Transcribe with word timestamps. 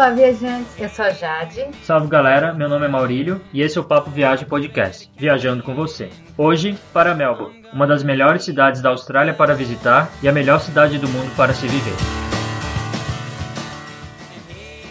Olá, 0.00 0.12
viajantes. 0.12 0.80
Eu 0.80 0.88
sou 0.88 1.04
a 1.04 1.10
Jade. 1.10 1.68
Salve 1.82 2.08
galera, 2.08 2.54
meu 2.54 2.70
nome 2.70 2.86
é 2.86 2.88
Maurílio 2.88 3.38
e 3.52 3.60
esse 3.60 3.76
é 3.76 3.80
o 3.82 3.84
Papo 3.84 4.08
Viagem 4.08 4.48
Podcast, 4.48 5.10
viajando 5.14 5.62
com 5.62 5.74
você. 5.74 6.08
Hoje, 6.38 6.74
para 6.90 7.14
Melbourne, 7.14 7.66
uma 7.70 7.86
das 7.86 8.02
melhores 8.02 8.42
cidades 8.42 8.80
da 8.80 8.88
Austrália 8.88 9.34
para 9.34 9.54
visitar 9.54 10.10
e 10.22 10.28
a 10.30 10.32
melhor 10.32 10.58
cidade 10.60 10.96
do 10.96 11.06
mundo 11.06 11.30
para 11.36 11.52
se 11.52 11.68
viver. 11.68 12.29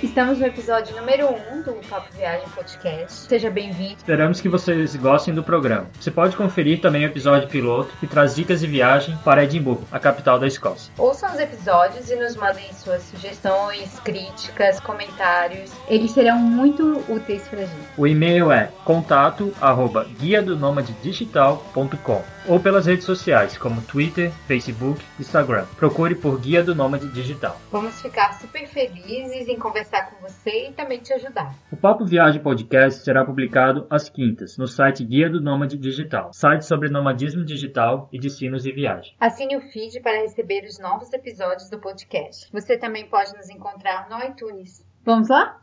Estamos 0.02 0.40
no 0.40 0.46
episódio 0.46 0.96
número 0.96 1.28
1 1.28 1.58
um 1.58 1.62
do 1.62 1.74
Papo 1.90 2.08
Viagem 2.16 2.48
Podcast. 2.56 3.28
Seja 3.28 3.52
bem-vindo. 3.52 3.96
Esperamos 3.98 4.40
que 4.40 4.48
vocês 4.48 4.96
gostem 4.96 5.34
do 5.34 5.44
programa. 5.44 5.90
Você 6.00 6.10
pode 6.10 6.38
conferir 6.38 6.80
também 6.80 7.04
o 7.04 7.08
episódio 7.08 7.50
piloto 7.50 7.94
que 8.00 8.08
traz 8.08 8.34
dicas 8.34 8.62
de 8.62 8.68
viagem 8.68 9.18
para 9.26 9.44
Edimburgo, 9.44 9.86
a 9.92 10.00
capital 10.00 10.40
da 10.40 10.48
Escócia. 10.48 10.94
Ouçam 10.98 11.30
os 11.34 11.40
episódios 11.40 12.10
e 12.10 12.16
nos 12.16 12.38
mandem 12.38 12.72
suas 12.72 13.04
sugestões, 13.04 14.00
críticas, 14.00 14.80
comentários. 14.80 15.70
Eles 15.90 16.12
serão 16.12 16.38
muito 16.38 17.04
úteis 17.10 17.46
para 17.50 17.60
a 17.60 17.66
gente. 17.66 17.88
O 17.98 18.08
e-mail 18.08 18.54
é 18.54 18.72
contato 18.86 19.54
arroba 19.60 20.06
guia 20.18 20.42
do 20.42 20.58
digital.com 21.02 22.24
ou 22.48 22.60
pelas 22.60 22.86
redes 22.86 23.06
sociais 23.06 23.58
como 23.58 23.82
Twitter, 23.82 24.32
Facebook, 24.48 25.04
Instagram. 25.20 25.66
Procure 25.78 26.16
por 26.16 26.40
Guia 26.40 26.64
do 26.64 26.74
Nômade 26.74 27.08
Digital. 27.10 27.60
Vamos 27.72 28.02
ficar 28.02 28.40
super 28.40 28.68
felizes 28.68 29.48
em 29.48 29.58
conversar 29.58 29.89
com 29.98 30.22
você 30.22 30.70
e 30.70 30.74
também 30.74 31.00
te 31.00 31.12
ajudar. 31.14 31.56
O 31.72 31.78
Papo 31.78 32.06
Viagem 32.06 32.42
Podcast 32.42 33.04
será 33.04 33.26
publicado 33.26 33.88
às 33.90 34.10
quintas 34.10 34.58
no 34.58 34.68
site 34.68 35.04
Guia 35.04 35.30
do 35.30 35.42
Nômade 35.42 35.78
Digital, 35.78 36.32
site 36.34 36.66
sobre 36.66 36.90
nomadismo 36.90 37.44
digital 37.44 38.08
e 38.12 38.20
destinos 38.20 38.64
de 38.64 38.72
viagem. 38.72 39.16
Assine 39.20 39.58
o 39.58 39.62
feed 39.62 40.00
para 40.02 40.22
receber 40.22 40.64
os 40.66 40.80
novos 40.80 41.12
episódios 41.12 41.70
do 41.70 41.80
podcast. 41.80 42.50
Você 42.52 42.78
também 42.78 43.10
pode 43.10 43.36
nos 43.36 43.50
encontrar 43.50 44.08
no 44.10 44.24
iTunes. 44.24 44.86
Vamos 45.04 45.28
lá? 45.30 45.60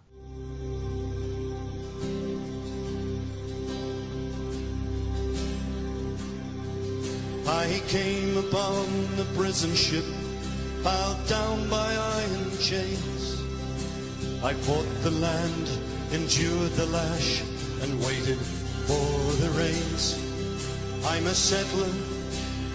I 7.48 7.80
came 7.86 8.36
upon 8.38 8.86
the 9.16 9.24
prison 9.36 9.72
ship, 9.76 10.04
bowed 10.82 11.28
down 11.28 11.70
by 11.70 11.94
iron 11.94 12.50
chains. 12.58 13.35
I 14.44 14.52
fought 14.52 14.86
the 15.02 15.10
land, 15.10 15.68
endured 16.12 16.72
the 16.72 16.86
lash, 16.86 17.42
and 17.82 18.00
waited 18.00 18.38
for 18.86 19.32
the 19.42 19.50
rains. 19.58 20.18
I'm 21.04 21.26
a 21.26 21.34
settler, 21.34 21.92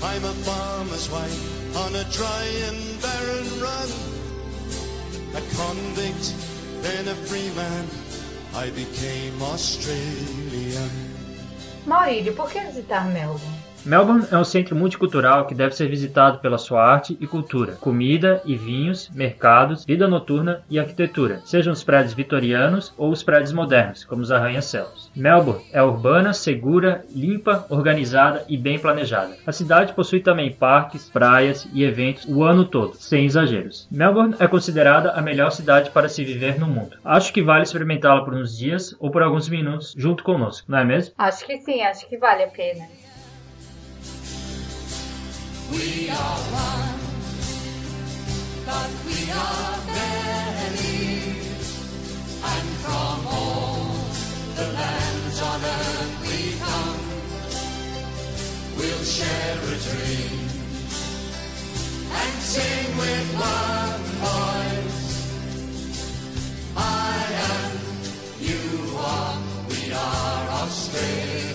I'm 0.04 0.24
a 0.24 0.34
farmer's 0.44 1.10
wife, 1.10 1.76
on 1.78 1.96
a 1.96 2.04
dry 2.12 2.46
and 2.68 3.02
barren 3.02 3.48
run. 3.62 3.90
A 5.36 5.42
convict, 5.56 6.36
then 6.82 7.08
a 7.08 7.16
free 7.16 7.50
man, 7.56 7.86
I 8.56 8.70
became 8.72 9.42
Australian. 9.42 10.90
Maurílio, 11.86 12.36
por 12.36 12.50
que 12.50 12.62
visitar 12.62 13.06
Melbourne? 13.14 13.61
Melbourne 13.84 14.28
é 14.32 14.38
um 14.38 14.44
centro 14.44 14.76
multicultural 14.76 15.48
que 15.48 15.56
deve 15.56 15.76
ser 15.76 15.88
visitado 15.88 16.38
pela 16.38 16.60
sua 16.60 16.84
arte 16.84 17.18
e 17.20 17.26
cultura, 17.26 17.74
comida 17.74 18.40
e 18.46 18.56
vinhos, 18.56 19.10
mercados, 19.10 19.84
vida 19.86 20.08
noturna 20.08 20.64
e 20.70 20.80
arquitetura, 20.80 21.42
sejam 21.46 21.74
os 21.74 21.84
prédios 21.84 22.14
vitorianos 22.14 22.94
ou 22.96 23.10
os 23.10 23.24
prédios 23.24 23.52
modernos, 23.52 24.04
como 24.04 24.22
os 24.22 24.32
arranha-céus. 24.32 25.10
Melbourne 25.16 25.66
é 25.74 25.82
urbana, 25.82 26.32
segura, 26.32 27.04
limpa, 27.14 27.66
organizada 27.70 28.46
e 28.48 28.56
bem 28.56 28.78
planejada. 28.78 29.36
A 29.48 29.52
cidade 29.52 29.94
possui 29.94 30.20
também 30.20 30.54
parques, 30.54 31.10
praias 31.10 31.68
e 31.74 31.84
eventos 31.84 32.26
o 32.26 32.44
ano 32.44 32.66
todo, 32.66 32.96
sem 32.96 33.26
exageros. 33.26 33.88
Melbourne 33.92 34.36
é 34.40 34.48
considerada 34.48 35.12
a 35.12 35.22
melhor 35.22 35.52
cidade 35.52 35.90
para 35.90 36.08
se 36.08 36.24
viver 36.24 36.60
no 36.60 36.68
mundo. 36.68 36.98
Acho 37.04 37.34
que 37.34 37.42
vale 37.42 37.64
experimentá-la 37.64 38.24
por 38.24 38.36
uns 38.36 38.56
dias 38.56 38.96
ou 39.00 39.10
por 39.10 39.24
alguns 39.24 39.50
minutos 39.50 39.96
junto 39.98 40.24
conosco, 40.24 40.72
não 40.72 40.78
é 40.78 40.86
mesmo? 40.86 41.16
Acho 41.18 41.48
que 41.48 41.58
sim, 41.62 41.82
acho 41.82 42.08
que 42.08 42.18
vale 42.18 42.44
a 42.44 42.48
pena. 42.48 42.88
We 45.72 46.10
are 46.10 46.40
one, 46.52 47.00
but 48.66 48.90
we 49.06 49.32
are 49.32 49.78
many, 49.88 51.00
and 52.44 52.68
from 52.84 53.28
all 53.28 53.96
the 54.58 54.68
lands 54.74 55.42
on 55.42 55.62
earth 55.64 56.14
we 56.28 56.40
come. 56.60 57.00
We'll 58.78 59.06
share 59.06 59.58
a 59.58 59.78
dream 59.88 60.40
and 62.20 62.34
sing 62.54 62.98
with 62.98 63.28
one 63.40 64.04
voice. 64.28 65.02
I 66.76 67.16
am, 67.54 67.72
you 68.42 68.98
are, 68.98 69.38
we 69.70 69.94
are 69.94 70.50
Australian. 70.64 71.51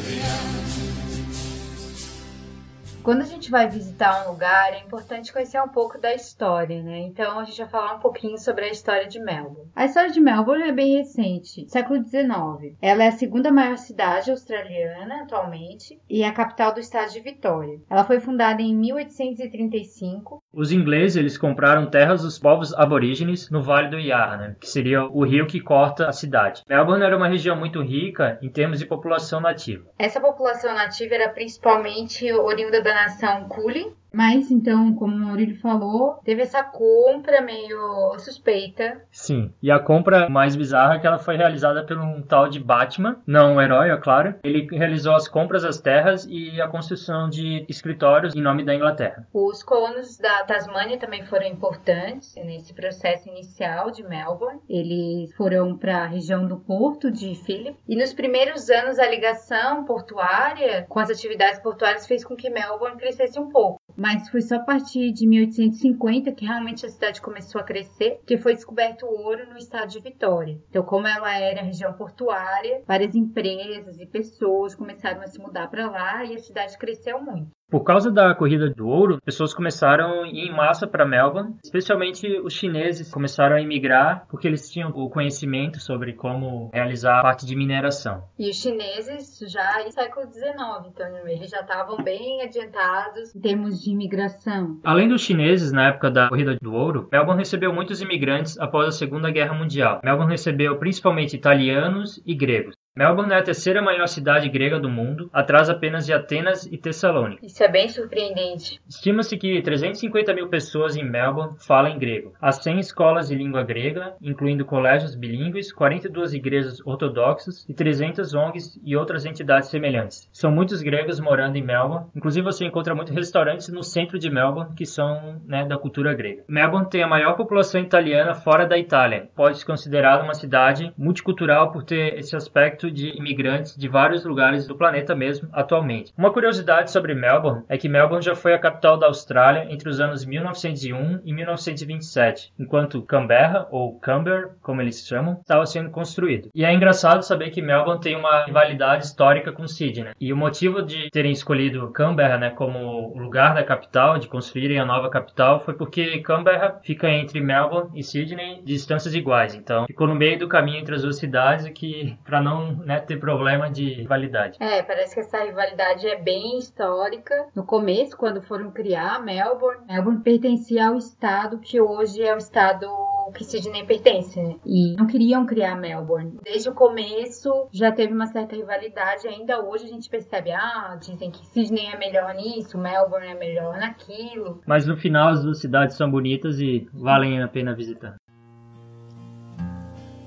Quando 3.06 3.22
a 3.22 3.24
gente 3.24 3.52
vai 3.52 3.68
visitar 3.68 4.26
um 4.26 4.32
lugar, 4.32 4.72
é 4.72 4.80
importante 4.80 5.32
conhecer 5.32 5.62
um 5.62 5.68
pouco 5.68 5.96
da 5.96 6.12
história, 6.12 6.82
né? 6.82 7.02
Então 7.02 7.38
a 7.38 7.44
gente 7.44 7.58
vai 7.58 7.68
falar 7.68 7.94
um 7.94 8.00
pouquinho 8.00 8.36
sobre 8.36 8.64
a 8.64 8.68
história 8.68 9.06
de 9.06 9.20
Melbourne. 9.20 9.70
A 9.76 9.84
história 9.84 10.10
de 10.10 10.18
Melbourne 10.18 10.64
é 10.64 10.72
bem 10.72 10.96
recente, 10.96 11.70
século 11.70 12.02
XIX. 12.02 12.74
Ela 12.82 13.04
é 13.04 13.06
a 13.06 13.12
segunda 13.12 13.52
maior 13.52 13.78
cidade 13.78 14.32
australiana 14.32 15.22
atualmente 15.22 16.02
e 16.10 16.24
é 16.24 16.26
a 16.26 16.32
capital 16.32 16.74
do 16.74 16.80
estado 16.80 17.12
de 17.12 17.20
Vitória. 17.20 17.80
Ela 17.88 18.02
foi 18.02 18.18
fundada 18.18 18.60
em 18.60 18.74
1835. 18.74 20.42
Os 20.56 20.72
ingleses 20.72 21.16
eles 21.16 21.36
compraram 21.36 21.84
terras 21.84 22.22
dos 22.22 22.38
povos 22.38 22.72
aborígenes 22.72 23.50
no 23.50 23.62
Vale 23.62 23.90
do 23.90 23.98
Yarra, 23.98 24.36
né? 24.38 24.56
que 24.58 24.66
seria 24.66 25.04
o 25.04 25.22
rio 25.22 25.46
que 25.46 25.60
corta 25.60 26.08
a 26.08 26.12
cidade. 26.12 26.62
Melbourne 26.66 27.04
era 27.04 27.14
uma 27.14 27.28
região 27.28 27.54
muito 27.54 27.82
rica 27.82 28.38
em 28.40 28.48
termos 28.48 28.78
de 28.78 28.86
população 28.86 29.38
nativa. 29.38 29.84
Essa 29.98 30.18
população 30.18 30.72
nativa 30.72 31.14
era 31.14 31.28
principalmente 31.28 32.32
oriunda 32.32 32.80
da 32.80 32.94
nação 32.94 33.46
Kulin, 33.50 33.92
mas 34.16 34.50
então, 34.50 34.94
como 34.94 35.14
o 35.14 35.18
Maurílio 35.18 35.60
falou, 35.60 36.14
teve 36.24 36.40
essa 36.40 36.64
compra 36.64 37.42
meio 37.42 38.18
suspeita. 38.18 39.02
Sim, 39.12 39.52
e 39.62 39.70
a 39.70 39.78
compra 39.78 40.26
mais 40.30 40.56
bizarra 40.56 40.94
é 40.94 40.98
que 40.98 41.06
ela 41.06 41.18
foi 41.18 41.36
realizada 41.36 41.84
por 41.84 41.98
um 41.98 42.22
tal 42.22 42.48
de 42.48 42.58
Batman, 42.58 43.20
não 43.26 43.56
um 43.56 43.60
herói, 43.60 43.90
é 43.90 43.96
claro. 43.98 44.34
Ele 44.42 44.66
realizou 44.74 45.14
as 45.14 45.28
compras 45.28 45.64
das 45.64 45.78
terras 45.78 46.26
e 46.30 46.58
a 46.62 46.66
construção 46.66 47.28
de 47.28 47.66
escritórios 47.68 48.34
em 48.34 48.40
nome 48.40 48.64
da 48.64 48.74
Inglaterra. 48.74 49.28
Os 49.34 49.62
colonos 49.62 50.16
da 50.16 50.44
Tasmânia 50.44 50.98
também 50.98 51.26
foram 51.26 51.46
importantes 51.46 52.34
nesse 52.36 52.72
processo 52.72 53.28
inicial 53.28 53.90
de 53.90 54.02
Melbourne. 54.02 54.60
Eles 54.66 55.34
foram 55.34 55.76
para 55.76 56.04
a 56.04 56.06
região 56.06 56.48
do 56.48 56.56
porto 56.56 57.10
de 57.10 57.34
Phillip. 57.34 57.76
E 57.86 57.94
nos 57.94 58.14
primeiros 58.14 58.70
anos, 58.70 58.98
a 58.98 59.06
ligação 59.06 59.84
portuária 59.84 60.86
com 60.88 60.98
as 60.98 61.10
atividades 61.10 61.60
portuárias 61.60 62.06
fez 62.06 62.24
com 62.24 62.34
que 62.34 62.48
Melbourne 62.48 62.96
crescesse 62.96 63.38
um 63.38 63.50
pouco 63.50 63.78
mas 63.96 64.28
foi 64.28 64.42
só 64.42 64.56
a 64.56 64.64
partir 64.64 65.12
de 65.12 65.26
1850 65.26 66.32
que 66.32 66.44
realmente 66.44 66.84
a 66.84 66.88
cidade 66.88 67.20
começou 67.20 67.60
a 67.60 67.64
crescer, 67.64 68.20
que 68.26 68.38
foi 68.38 68.54
descoberto 68.54 69.06
o 69.06 69.22
ouro 69.24 69.48
no 69.48 69.56
estado 69.56 69.88
de 69.90 70.00
Vitória. 70.00 70.60
Então, 70.68 70.82
como 70.82 71.06
ela 71.06 71.36
era 71.38 71.62
região 71.62 71.92
portuária, 71.94 72.82
várias 72.86 73.14
empresas 73.14 73.98
e 73.98 74.06
pessoas 74.06 74.74
começaram 74.74 75.20
a 75.22 75.26
se 75.26 75.38
mudar 75.38 75.68
para 75.68 75.90
lá 75.90 76.24
e 76.24 76.34
a 76.34 76.38
cidade 76.38 76.76
cresceu 76.78 77.22
muito. 77.22 77.55
Por 77.68 77.82
causa 77.82 78.12
da 78.12 78.32
corrida 78.32 78.70
do 78.70 78.86
ouro, 78.86 79.20
pessoas 79.24 79.52
começaram 79.52 80.22
a 80.22 80.28
ir 80.28 80.38
em 80.38 80.52
massa 80.52 80.86
para 80.86 81.04
Melbourne, 81.04 81.56
especialmente 81.64 82.38
os 82.38 82.52
chineses 82.52 83.10
começaram 83.10 83.56
a 83.56 83.60
emigrar 83.60 84.24
porque 84.28 84.46
eles 84.46 84.70
tinham 84.70 84.90
o 84.90 85.10
conhecimento 85.10 85.80
sobre 85.80 86.12
como 86.12 86.70
realizar 86.72 87.18
a 87.18 87.22
parte 87.22 87.44
de 87.44 87.56
mineração. 87.56 88.22
E 88.38 88.48
os 88.48 88.56
chineses 88.56 89.40
já 89.50 89.82
no 89.84 89.90
século 89.90 90.32
XIX, 90.32 90.54
então 90.86 91.28
eles 91.28 91.50
já 91.50 91.60
estavam 91.60 91.96
bem 92.04 92.40
adiantados 92.42 93.34
em 93.34 93.40
termos 93.40 93.82
de 93.82 93.90
imigração. 93.90 94.78
Além 94.84 95.08
dos 95.08 95.22
chineses, 95.22 95.72
na 95.72 95.88
época 95.88 96.08
da 96.08 96.28
corrida 96.28 96.56
do 96.62 96.72
ouro, 96.72 97.08
Melbourne 97.10 97.40
recebeu 97.40 97.72
muitos 97.72 98.00
imigrantes 98.00 98.56
após 98.60 98.86
a 98.86 98.92
Segunda 98.92 99.28
Guerra 99.28 99.54
Mundial. 99.54 100.00
Melbourne 100.04 100.30
recebeu 100.30 100.78
principalmente 100.78 101.34
italianos 101.34 102.22
e 102.24 102.32
gregos. 102.32 102.76
Melbourne 102.98 103.34
é 103.34 103.36
a 103.36 103.42
terceira 103.42 103.82
maior 103.82 104.06
cidade 104.06 104.48
grega 104.48 104.80
do 104.80 104.88
mundo, 104.88 105.28
atrás 105.30 105.68
apenas 105.68 106.06
de 106.06 106.14
Atenas 106.14 106.64
e 106.64 106.78
Tessalônica. 106.78 107.44
Isso 107.44 107.62
é 107.62 107.68
bem 107.68 107.90
surpreendente. 107.90 108.80
Estima-se 108.88 109.36
que 109.36 109.60
350 109.60 110.32
mil 110.32 110.48
pessoas 110.48 110.96
em 110.96 111.04
Melbourne 111.04 111.58
falam 111.58 111.98
grego. 111.98 112.32
Há 112.40 112.50
100 112.52 112.80
escolas 112.80 113.28
de 113.28 113.34
língua 113.34 113.62
grega, 113.62 114.14
incluindo 114.22 114.64
colégios 114.64 115.14
bilíngues, 115.14 115.70
42 115.74 116.32
igrejas 116.32 116.80
ortodoxas 116.86 117.66
e 117.68 117.74
300 117.74 118.32
ONGs 118.32 118.80
e 118.82 118.96
outras 118.96 119.26
entidades 119.26 119.68
semelhantes. 119.68 120.26
São 120.32 120.50
muitos 120.50 120.80
gregos 120.80 121.20
morando 121.20 121.56
em 121.56 121.62
Melbourne. 121.62 122.06
Inclusive 122.16 122.46
você 122.46 122.64
encontra 122.64 122.94
muitos 122.94 123.14
restaurantes 123.14 123.68
no 123.68 123.82
centro 123.82 124.18
de 124.18 124.30
Melbourne 124.30 124.74
que 124.74 124.86
são 124.86 125.38
né, 125.46 125.66
da 125.66 125.76
cultura 125.76 126.14
grega. 126.14 126.44
Melbourne 126.48 126.88
tem 126.88 127.02
a 127.02 127.08
maior 127.08 127.34
população 127.34 127.78
italiana 127.78 128.32
fora 128.32 128.66
da 128.66 128.78
Itália. 128.78 129.28
Pode 129.36 129.58
ser 129.58 129.66
considerada 129.66 130.24
uma 130.24 130.32
cidade 130.32 130.90
multicultural 130.96 131.70
por 131.70 131.84
ter 131.84 132.18
esse 132.18 132.34
aspecto 132.34 132.85
de 132.90 133.16
imigrantes 133.16 133.76
de 133.76 133.88
vários 133.88 134.24
lugares 134.24 134.66
do 134.66 134.76
planeta 134.76 135.14
mesmo 135.14 135.48
atualmente. 135.52 136.12
Uma 136.16 136.32
curiosidade 136.32 136.90
sobre 136.90 137.14
Melbourne 137.14 137.64
é 137.68 137.78
que 137.78 137.88
Melbourne 137.88 138.24
já 138.24 138.34
foi 138.34 138.54
a 138.54 138.58
capital 138.58 138.98
da 138.98 139.06
Austrália 139.06 139.66
entre 139.70 139.88
os 139.88 140.00
anos 140.00 140.24
1901 140.24 141.20
e 141.24 141.32
1927, 141.32 142.52
enquanto 142.58 143.02
Canberra, 143.02 143.66
ou 143.70 143.98
Canberra, 143.98 144.50
como 144.62 144.80
eles 144.80 145.06
chamam, 145.06 145.38
estava 145.40 145.66
sendo 145.66 145.90
construído. 145.90 146.50
E 146.54 146.64
é 146.64 146.72
engraçado 146.72 147.22
saber 147.22 147.50
que 147.50 147.62
Melbourne 147.62 148.00
tem 148.00 148.16
uma 148.16 148.44
rivalidade 148.44 149.04
histórica 149.04 149.52
com 149.52 149.66
Sydney. 149.66 150.12
E 150.20 150.32
o 150.32 150.36
motivo 150.36 150.82
de 150.82 151.10
terem 151.10 151.32
escolhido 151.32 151.90
Canberra 151.90 152.38
né, 152.38 152.50
como 152.50 153.16
lugar 153.16 153.54
da 153.54 153.64
capital, 153.64 154.18
de 154.18 154.28
construírem 154.28 154.78
a 154.78 154.84
nova 154.84 155.10
capital, 155.10 155.60
foi 155.60 155.74
porque 155.74 156.20
Canberra 156.20 156.80
fica 156.82 157.08
entre 157.08 157.40
Melbourne 157.40 157.90
e 157.94 158.02
Sydney 158.02 158.62
distâncias 158.64 159.14
iguais. 159.14 159.54
Então, 159.54 159.86
ficou 159.86 160.06
no 160.06 160.14
meio 160.14 160.38
do 160.38 160.48
caminho 160.48 160.78
entre 160.78 160.94
as 160.94 161.02
duas 161.02 161.16
cidades, 161.16 161.68
que 161.70 162.16
para 162.24 162.40
não 162.40 162.75
né, 162.84 163.00
ter 163.00 163.18
problema 163.18 163.70
de 163.70 163.94
rivalidade. 163.94 164.58
É, 164.60 164.82
parece 164.82 165.14
que 165.14 165.20
essa 165.20 165.42
rivalidade 165.44 166.06
é 166.06 166.20
bem 166.20 166.58
histórica. 166.58 167.34
No 167.54 167.64
começo, 167.64 168.16
quando 168.16 168.42
foram 168.42 168.70
criar 168.70 169.22
Melbourne, 169.22 169.84
Melbourne 169.86 170.22
pertencia 170.22 170.88
ao 170.88 170.96
estado 170.96 171.58
que 171.58 171.80
hoje 171.80 172.22
é 172.22 172.34
o 172.34 172.38
estado 172.38 172.86
que 173.34 173.44
Sydney 173.44 173.84
pertence, 173.84 174.40
né? 174.40 174.56
E 174.64 174.94
não 174.96 175.06
queriam 175.06 175.46
criar 175.46 175.76
Melbourne. 175.76 176.38
Desde 176.42 176.68
o 176.68 176.74
começo 176.74 177.68
já 177.72 177.92
teve 177.92 178.12
uma 178.12 178.26
certa 178.26 178.54
rivalidade. 178.56 179.28
Ainda 179.28 179.62
hoje 179.62 179.84
a 179.84 179.88
gente 179.88 180.08
percebe, 180.08 180.52
ah, 180.52 180.96
dizem 181.00 181.30
que 181.30 181.44
Sydney 181.46 181.86
é 181.86 181.98
melhor 181.98 182.34
nisso, 182.34 182.78
Melbourne 182.78 183.28
é 183.28 183.34
melhor 183.34 183.78
naquilo. 183.78 184.60
Mas 184.66 184.86
no 184.86 184.96
final 184.96 185.28
as 185.28 185.42
duas 185.42 185.60
cidades 185.60 185.96
são 185.96 186.10
bonitas 186.10 186.60
e 186.60 186.88
valem 186.92 187.42
a 187.42 187.48
pena 187.48 187.74
visitar. 187.74 188.16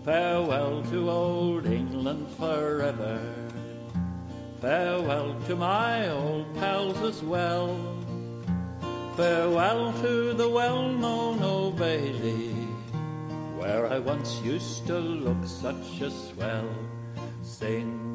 Farewell 0.10 0.82
to 0.90 1.08
old 1.08 1.68
England 1.68 2.28
forever. 2.30 3.22
Farewell 4.60 5.36
to 5.46 5.56
my 5.56 6.10
old 6.10 6.52
pals 6.56 6.98
as 7.04 7.22
well. 7.22 7.78
Farewell 9.16 9.94
to 10.02 10.34
the 10.34 10.50
well-known 10.50 11.44
Old 11.44 11.78
Bailey, 11.78 12.56
where 13.60 13.86
I 13.86 14.00
once 14.00 14.42
used 14.42 14.88
to 14.88 14.98
look 14.98 15.46
such 15.46 16.02
a 16.02 16.10
swell. 16.10 16.74
Sing 17.44 18.09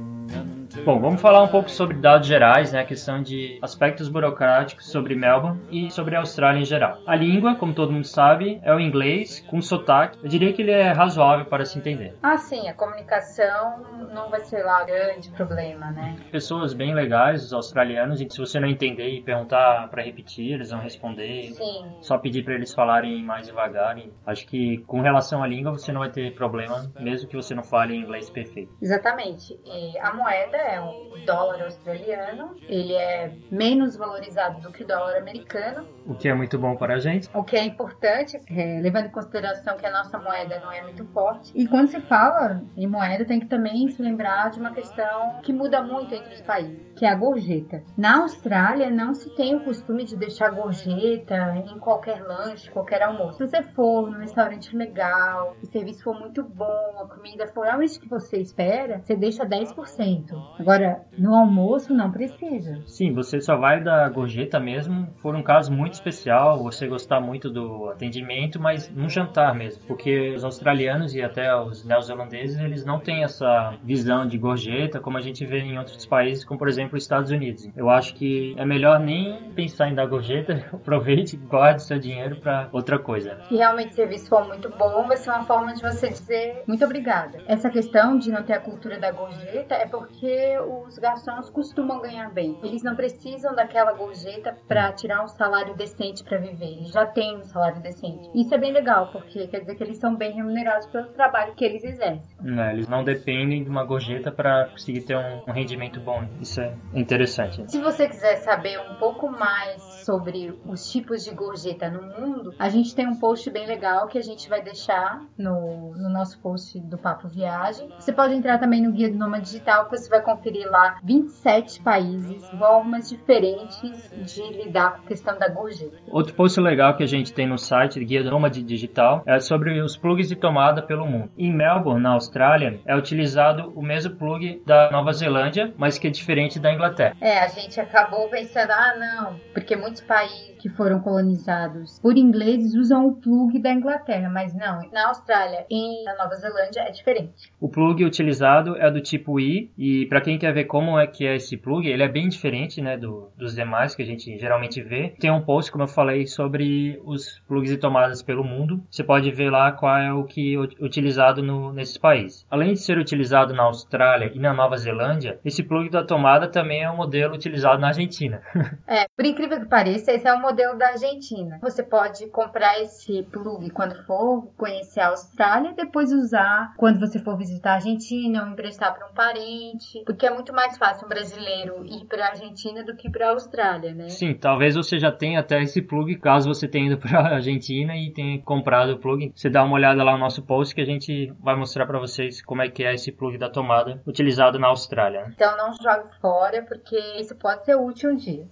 Bom, 0.82 1.00
vamos 1.00 1.20
falar 1.20 1.42
um 1.42 1.48
pouco 1.48 1.70
sobre 1.70 1.96
dados 1.96 2.26
gerais, 2.26 2.72
né, 2.72 2.80
a 2.80 2.84
questão 2.84 3.22
de 3.22 3.58
aspectos 3.62 4.08
burocráticos 4.08 4.90
sobre 4.90 5.14
Melbourne 5.14 5.60
e 5.70 5.90
sobre 5.90 6.16
a 6.16 6.18
Austrália 6.18 6.60
em 6.60 6.64
geral. 6.64 6.98
A 7.06 7.14
língua, 7.14 7.54
como 7.54 7.72
todo 7.72 7.92
mundo 7.92 8.06
sabe, 8.06 8.60
é 8.62 8.74
o 8.74 8.80
inglês 8.80 9.40
com 9.48 9.62
sotaque. 9.62 10.18
Eu 10.22 10.28
diria 10.28 10.52
que 10.52 10.62
ele 10.62 10.72
é 10.72 10.90
razoável 10.90 11.46
para 11.46 11.64
se 11.64 11.78
entender. 11.78 12.16
Ah, 12.22 12.36
sim, 12.36 12.68
a 12.68 12.74
comunicação 12.74 13.82
não 14.12 14.28
vai 14.28 14.40
ser 14.40 14.62
lá 14.62 14.84
grande 14.84 15.30
problema, 15.30 15.90
né? 15.90 16.16
Pessoas 16.30 16.74
bem 16.74 16.92
legais, 16.92 17.44
os 17.44 17.52
australianos, 17.52 18.20
e 18.20 18.28
se 18.28 18.38
você 18.38 18.58
não 18.58 18.68
entender 18.68 19.08
e 19.08 19.22
perguntar 19.22 19.88
para 19.88 20.02
repetir, 20.02 20.54
eles 20.54 20.70
vão 20.70 20.80
responder. 20.80 21.52
Sim. 21.52 21.86
Só 22.00 22.18
pedir 22.18 22.44
para 22.44 22.54
eles 22.54 22.74
falarem 22.74 23.22
mais 23.22 23.46
devagar. 23.46 23.96
E 23.98 24.12
acho 24.26 24.46
que 24.46 24.78
com 24.86 25.00
relação 25.00 25.42
à 25.42 25.46
língua 25.46 25.72
você 25.72 25.92
não 25.92 26.00
vai 26.00 26.10
ter 26.10 26.34
problema, 26.34 26.90
mesmo 26.98 27.28
que 27.28 27.36
você 27.36 27.54
não 27.54 27.62
fale 27.62 27.94
inglês 27.94 28.28
perfeito. 28.28 28.72
Exatamente. 28.82 29.58
E 29.64 29.98
a 29.98 30.12
moeda 30.12 30.63
é 30.64 30.80
o 30.80 31.04
dólar 31.24 31.62
australiano. 31.62 32.54
Ele 32.68 32.94
é 32.94 33.32
menos 33.50 33.96
valorizado 33.96 34.60
do 34.60 34.72
que 34.72 34.84
o 34.84 34.86
dólar 34.86 35.16
americano. 35.16 35.86
O 36.06 36.14
que 36.14 36.28
é 36.28 36.34
muito 36.34 36.58
bom 36.58 36.76
para 36.76 36.94
a 36.94 36.98
gente. 36.98 37.28
O 37.34 37.42
que 37.42 37.56
é 37.56 37.64
importante, 37.64 38.38
é, 38.50 38.80
levando 38.80 39.06
em 39.06 39.10
consideração 39.10 39.76
que 39.76 39.86
a 39.86 39.90
nossa 39.90 40.18
moeda 40.18 40.60
não 40.60 40.72
é 40.72 40.82
muito 40.82 41.04
forte. 41.06 41.52
E 41.54 41.66
quando 41.66 41.88
se 41.88 42.00
fala 42.00 42.62
em 42.76 42.86
moeda, 42.86 43.24
tem 43.24 43.40
que 43.40 43.46
também 43.46 43.88
se 43.88 44.02
lembrar 44.02 44.50
de 44.50 44.60
uma 44.60 44.72
questão 44.72 45.40
que 45.42 45.52
muda 45.52 45.82
muito 45.82 46.14
entre 46.14 46.34
os 46.34 46.42
países, 46.42 46.78
que 46.96 47.04
é 47.04 47.10
a 47.10 47.14
gorjeta. 47.14 47.82
Na 47.96 48.22
Austrália, 48.22 48.90
não 48.90 49.14
se 49.14 49.34
tem 49.34 49.54
o 49.54 49.60
costume 49.60 50.04
de 50.04 50.16
deixar 50.16 50.50
gorjeta 50.50 51.54
em 51.56 51.78
qualquer 51.78 52.22
lanche, 52.22 52.70
qualquer 52.70 53.02
almoço. 53.02 53.38
Se 53.38 53.48
você 53.48 53.62
for 53.62 54.10
num 54.10 54.18
restaurante 54.18 54.76
legal, 54.76 55.56
o 55.62 55.66
serviço 55.66 56.02
for 56.02 56.18
muito 56.18 56.42
bom, 56.42 56.98
a 57.00 57.06
comida 57.06 57.46
for 57.48 57.64
realmente 57.64 57.98
que 57.98 58.08
você 58.08 58.38
espera, 58.38 59.00
você 59.02 59.16
deixa 59.16 59.44
10%. 59.44 60.53
Agora, 60.58 61.00
no 61.18 61.34
almoço 61.34 61.92
não 61.94 62.10
precisa. 62.10 62.80
Sim, 62.86 63.12
você 63.12 63.40
só 63.40 63.56
vai 63.56 63.82
da 63.82 64.08
gorjeta 64.08 64.58
mesmo 64.60 65.08
for 65.16 65.34
um 65.34 65.42
caso 65.42 65.72
muito 65.72 65.94
especial, 65.94 66.62
você 66.62 66.86
gostar 66.86 67.20
muito 67.20 67.50
do 67.50 67.88
atendimento, 67.90 68.60
mas 68.60 68.88
no 68.90 69.08
jantar 69.08 69.54
mesmo, 69.54 69.82
porque 69.86 70.30
os 70.34 70.44
australianos 70.44 71.14
e 71.14 71.22
até 71.22 71.54
os 71.54 71.84
neozelandeses, 71.84 72.58
eles 72.58 72.84
não 72.84 72.98
têm 72.98 73.24
essa 73.24 73.74
visão 73.82 74.26
de 74.26 74.38
gorjeta 74.38 75.00
como 75.00 75.16
a 75.16 75.20
gente 75.20 75.44
vê 75.46 75.60
em 75.60 75.78
outros 75.78 76.06
países, 76.06 76.44
como 76.44 76.58
por 76.58 76.68
exemplo 76.68 76.96
os 76.96 77.04
Estados 77.04 77.30
Unidos. 77.30 77.68
Eu 77.76 77.90
acho 77.90 78.14
que 78.14 78.54
é 78.56 78.64
melhor 78.64 78.98
nem 79.00 79.50
pensar 79.52 79.88
em 79.88 79.94
dar 79.94 80.06
gorjeta, 80.06 80.66
aproveite 80.72 81.36
e 81.36 81.38
guarde 81.38 81.82
seu 81.82 81.98
dinheiro 81.98 82.36
para 82.36 82.68
outra 82.72 82.98
coisa. 82.98 83.38
Se 83.48 83.56
realmente 83.56 83.92
o 83.92 83.94
serviço 83.94 84.28
for 84.28 84.46
muito 84.46 84.68
bom, 84.70 85.06
vai 85.06 85.16
ser 85.16 85.30
uma 85.30 85.44
forma 85.44 85.74
de 85.74 85.82
você 85.82 86.08
dizer 86.08 86.62
muito 86.66 86.84
obrigada. 86.84 87.38
Essa 87.46 87.70
questão 87.70 88.18
de 88.18 88.30
não 88.30 88.42
ter 88.42 88.54
a 88.54 88.60
cultura 88.60 88.98
da 88.98 89.10
gorjeta 89.10 89.74
é 89.74 89.86
porque 89.86 90.33
os 90.60 90.98
garçons 90.98 91.50
costumam 91.50 92.00
ganhar 92.00 92.32
bem. 92.32 92.58
Eles 92.62 92.82
não 92.82 92.94
precisam 92.94 93.54
daquela 93.54 93.92
gorjeta 93.92 94.56
para 94.66 94.92
tirar 94.92 95.24
um 95.24 95.28
salário 95.28 95.74
decente 95.74 96.22
para 96.24 96.38
viver. 96.38 96.78
Eles 96.78 96.90
já 96.90 97.06
têm 97.06 97.38
um 97.38 97.42
salário 97.42 97.80
decente. 97.80 98.30
Isso 98.34 98.54
é 98.54 98.58
bem 98.58 98.72
legal, 98.72 99.10
porque 99.12 99.46
quer 99.46 99.60
dizer 99.60 99.74
que 99.74 99.82
eles 99.82 99.98
são 99.98 100.16
bem 100.16 100.32
remunerados 100.32 100.86
pelo 100.88 101.08
trabalho 101.08 101.54
que 101.54 101.64
eles 101.64 101.84
exercem. 101.84 102.36
Não, 102.40 102.70
eles 102.70 102.88
não 102.88 103.04
dependem 103.04 103.62
de 103.62 103.70
uma 103.70 103.84
gorjeta 103.84 104.30
para 104.30 104.68
conseguir 104.68 105.02
ter 105.02 105.16
um, 105.16 105.42
um 105.48 105.52
rendimento 105.52 106.00
bom. 106.00 106.24
Isso 106.40 106.60
é 106.60 106.74
interessante. 106.94 107.70
Se 107.70 107.80
você 107.80 108.08
quiser 108.08 108.36
saber 108.36 108.78
um 108.80 108.96
pouco 108.96 109.30
mais 109.30 109.82
sobre 110.04 110.58
os 110.66 110.90
tipos 110.90 111.24
de 111.24 111.32
gorjeta 111.32 111.90
no 111.90 112.02
mundo, 112.02 112.54
a 112.58 112.68
gente 112.68 112.94
tem 112.94 113.06
um 113.06 113.18
post 113.18 113.50
bem 113.50 113.66
legal 113.66 114.06
que 114.06 114.18
a 114.18 114.22
gente 114.22 114.48
vai 114.48 114.62
deixar 114.62 115.22
no, 115.38 115.92
no 115.96 116.08
nosso 116.08 116.38
post 116.40 116.78
do 116.80 116.98
Papo 116.98 117.28
Viagem. 117.28 117.88
Você 117.98 118.12
pode 118.12 118.34
entrar 118.34 118.58
também 118.58 118.82
no 118.82 118.92
Guia 118.92 119.10
do 119.10 119.18
Noma 119.18 119.40
Digital, 119.40 119.86
que 119.86 119.96
você 119.96 120.08
vai 120.08 120.22
conferir 120.24 120.68
lá 120.70 120.98
27 121.04 121.80
países, 121.82 122.48
formas 122.50 123.08
diferentes 123.08 124.10
de 124.24 124.42
lidar 124.64 124.92
com 124.92 125.04
a 125.04 125.08
questão 125.08 125.38
da 125.38 125.48
gorjeta. 125.48 125.96
Outro 126.10 126.34
post 126.34 126.60
legal 126.60 126.96
que 126.96 127.02
a 127.02 127.08
gente 127.08 127.32
tem 127.32 127.46
no 127.46 127.58
site 127.58 128.04
Guia 128.04 128.22
Nômade 128.22 128.62
Digital 128.62 129.22
é 129.26 129.38
sobre 129.38 129.80
os 129.80 129.96
plugs 129.96 130.28
de 130.28 130.36
tomada 130.36 130.82
pelo 130.82 131.06
mundo. 131.06 131.30
Em 131.36 131.52
Melbourne, 131.52 132.02
na 132.02 132.10
Austrália, 132.10 132.80
é 132.86 132.96
utilizado 132.96 133.72
o 133.74 133.82
mesmo 133.82 134.16
plug 134.16 134.62
da 134.66 134.90
Nova 134.90 135.12
Zelândia, 135.12 135.72
mas 135.76 135.98
que 135.98 136.06
é 136.06 136.10
diferente 136.10 136.58
da 136.58 136.72
Inglaterra. 136.72 137.16
É, 137.20 137.38
a 137.38 137.48
gente 137.48 137.78
acabou 137.80 138.28
pensando, 138.28 138.70
ah, 138.70 138.94
não, 138.98 139.40
porque 139.52 139.76
muitos 139.76 140.00
países 140.00 140.53
que 140.64 140.70
foram 140.70 140.98
colonizados 140.98 141.98
por 141.98 142.16
ingleses 142.16 142.74
usam 142.74 143.06
o 143.06 143.16
plug 143.16 143.58
da 143.58 143.70
Inglaterra, 143.70 144.30
mas 144.30 144.54
não, 144.54 144.80
na 144.90 145.08
Austrália 145.08 145.66
e 145.68 146.02
na 146.04 146.16
Nova 146.16 146.34
Zelândia 146.36 146.80
é 146.80 146.90
diferente. 146.90 147.52
O 147.60 147.68
plug 147.68 148.02
utilizado 148.02 148.74
é 148.78 148.90
do 148.90 148.98
tipo 149.02 149.38
I 149.38 149.70
e 149.76 150.06
para 150.06 150.22
quem 150.22 150.38
quer 150.38 150.54
ver 150.54 150.64
como 150.64 150.98
é 150.98 151.06
que 151.06 151.26
é 151.26 151.36
esse 151.36 151.58
plug, 151.58 151.86
ele 151.86 152.02
é 152.02 152.08
bem 152.08 152.30
diferente, 152.30 152.80
né, 152.80 152.96
do, 152.96 153.28
dos 153.36 153.54
demais 153.54 153.94
que 153.94 154.00
a 154.00 154.06
gente 154.06 154.38
geralmente 154.38 154.80
vê. 154.80 155.14
Tem 155.20 155.30
um 155.30 155.42
post, 155.42 155.70
como 155.70 155.84
eu 155.84 155.88
falei, 155.88 156.26
sobre 156.26 156.98
os 157.04 157.42
plugs 157.46 157.70
e 157.70 157.76
tomadas 157.76 158.22
pelo 158.22 158.42
mundo. 158.42 158.82
Você 158.90 159.04
pode 159.04 159.30
ver 159.32 159.50
lá 159.50 159.70
qual 159.70 159.98
é 159.98 160.14
o 160.14 160.24
que 160.24 160.54
é 160.54 160.58
utilizado 160.82 161.42
no, 161.42 161.74
nesses 161.74 161.98
países. 161.98 162.46
Além 162.50 162.72
de 162.72 162.80
ser 162.80 162.96
utilizado 162.96 163.52
na 163.52 163.64
Austrália 163.64 164.32
e 164.34 164.38
na 164.38 164.54
Nova 164.54 164.78
Zelândia, 164.78 165.38
esse 165.44 165.62
plug 165.62 165.90
da 165.90 166.02
tomada 166.02 166.48
também 166.48 166.84
é 166.84 166.90
um 166.90 166.96
modelo 166.96 167.34
utilizado 167.34 167.78
na 167.78 167.88
Argentina. 167.88 168.40
é, 168.88 169.04
por 169.14 169.26
incrível 169.26 169.60
que 169.60 169.66
pareça, 169.66 170.10
esse 170.10 170.26
é 170.26 170.32
o 170.32 170.40
modelo 170.40 170.53
modelo 170.54 170.78
da 170.78 170.90
Argentina. 170.90 171.58
Você 171.60 171.82
pode 171.82 172.28
comprar 172.28 172.80
esse 172.80 173.24
plug 173.24 173.68
quando 173.70 173.96
for 174.04 174.46
conhecer 174.56 175.00
a 175.00 175.08
Austrália, 175.08 175.72
depois 175.76 176.12
usar 176.12 176.72
quando 176.76 177.00
você 177.00 177.18
for 177.18 177.36
visitar 177.36 177.72
a 177.72 177.74
Argentina 177.74 178.44
ou 178.44 178.50
emprestar 178.50 178.94
para 178.94 179.08
um 179.08 179.12
parente, 179.12 180.04
porque 180.06 180.24
é 180.24 180.30
muito 180.30 180.52
mais 180.52 180.78
fácil 180.78 181.06
um 181.06 181.08
brasileiro 181.08 181.84
ir 181.84 182.04
para 182.04 182.26
a 182.26 182.28
Argentina 182.30 182.84
do 182.84 182.94
que 182.94 183.10
para 183.10 183.26
a 183.26 183.30
Austrália, 183.30 183.92
né? 183.92 184.08
Sim, 184.08 184.32
talvez 184.32 184.76
você 184.76 184.96
já 184.96 185.10
tenha 185.10 185.40
até 185.40 185.60
esse 185.60 185.82
plug, 185.82 186.14
caso 186.18 186.48
você 186.48 186.68
tenha 186.68 186.86
ido 186.86 186.98
para 187.02 187.18
a 187.18 187.34
Argentina 187.34 187.96
e 187.96 188.12
tenha 188.12 188.40
comprado 188.42 188.92
o 188.92 188.98
plug. 188.98 189.32
Você 189.34 189.50
dá 189.50 189.64
uma 189.64 189.74
olhada 189.74 190.04
lá 190.04 190.12
no 190.12 190.18
nosso 190.18 190.42
post 190.42 190.72
que 190.72 190.80
a 190.80 190.86
gente 190.86 191.32
vai 191.40 191.56
mostrar 191.56 191.84
para 191.84 191.98
vocês 191.98 192.40
como 192.40 192.62
é 192.62 192.70
que 192.70 192.84
é 192.84 192.94
esse 192.94 193.10
plug 193.10 193.36
da 193.38 193.50
tomada 193.50 194.00
utilizado 194.06 194.56
na 194.56 194.68
Austrália. 194.68 195.26
Então 195.34 195.56
não 195.56 195.72
jogue 195.72 196.14
fora, 196.20 196.62
porque 196.62 196.96
isso 197.18 197.34
pode 197.34 197.64
ser 197.64 197.74
útil 197.74 198.10
um 198.10 198.16
dia. 198.16 198.46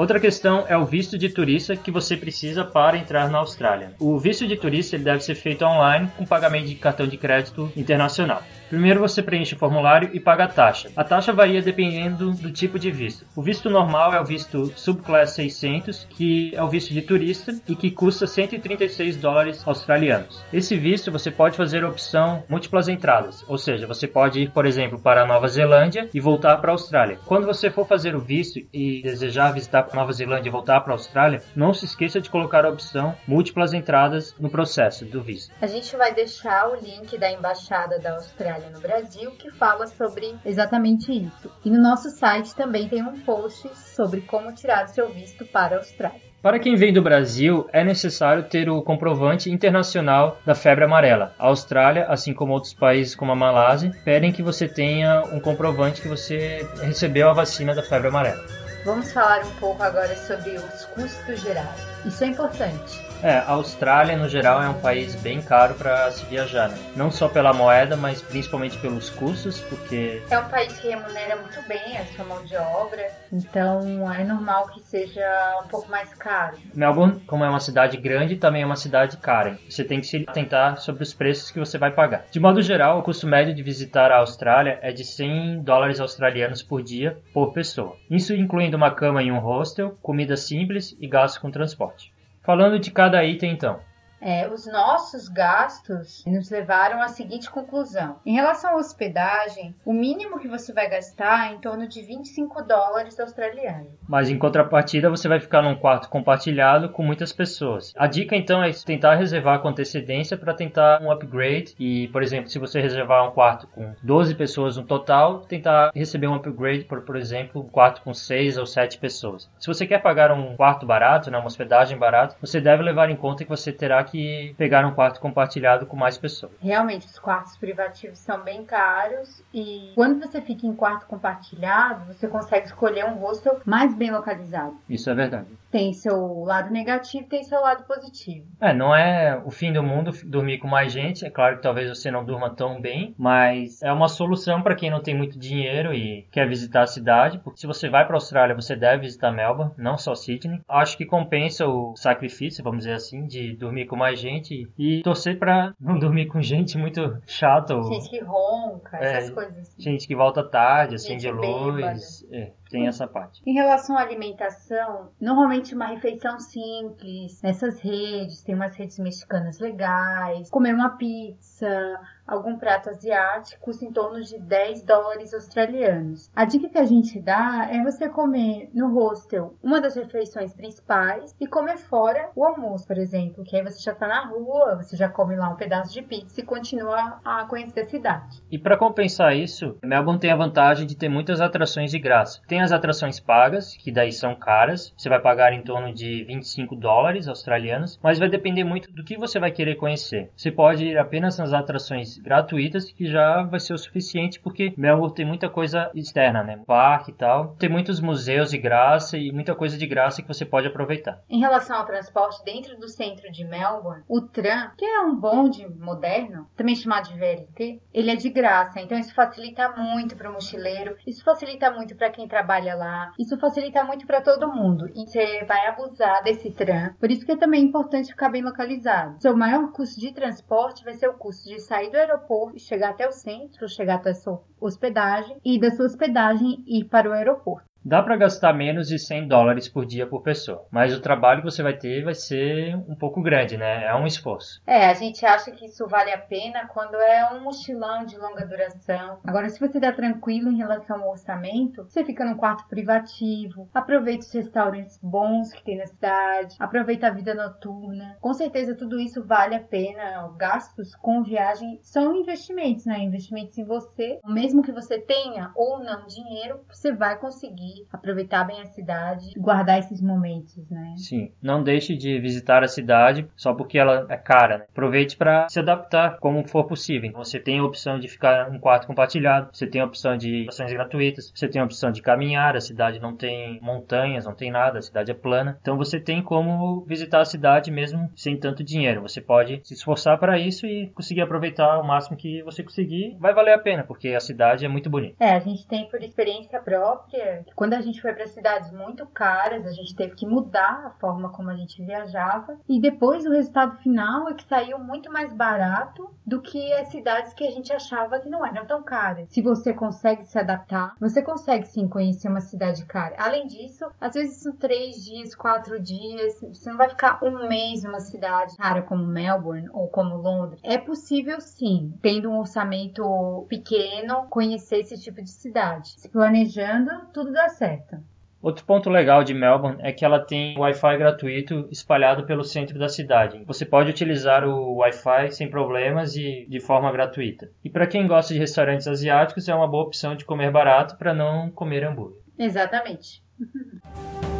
Outra 0.00 0.18
questão 0.18 0.64
é 0.66 0.78
o 0.78 0.86
visto 0.86 1.18
de 1.18 1.28
turista 1.28 1.76
que 1.76 1.90
você 1.90 2.16
precisa 2.16 2.64
para 2.64 2.96
entrar 2.96 3.28
na 3.28 3.36
Austrália. 3.36 3.92
O 3.98 4.18
visto 4.18 4.48
de 4.48 4.56
turista 4.56 4.96
ele 4.96 5.04
deve 5.04 5.22
ser 5.22 5.34
feito 5.34 5.62
online 5.62 6.10
com 6.16 6.24
pagamento 6.24 6.68
de 6.68 6.74
cartão 6.74 7.06
de 7.06 7.18
crédito 7.18 7.70
internacional. 7.76 8.42
Primeiro 8.70 9.00
você 9.00 9.20
preenche 9.20 9.56
o 9.56 9.58
formulário 9.58 10.10
e 10.12 10.20
paga 10.20 10.44
a 10.44 10.48
taxa. 10.48 10.92
A 10.94 11.02
taxa 11.02 11.32
varia 11.32 11.60
dependendo 11.60 12.30
do 12.30 12.52
tipo 12.52 12.78
de 12.78 12.88
visto. 12.88 13.26
O 13.34 13.42
visto 13.42 13.68
normal 13.68 14.14
é 14.14 14.20
o 14.20 14.24
visto 14.24 14.72
Subclass 14.76 15.32
600, 15.32 16.06
que 16.08 16.54
é 16.54 16.62
o 16.62 16.68
visto 16.68 16.94
de 16.94 17.02
turista 17.02 17.52
e 17.66 17.74
que 17.74 17.90
custa 17.90 18.28
136 18.28 19.16
dólares 19.16 19.66
australianos. 19.66 20.44
Esse 20.52 20.76
visto 20.76 21.10
você 21.10 21.32
pode 21.32 21.56
fazer 21.56 21.82
a 21.82 21.88
opção 21.88 22.44
múltiplas 22.48 22.86
entradas, 22.86 23.44
ou 23.48 23.58
seja, 23.58 23.88
você 23.88 24.06
pode 24.06 24.42
ir, 24.42 24.50
por 24.52 24.64
exemplo, 24.64 25.00
para 25.00 25.24
a 25.24 25.26
Nova 25.26 25.48
Zelândia 25.48 26.08
e 26.14 26.20
voltar 26.20 26.56
para 26.58 26.70
a 26.70 26.74
Austrália. 26.74 27.18
Quando 27.26 27.46
você 27.46 27.70
for 27.70 27.84
fazer 27.88 28.14
o 28.14 28.20
visto 28.20 28.60
e 28.72 29.02
desejar 29.02 29.52
visitar 29.52 29.88
a 29.90 29.96
Nova 29.96 30.12
Zelândia 30.12 30.48
e 30.48 30.52
voltar 30.52 30.80
para 30.82 30.92
a 30.92 30.94
Austrália, 30.94 31.42
não 31.56 31.74
se 31.74 31.86
esqueça 31.86 32.20
de 32.20 32.30
colocar 32.30 32.64
a 32.64 32.70
opção 32.70 33.16
múltiplas 33.26 33.72
entradas 33.72 34.32
no 34.38 34.48
processo 34.48 35.04
do 35.04 35.20
visto. 35.20 35.52
A 35.60 35.66
gente 35.66 35.96
vai 35.96 36.14
deixar 36.14 36.68
o 36.68 36.76
link 36.76 37.18
da 37.18 37.32
embaixada 37.32 37.98
da 37.98 38.14
Austrália 38.14 38.59
no 38.68 38.80
Brasil 38.80 39.30
que 39.32 39.50
fala 39.52 39.86
sobre 39.86 40.36
exatamente 40.44 41.12
isso. 41.12 41.50
E 41.64 41.70
no 41.70 41.80
nosso 41.80 42.10
site 42.10 42.54
também 42.54 42.88
tem 42.88 43.02
um 43.02 43.20
post 43.20 43.68
sobre 43.74 44.20
como 44.22 44.52
tirar 44.52 44.84
o 44.84 44.88
seu 44.88 45.08
visto 45.08 45.44
para 45.46 45.76
a 45.76 45.78
Austrália. 45.78 46.30
Para 46.42 46.58
quem 46.58 46.74
vem 46.74 46.90
do 46.90 47.02
Brasil, 47.02 47.68
é 47.70 47.84
necessário 47.84 48.44
ter 48.44 48.70
o 48.70 48.80
comprovante 48.80 49.50
internacional 49.50 50.38
da 50.46 50.54
febre 50.54 50.84
amarela. 50.84 51.34
A 51.38 51.48
Austrália, 51.48 52.06
assim 52.06 52.32
como 52.32 52.54
outros 52.54 52.72
países 52.72 53.14
como 53.14 53.30
a 53.30 53.36
Malásia, 53.36 53.92
pedem 54.04 54.32
que 54.32 54.42
você 54.42 54.66
tenha 54.66 55.22
um 55.32 55.38
comprovante 55.38 56.00
que 56.00 56.08
você 56.08 56.66
recebeu 56.80 57.28
a 57.28 57.34
vacina 57.34 57.74
da 57.74 57.82
febre 57.82 58.08
amarela. 58.08 58.42
Vamos 58.86 59.12
falar 59.12 59.44
um 59.44 59.54
pouco 59.56 59.82
agora 59.82 60.16
sobre 60.16 60.52
os 60.52 60.86
custos 60.86 61.42
gerais. 61.42 61.86
Isso 62.06 62.24
é 62.24 62.28
importante. 62.28 63.09
É, 63.22 63.36
a 63.36 63.50
Austrália 63.50 64.16
no 64.16 64.28
geral 64.28 64.62
é 64.62 64.68
um 64.68 64.80
país 64.80 65.14
bem 65.14 65.42
caro 65.42 65.74
para 65.74 66.10
se 66.10 66.24
viajar, 66.24 66.70
né? 66.70 66.78
Não 66.96 67.10
só 67.10 67.28
pela 67.28 67.52
moeda, 67.52 67.94
mas 67.94 68.22
principalmente 68.22 68.78
pelos 68.78 69.10
custos, 69.10 69.60
porque 69.60 70.22
É 70.30 70.38
um 70.38 70.48
país 70.48 70.78
que 70.78 70.88
remunera 70.88 71.36
muito 71.36 71.60
bem 71.68 71.98
a 71.98 72.04
sua 72.06 72.24
mão 72.24 72.42
de 72.44 72.56
obra, 72.56 73.06
então 73.30 74.10
é 74.10 74.24
normal 74.24 74.68
que 74.68 74.80
seja 74.80 75.60
um 75.62 75.68
pouco 75.68 75.90
mais 75.90 76.14
caro. 76.14 76.56
Melbourne, 76.74 77.20
como 77.26 77.44
é 77.44 77.50
uma 77.50 77.60
cidade 77.60 77.98
grande, 77.98 78.36
também 78.36 78.62
é 78.62 78.66
uma 78.66 78.76
cidade 78.76 79.18
cara. 79.18 79.58
Você 79.68 79.84
tem 79.84 80.00
que 80.00 80.06
se 80.06 80.24
atentar 80.26 80.78
sobre 80.78 81.02
os 81.02 81.12
preços 81.12 81.50
que 81.50 81.58
você 81.58 81.76
vai 81.76 81.90
pagar. 81.90 82.24
De 82.30 82.40
modo 82.40 82.62
geral, 82.62 82.98
o 82.98 83.02
custo 83.02 83.26
médio 83.26 83.54
de 83.54 83.62
visitar 83.62 84.10
a 84.10 84.18
Austrália 84.18 84.78
é 84.80 84.92
de 84.92 85.04
100 85.04 85.62
dólares 85.62 86.00
australianos 86.00 86.62
por 86.62 86.82
dia 86.82 87.18
por 87.34 87.52
pessoa. 87.52 87.96
Isso 88.10 88.34
incluindo 88.34 88.78
uma 88.78 88.90
cama 88.90 89.22
em 89.22 89.30
um 89.30 89.38
hostel, 89.38 89.98
comida 90.02 90.36
simples 90.36 90.96
e 90.98 91.06
gastos 91.06 91.38
com 91.38 91.50
transporte. 91.50 92.12
Falando 92.42 92.78
de 92.78 92.90
cada 92.90 93.24
item 93.24 93.52
então. 93.52 93.80
É, 94.20 94.48
os 94.48 94.66
nossos 94.66 95.28
gastos 95.28 96.24
nos 96.26 96.50
levaram 96.50 97.00
à 97.00 97.08
seguinte 97.08 97.50
conclusão. 97.50 98.16
Em 98.24 98.34
relação 98.34 98.72
à 98.72 98.76
hospedagem, 98.76 99.74
o 99.84 99.92
mínimo 99.92 100.38
que 100.38 100.48
você 100.48 100.72
vai 100.72 100.88
gastar 100.88 101.50
é 101.50 101.54
em 101.54 101.58
torno 101.58 101.88
de 101.88 102.02
25 102.02 102.62
dólares 102.62 103.18
australianos. 103.18 103.92
Mas 104.06 104.28
em 104.28 104.38
contrapartida, 104.38 105.08
você 105.08 105.28
vai 105.28 105.40
ficar 105.40 105.62
num 105.62 105.74
quarto 105.74 106.08
compartilhado 106.08 106.90
com 106.90 107.02
muitas 107.02 107.32
pessoas. 107.32 107.94
A 107.96 108.06
dica 108.06 108.36
então 108.36 108.62
é 108.62 108.70
tentar 108.72 109.14
reservar 109.14 109.60
com 109.60 109.68
antecedência 109.68 110.36
para 110.36 110.52
tentar 110.52 111.00
um 111.00 111.10
upgrade. 111.10 111.74
E, 111.78 112.08
por 112.08 112.22
exemplo, 112.22 112.50
se 112.50 112.58
você 112.58 112.80
reservar 112.80 113.26
um 113.26 113.32
quarto 113.32 113.66
com 113.68 113.94
12 114.02 114.34
pessoas 114.34 114.76
no 114.76 114.84
total, 114.84 115.40
tentar 115.40 115.92
receber 115.94 116.26
um 116.26 116.34
upgrade 116.34 116.84
por, 116.84 117.00
por 117.02 117.16
exemplo, 117.16 117.62
um 117.62 117.68
quarto 117.68 118.02
com 118.02 118.12
6 118.12 118.58
ou 118.58 118.66
7 118.66 118.98
pessoas. 118.98 119.50
Se 119.58 119.66
você 119.66 119.86
quer 119.86 120.02
pagar 120.02 120.30
um 120.32 120.56
quarto 120.56 120.84
barato, 120.84 121.30
né, 121.30 121.38
uma 121.38 121.46
hospedagem 121.46 121.96
barata, 121.96 122.36
você 122.40 122.60
deve 122.60 122.82
levar 122.82 123.08
em 123.10 123.16
conta 123.16 123.44
que 123.44 123.50
você 123.50 123.72
terá 123.72 124.02
que 124.02 124.09
pegar 124.56 124.86
um 124.86 124.94
quarto 124.94 125.20
compartilhado 125.20 125.86
com 125.86 125.96
mais 125.96 126.18
pessoas. 126.18 126.52
Realmente, 126.60 127.06
os 127.06 127.18
quartos 127.18 127.56
privativos 127.56 128.18
são 128.18 128.42
bem 128.42 128.64
caros 128.64 129.42
e 129.52 129.92
quando 129.94 130.20
você 130.20 130.40
fica 130.40 130.66
em 130.66 130.74
quarto 130.74 131.06
compartilhado, 131.06 132.12
você 132.12 132.28
consegue 132.28 132.66
escolher 132.66 133.04
um 133.04 133.14
hostel 133.14 133.60
mais 133.64 133.94
bem 133.94 134.10
localizado. 134.10 134.76
Isso 134.88 135.10
é 135.10 135.14
verdade. 135.14 135.59
Tem 135.70 135.92
seu 135.92 136.42
lado 136.44 136.70
negativo, 136.70 137.26
tem 137.28 137.42
seu 137.44 137.60
lado 137.60 137.84
positivo. 137.84 138.46
É, 138.60 138.72
não 138.74 138.94
é 138.94 139.40
o 139.44 139.50
fim 139.50 139.72
do 139.72 139.82
mundo 139.82 140.10
dormir 140.24 140.58
com 140.58 140.66
mais 140.66 140.92
gente. 140.92 141.24
É 141.24 141.30
claro 141.30 141.56
que 141.56 141.62
talvez 141.62 141.88
você 141.88 142.10
não 142.10 142.24
durma 142.24 142.50
tão 142.50 142.80
bem, 142.80 143.14
mas 143.16 143.80
é 143.82 143.92
uma 143.92 144.08
solução 144.08 144.62
para 144.62 144.74
quem 144.74 144.90
não 144.90 145.00
tem 145.02 145.14
muito 145.16 145.38
dinheiro 145.38 145.94
e 145.94 146.26
quer 146.32 146.48
visitar 146.48 146.82
a 146.82 146.86
cidade. 146.86 147.38
Porque 147.38 147.60
se 147.60 147.66
você 147.66 147.88
vai 147.88 148.04
para 148.04 148.14
a 148.14 148.16
Austrália, 148.16 148.54
você 148.54 148.74
deve 148.74 149.02
visitar 149.02 149.30
Melbourne, 149.30 149.72
não 149.78 149.96
só 149.96 150.14
Sydney. 150.14 150.60
Acho 150.68 150.96
que 150.96 151.06
compensa 151.06 151.66
o 151.68 151.94
sacrifício, 151.96 152.64
vamos 152.64 152.80
dizer 152.80 152.94
assim, 152.94 153.26
de 153.26 153.54
dormir 153.54 153.86
com 153.86 153.96
mais 153.96 154.18
gente 154.18 154.68
e 154.78 155.02
torcer 155.02 155.38
para 155.38 155.72
não 155.80 155.98
dormir 155.98 156.26
com 156.26 156.42
gente 156.42 156.76
muito 156.76 157.16
chata 157.26 157.76
ou 157.76 157.84
Gente 157.84 158.10
que 158.10 158.20
ronca, 158.20 158.96
É. 158.98 159.18
essas 159.18 159.30
coisas 159.30 159.58
assim. 159.58 159.80
gente 159.82 160.06
que 160.08 160.14
volta 160.16 160.42
tarde, 160.42 160.96
acende 160.96 161.22
Gente 161.22 161.32
luz. 161.32 162.26
É, 162.32 162.50
tem 162.70 162.86
essa 162.86 163.06
parte. 163.06 163.42
Em 163.44 163.52
relação 163.52 163.98
à 163.98 164.00
alimentação, 164.00 165.10
normalmente 165.20 165.74
uma 165.74 165.86
refeição 165.86 166.38
simples, 166.38 167.42
nessas 167.42 167.80
redes, 167.80 168.42
tem 168.42 168.54
umas 168.54 168.74
redes 168.76 168.98
mexicanas 168.98 169.58
legais, 169.58 170.48
comer 170.50 170.74
uma 170.74 170.90
pizza, 170.90 172.00
algum 172.26 172.56
prato 172.56 172.90
asiático, 172.90 173.60
custa 173.60 173.84
em 173.84 173.92
torno 173.92 174.22
de 174.22 174.38
10 174.38 174.82
dólares 174.82 175.34
australianos. 175.34 176.30
A 176.34 176.44
dica 176.44 176.68
que 176.68 176.78
a 176.78 176.84
gente 176.84 177.20
dá 177.20 177.68
é 177.70 177.82
você 177.82 178.08
comer 178.08 178.70
no 178.74 178.92
hostel 178.94 179.54
uma 179.62 179.80
das 179.80 179.96
refeições 179.96 180.54
principais 180.54 181.34
e 181.40 181.46
comer 181.46 181.78
fora 181.78 182.30
o 182.34 182.44
almoço, 182.44 182.86
por 182.86 182.98
exemplo, 182.98 183.44
que 183.44 183.56
aí 183.56 183.62
você 183.62 183.80
já 183.80 183.94
tá 183.94 184.06
na 184.06 184.26
rua, 184.26 184.76
você 184.76 184.96
já 184.96 185.08
come 185.08 185.36
lá 185.36 185.48
um 185.48 185.56
pedaço 185.56 185.92
de 185.92 186.02
pizza 186.02 186.40
e 186.40 186.44
continua 186.44 187.20
a 187.24 187.44
conhecer 187.44 187.80
a 187.80 187.88
cidade. 187.88 188.42
E 188.50 188.58
para 188.58 188.76
compensar 188.76 189.36
isso, 189.36 189.76
Melbourne 189.82 190.20
tem 190.20 190.30
a 190.30 190.36
vantagem 190.36 190.86
de 190.86 190.96
ter 190.96 191.08
muitas 191.08 191.40
atrações 191.40 191.90
de 191.90 191.98
graça. 191.98 192.40
Tem 192.46 192.60
as 192.60 192.72
atrações 192.72 193.20
pagas, 193.20 193.76
que 193.76 193.92
daí 193.92 194.12
são 194.12 194.34
caras, 194.34 194.92
você 194.96 195.08
vai 195.08 195.20
pagar 195.20 195.52
em 195.52 195.62
torno 195.62 195.92
de 195.92 196.24
25 196.24 196.76
dólares 196.76 197.28
australianos, 197.28 197.98
mas 198.02 198.18
vai 198.18 198.28
depender 198.28 198.64
muito 198.64 198.90
do 198.92 199.04
que 199.04 199.16
você 199.16 199.38
vai 199.38 199.50
querer 199.50 199.76
conhecer. 199.76 200.30
Você 200.36 200.50
pode 200.50 200.84
ir 200.84 200.98
apenas 200.98 201.38
nas 201.38 201.52
atrações 201.52 202.19
gratuitas, 202.22 202.90
que 202.90 203.06
já 203.06 203.42
vai 203.42 203.60
ser 203.60 203.74
o 203.74 203.78
suficiente, 203.78 204.40
porque 204.40 204.72
Melbourne 204.76 205.14
tem 205.14 205.26
muita 205.26 205.48
coisa 205.48 205.90
externa, 205.94 206.42
né? 206.42 206.60
Parque 206.66 207.10
e 207.10 207.14
tal. 207.14 207.56
Tem 207.58 207.68
muitos 207.68 208.00
museus 208.00 208.50
de 208.50 208.58
graça 208.58 209.16
e 209.16 209.32
muita 209.32 209.54
coisa 209.54 209.76
de 209.76 209.86
graça 209.86 210.22
que 210.22 210.28
você 210.28 210.44
pode 210.44 210.66
aproveitar. 210.66 211.20
Em 211.28 211.40
relação 211.40 211.76
ao 211.76 211.86
transporte 211.86 212.44
dentro 212.44 212.78
do 212.78 212.88
centro 212.88 213.30
de 213.30 213.44
Melbourne, 213.44 214.04
o 214.08 214.20
tram, 214.20 214.70
que 214.76 214.84
é 214.84 215.00
um 215.00 215.16
bonde 215.16 215.66
moderno, 215.68 216.46
também 216.56 216.74
chamado 216.74 217.08
de 217.08 217.18
VLT, 217.18 217.80
ele 217.92 218.10
é 218.10 218.16
de 218.16 218.30
graça. 218.30 218.80
Então 218.80 218.98
isso 218.98 219.14
facilita 219.14 219.68
muito 219.70 220.16
para 220.16 220.30
o 220.30 220.32
mochileiro, 220.32 220.96
isso 221.06 221.24
facilita 221.24 221.70
muito 221.70 221.94
para 221.96 222.10
quem 222.10 222.28
trabalha 222.28 222.74
lá, 222.74 223.12
isso 223.18 223.38
facilita 223.38 223.84
muito 223.84 224.06
para 224.06 224.20
todo 224.20 224.52
mundo. 224.52 224.88
E 224.94 225.06
você 225.06 225.44
vai 225.44 225.66
abusar 225.66 226.22
desse 226.22 226.50
tram. 226.50 226.94
Por 226.98 227.10
isso 227.10 227.24
que 227.24 227.32
é 227.32 227.36
também 227.36 227.64
importante 227.64 228.10
ficar 228.10 228.28
bem 228.28 228.42
localizado. 228.42 229.20
Seu 229.20 229.36
maior 229.36 229.72
custo 229.72 230.00
de 230.00 230.12
transporte 230.12 230.84
vai 230.84 230.94
ser 230.94 231.08
o 231.08 231.14
custo 231.14 231.48
de 231.48 231.60
sair 231.60 231.90
do 231.90 231.96
aeroporto 232.00 232.56
e 232.56 232.60
chegar 232.60 232.90
até 232.90 233.08
o 233.08 233.12
centro, 233.12 233.68
chegar 233.68 233.96
até 233.96 234.10
a 234.10 234.14
sua 234.14 234.42
hospedagem 234.60 235.40
e 235.44 235.58
da 235.58 235.70
sua 235.70 235.86
hospedagem 235.86 236.64
ir 236.66 236.84
para 236.84 237.08
o 237.08 237.12
aeroporto. 237.12 237.69
Dá 237.82 238.02
para 238.02 238.16
gastar 238.16 238.52
menos 238.52 238.88
de 238.88 238.98
100 238.98 239.26
dólares 239.26 239.66
por 239.66 239.86
dia 239.86 240.06
por 240.06 240.22
pessoa, 240.22 240.66
mas 240.70 240.94
o 240.94 241.00
trabalho 241.00 241.40
que 241.40 241.50
você 241.50 241.62
vai 241.62 241.72
ter 241.72 242.04
vai 242.04 242.14
ser 242.14 242.76
um 242.76 242.94
pouco 242.94 243.22
grande, 243.22 243.56
né? 243.56 243.86
É 243.86 243.94
um 243.94 244.06
esforço. 244.06 244.60
É, 244.66 244.86
a 244.86 244.92
gente 244.92 245.24
acha 245.24 245.50
que 245.50 245.64
isso 245.64 245.86
vale 245.86 246.12
a 246.12 246.18
pena 246.18 246.66
quando 246.66 246.96
é 246.96 247.32
um 247.32 247.40
mochilão 247.40 248.04
de 248.04 248.18
longa 248.18 248.44
duração. 248.46 249.18
Agora, 249.24 249.48
se 249.48 249.58
você 249.58 249.80
tá 249.80 249.92
tranquilo 249.92 250.50
em 250.50 250.58
relação 250.58 251.02
ao 251.02 251.10
orçamento, 251.10 251.84
você 251.84 252.04
fica 252.04 252.24
num 252.24 252.36
quarto 252.36 252.68
privativo, 252.68 253.68
aproveita 253.72 254.26
os 254.26 254.32
restaurantes 254.32 254.98
bons 255.02 255.50
que 255.50 255.64
tem 255.64 255.78
na 255.78 255.86
cidade, 255.86 256.56
aproveita 256.58 257.06
a 257.06 257.10
vida 257.10 257.34
noturna. 257.34 258.18
Com 258.20 258.34
certeza 258.34 258.74
tudo 258.74 259.00
isso 259.00 259.24
vale 259.24 259.54
a 259.54 259.60
pena. 259.60 260.26
Os 260.26 260.36
gastos 260.36 260.94
com 260.96 261.22
viagem 261.22 261.78
são 261.82 262.14
investimentos, 262.14 262.84
né? 262.84 262.98
Investimentos 262.98 263.56
em 263.56 263.64
você. 263.64 264.20
Mesmo 264.26 264.62
que 264.62 264.70
você 264.70 264.98
tenha 264.98 265.50
ou 265.54 265.78
não 265.82 266.06
dinheiro, 266.06 266.60
você 266.68 266.92
vai 266.92 267.18
conseguir 267.18 267.69
aproveitar 267.92 268.44
bem 268.44 268.60
a 268.60 268.66
cidade, 268.66 269.32
guardar 269.36 269.78
esses 269.78 270.00
momentos, 270.00 270.68
né? 270.70 270.94
Sim, 270.96 271.32
não 271.42 271.62
deixe 271.62 271.96
de 271.96 272.18
visitar 272.18 272.62
a 272.62 272.68
cidade 272.68 273.26
só 273.36 273.54
porque 273.54 273.78
ela 273.78 274.06
é 274.08 274.16
cara. 274.16 274.58
Né? 274.58 274.64
Aproveite 274.70 275.16
para 275.16 275.48
se 275.48 275.58
adaptar 275.58 276.18
como 276.18 276.46
for 276.46 276.64
possível. 276.64 277.12
Você 277.14 277.38
tem 277.38 277.58
a 277.58 277.64
opção 277.64 277.98
de 277.98 278.08
ficar 278.08 278.50
em 278.50 278.56
um 278.56 278.58
quarto 278.58 278.86
compartilhado, 278.86 279.50
você 279.52 279.66
tem 279.66 279.80
a 279.80 279.84
opção 279.84 280.16
de 280.16 280.46
ações 280.48 280.72
gratuitas, 280.72 281.32
você 281.34 281.48
tem 281.48 281.60
a 281.60 281.64
opção 281.64 281.90
de 281.90 282.02
caminhar. 282.02 282.56
A 282.56 282.60
cidade 282.60 283.00
não 283.00 283.16
tem 283.16 283.60
montanhas, 283.60 284.24
não 284.24 284.34
tem 284.34 284.50
nada, 284.50 284.78
a 284.78 284.82
cidade 284.82 285.10
é 285.10 285.14
plana. 285.14 285.58
Então 285.60 285.76
você 285.76 286.00
tem 286.00 286.22
como 286.22 286.84
visitar 286.86 287.20
a 287.20 287.24
cidade 287.24 287.70
mesmo 287.70 288.10
sem 288.16 288.36
tanto 288.36 288.64
dinheiro. 288.64 289.02
Você 289.02 289.20
pode 289.20 289.60
se 289.64 289.74
esforçar 289.74 290.18
para 290.18 290.38
isso 290.38 290.66
e 290.66 290.88
conseguir 290.90 291.22
aproveitar 291.22 291.78
o 291.78 291.86
máximo 291.86 292.16
que 292.16 292.42
você 292.42 292.62
conseguir. 292.62 293.16
Vai 293.18 293.34
valer 293.34 293.54
a 293.54 293.58
pena 293.58 293.84
porque 293.84 294.08
a 294.08 294.20
cidade 294.20 294.64
é 294.64 294.68
muito 294.68 294.90
bonita. 294.90 295.16
É, 295.20 295.32
a 295.32 295.40
gente 295.40 295.66
tem 295.66 295.88
por 295.88 296.02
experiência 296.02 296.60
própria 296.60 297.44
Quando 297.60 297.74
a 297.74 297.80
gente 297.82 298.00
foi 298.00 298.14
para 298.14 298.26
cidades 298.26 298.72
muito 298.72 299.04
caras, 299.04 299.66
a 299.66 299.72
gente 299.72 299.94
teve 299.94 300.14
que 300.14 300.24
mudar 300.24 300.86
a 300.86 300.90
forma 300.98 301.28
como 301.28 301.50
a 301.50 301.54
gente 301.54 301.84
viajava. 301.84 302.56
E 302.66 302.80
depois 302.80 303.26
o 303.26 303.30
resultado 303.30 303.76
final 303.82 304.30
é 304.30 304.32
que 304.32 304.44
saiu 304.44 304.78
muito 304.78 305.12
mais 305.12 305.30
barato 305.34 306.08
do 306.24 306.40
que 306.40 306.72
as 306.72 306.88
cidades 306.88 307.34
que 307.34 307.46
a 307.46 307.50
gente 307.50 307.70
achava 307.70 308.18
que 308.18 308.30
não 308.30 308.46
eram 308.46 308.64
tão 308.64 308.82
caras. 308.82 309.28
Se 309.28 309.42
você 309.42 309.74
consegue 309.74 310.24
se 310.24 310.38
adaptar, 310.38 310.94
você 310.98 311.20
consegue 311.20 311.66
sim 311.66 311.86
conhecer 311.86 312.28
uma 312.28 312.40
cidade 312.40 312.86
cara. 312.86 313.16
Além 313.18 313.46
disso, 313.46 313.84
às 314.00 314.14
vezes 314.14 314.38
são 314.38 314.56
três 314.56 315.04
dias, 315.04 315.34
quatro 315.34 315.78
dias. 315.78 316.40
Você 316.40 316.70
não 316.70 316.78
vai 316.78 316.88
ficar 316.88 317.22
um 317.22 317.46
mês 317.46 317.82
numa 317.82 318.00
cidade 318.00 318.56
cara 318.56 318.80
como 318.80 319.04
Melbourne 319.04 319.68
ou 319.74 319.86
como 319.88 320.16
Londres. 320.16 320.62
É 320.64 320.78
possível 320.78 321.38
sim, 321.42 321.92
tendo 322.00 322.30
um 322.30 322.38
orçamento 322.38 323.44
pequeno, 323.50 324.28
conhecer 324.30 324.78
esse 324.78 324.98
tipo 324.98 325.20
de 325.20 325.30
cidade. 325.30 326.00
Se 326.00 326.08
planejando, 326.08 326.88
tudo 327.12 327.30
dá 327.30 327.49
certo. 327.50 327.98
Outro 328.42 328.64
ponto 328.64 328.88
legal 328.88 329.22
de 329.22 329.34
Melbourne 329.34 329.76
é 329.82 329.92
que 329.92 330.02
ela 330.02 330.18
tem 330.18 330.58
Wi-Fi 330.58 330.96
gratuito 330.96 331.68
espalhado 331.70 332.24
pelo 332.24 332.42
centro 332.42 332.78
da 332.78 332.88
cidade. 332.88 333.44
Você 333.44 333.66
pode 333.66 333.90
utilizar 333.90 334.48
o 334.48 334.76
Wi-Fi 334.76 335.30
sem 335.30 335.50
problemas 335.50 336.16
e 336.16 336.46
de 336.48 336.58
forma 336.58 336.90
gratuita. 336.90 337.50
E 337.62 337.68
para 337.68 337.86
quem 337.86 338.06
gosta 338.06 338.32
de 338.32 338.40
restaurantes 338.40 338.88
asiáticos, 338.88 339.46
é 339.46 339.54
uma 339.54 339.68
boa 339.68 339.84
opção 339.84 340.16
de 340.16 340.24
comer 340.24 340.50
barato 340.50 340.96
para 340.96 341.12
não 341.12 341.50
comer 341.50 341.84
hambúrguer. 341.84 342.22
Exatamente. 342.38 343.22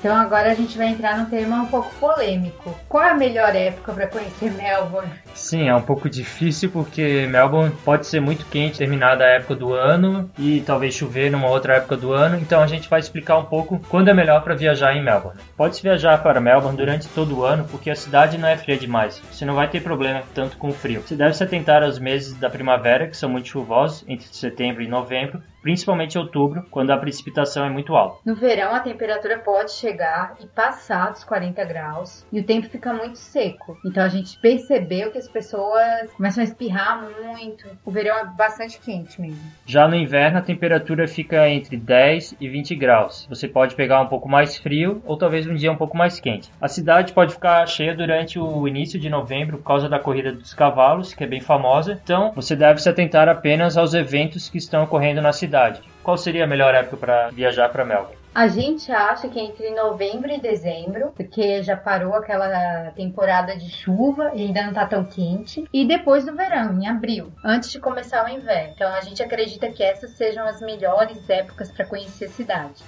Então 0.00 0.16
agora 0.16 0.50
a 0.50 0.54
gente 0.54 0.78
vai 0.78 0.88
entrar 0.88 1.18
num 1.18 1.26
tema 1.26 1.56
um 1.56 1.66
pouco 1.66 1.94
polêmico. 1.96 2.74
Qual 2.88 3.04
é 3.04 3.10
a 3.10 3.14
melhor 3.14 3.54
época 3.54 3.92
para 3.92 4.06
conhecer 4.06 4.50
Melbourne? 4.50 5.12
Sim, 5.34 5.68
é 5.68 5.74
um 5.74 5.82
pouco 5.82 6.08
difícil 6.08 6.70
porque 6.70 7.26
Melbourne 7.30 7.76
pode 7.84 8.06
ser 8.06 8.18
muito 8.18 8.46
quente 8.46 8.78
determinada 8.78 9.24
época 9.24 9.54
do 9.54 9.74
ano 9.74 10.30
e 10.38 10.62
talvez 10.62 10.94
chover 10.94 11.30
numa 11.30 11.48
outra 11.48 11.74
época 11.76 11.98
do 11.98 12.14
ano. 12.14 12.38
Então 12.38 12.62
a 12.62 12.66
gente 12.66 12.88
vai 12.88 12.98
explicar 12.98 13.36
um 13.36 13.44
pouco 13.44 13.78
quando 13.90 14.08
é 14.08 14.14
melhor 14.14 14.42
para 14.42 14.54
viajar 14.54 14.96
em 14.96 15.04
Melbourne. 15.04 15.38
Pode-se 15.54 15.82
viajar 15.82 16.22
para 16.22 16.40
Melbourne 16.40 16.78
durante 16.78 17.06
todo 17.08 17.38
o 17.38 17.44
ano 17.44 17.66
porque 17.70 17.90
a 17.90 17.94
cidade 17.94 18.38
não 18.38 18.48
é 18.48 18.56
fria 18.56 18.78
demais. 18.78 19.22
Você 19.30 19.44
não 19.44 19.54
vai 19.54 19.68
ter 19.68 19.82
problema 19.82 20.22
tanto 20.34 20.56
com 20.56 20.68
o 20.68 20.72
frio. 20.72 21.02
Você 21.02 21.14
deve 21.14 21.34
se 21.34 21.44
atentar 21.44 21.82
aos 21.82 21.98
meses 21.98 22.34
da 22.38 22.48
primavera 22.48 23.06
que 23.06 23.16
são 23.18 23.28
muito 23.28 23.48
chuvosos 23.48 24.02
entre 24.08 24.26
setembro 24.34 24.82
e 24.82 24.88
novembro 24.88 25.42
principalmente 25.62 26.14
em 26.14 26.20
outubro, 26.20 26.64
quando 26.70 26.90
a 26.90 26.96
precipitação 26.96 27.64
é 27.64 27.70
muito 27.70 27.94
alta. 27.94 28.18
No 28.24 28.34
verão, 28.34 28.74
a 28.74 28.80
temperatura 28.80 29.38
pode 29.38 29.72
chegar 29.72 30.34
e 30.40 30.46
passar 30.46 31.10
dos 31.10 31.24
40 31.24 31.64
graus 31.64 32.26
e 32.32 32.40
o 32.40 32.44
tempo 32.44 32.68
fica 32.68 32.92
muito 32.92 33.18
seco. 33.18 33.78
Então 33.84 34.02
a 34.02 34.08
gente 34.08 34.38
percebeu 34.38 35.10
que 35.10 35.18
as 35.18 35.28
pessoas 35.28 36.10
começam 36.16 36.42
a 36.42 36.44
espirrar 36.44 37.06
muito. 37.22 37.66
O 37.84 37.90
verão 37.90 38.16
é 38.16 38.24
bastante 38.24 38.80
quente 38.80 39.20
mesmo. 39.20 39.40
Já 39.66 39.86
no 39.86 39.94
inverno, 39.94 40.38
a 40.38 40.42
temperatura 40.42 41.06
fica 41.06 41.48
entre 41.48 41.76
10 41.76 42.36
e 42.40 42.48
20 42.48 42.74
graus. 42.74 43.26
Você 43.28 43.46
pode 43.46 43.74
pegar 43.74 44.00
um 44.00 44.06
pouco 44.06 44.28
mais 44.28 44.56
frio 44.56 45.02
ou 45.04 45.16
talvez 45.16 45.46
um 45.46 45.54
dia 45.54 45.70
um 45.70 45.76
pouco 45.76 45.96
mais 45.96 46.18
quente. 46.20 46.50
A 46.60 46.68
cidade 46.68 47.12
pode 47.12 47.34
ficar 47.34 47.66
cheia 47.66 47.94
durante 47.94 48.38
o 48.38 48.66
início 48.66 48.98
de 48.98 49.08
novembro 49.08 49.58
por 49.58 49.64
causa 49.64 49.88
da 49.88 49.98
corrida 49.98 50.32
dos 50.32 50.54
cavalos, 50.54 51.14
que 51.14 51.24
é 51.24 51.26
bem 51.26 51.40
famosa. 51.40 52.00
Então, 52.02 52.32
você 52.34 52.56
deve 52.56 52.80
se 52.80 52.88
atentar 52.88 53.28
apenas 53.28 53.76
aos 53.76 53.94
eventos 53.94 54.48
que 54.48 54.58
estão 54.58 54.84
ocorrendo 54.84 55.20
na 55.20 55.32
cidade 55.32 55.49
cidade. 55.50 55.82
Qual 56.04 56.16
seria 56.16 56.44
a 56.44 56.46
melhor 56.46 56.74
época 56.74 56.96
para 56.96 57.30
viajar 57.30 57.68
para 57.68 57.84
Melbourne? 57.84 58.20
A 58.32 58.46
gente 58.46 58.92
acha 58.92 59.28
que 59.28 59.40
entre 59.40 59.70
novembro 59.70 60.30
e 60.30 60.40
dezembro, 60.40 61.12
porque 61.16 61.64
já 61.64 61.76
parou 61.76 62.14
aquela 62.14 62.92
temporada 62.92 63.56
de 63.56 63.68
chuva 63.68 64.30
e 64.34 64.42
ainda 64.42 64.62
não 64.62 64.72
tá 64.72 64.86
tão 64.86 65.04
quente, 65.04 65.66
e 65.72 65.84
depois 65.84 66.24
do 66.24 66.36
verão, 66.36 66.80
em 66.80 66.86
abril, 66.86 67.32
antes 67.44 67.72
de 67.72 67.80
começar 67.80 68.24
o 68.24 68.28
inverno. 68.28 68.72
Então 68.72 68.94
a 68.94 69.00
gente 69.00 69.20
acredita 69.20 69.68
que 69.72 69.82
essas 69.82 70.12
sejam 70.12 70.46
as 70.46 70.60
melhores 70.60 71.28
épocas 71.28 71.72
para 71.72 71.84
conhecer 71.84 72.26
a 72.26 72.30
cidade. 72.30 72.84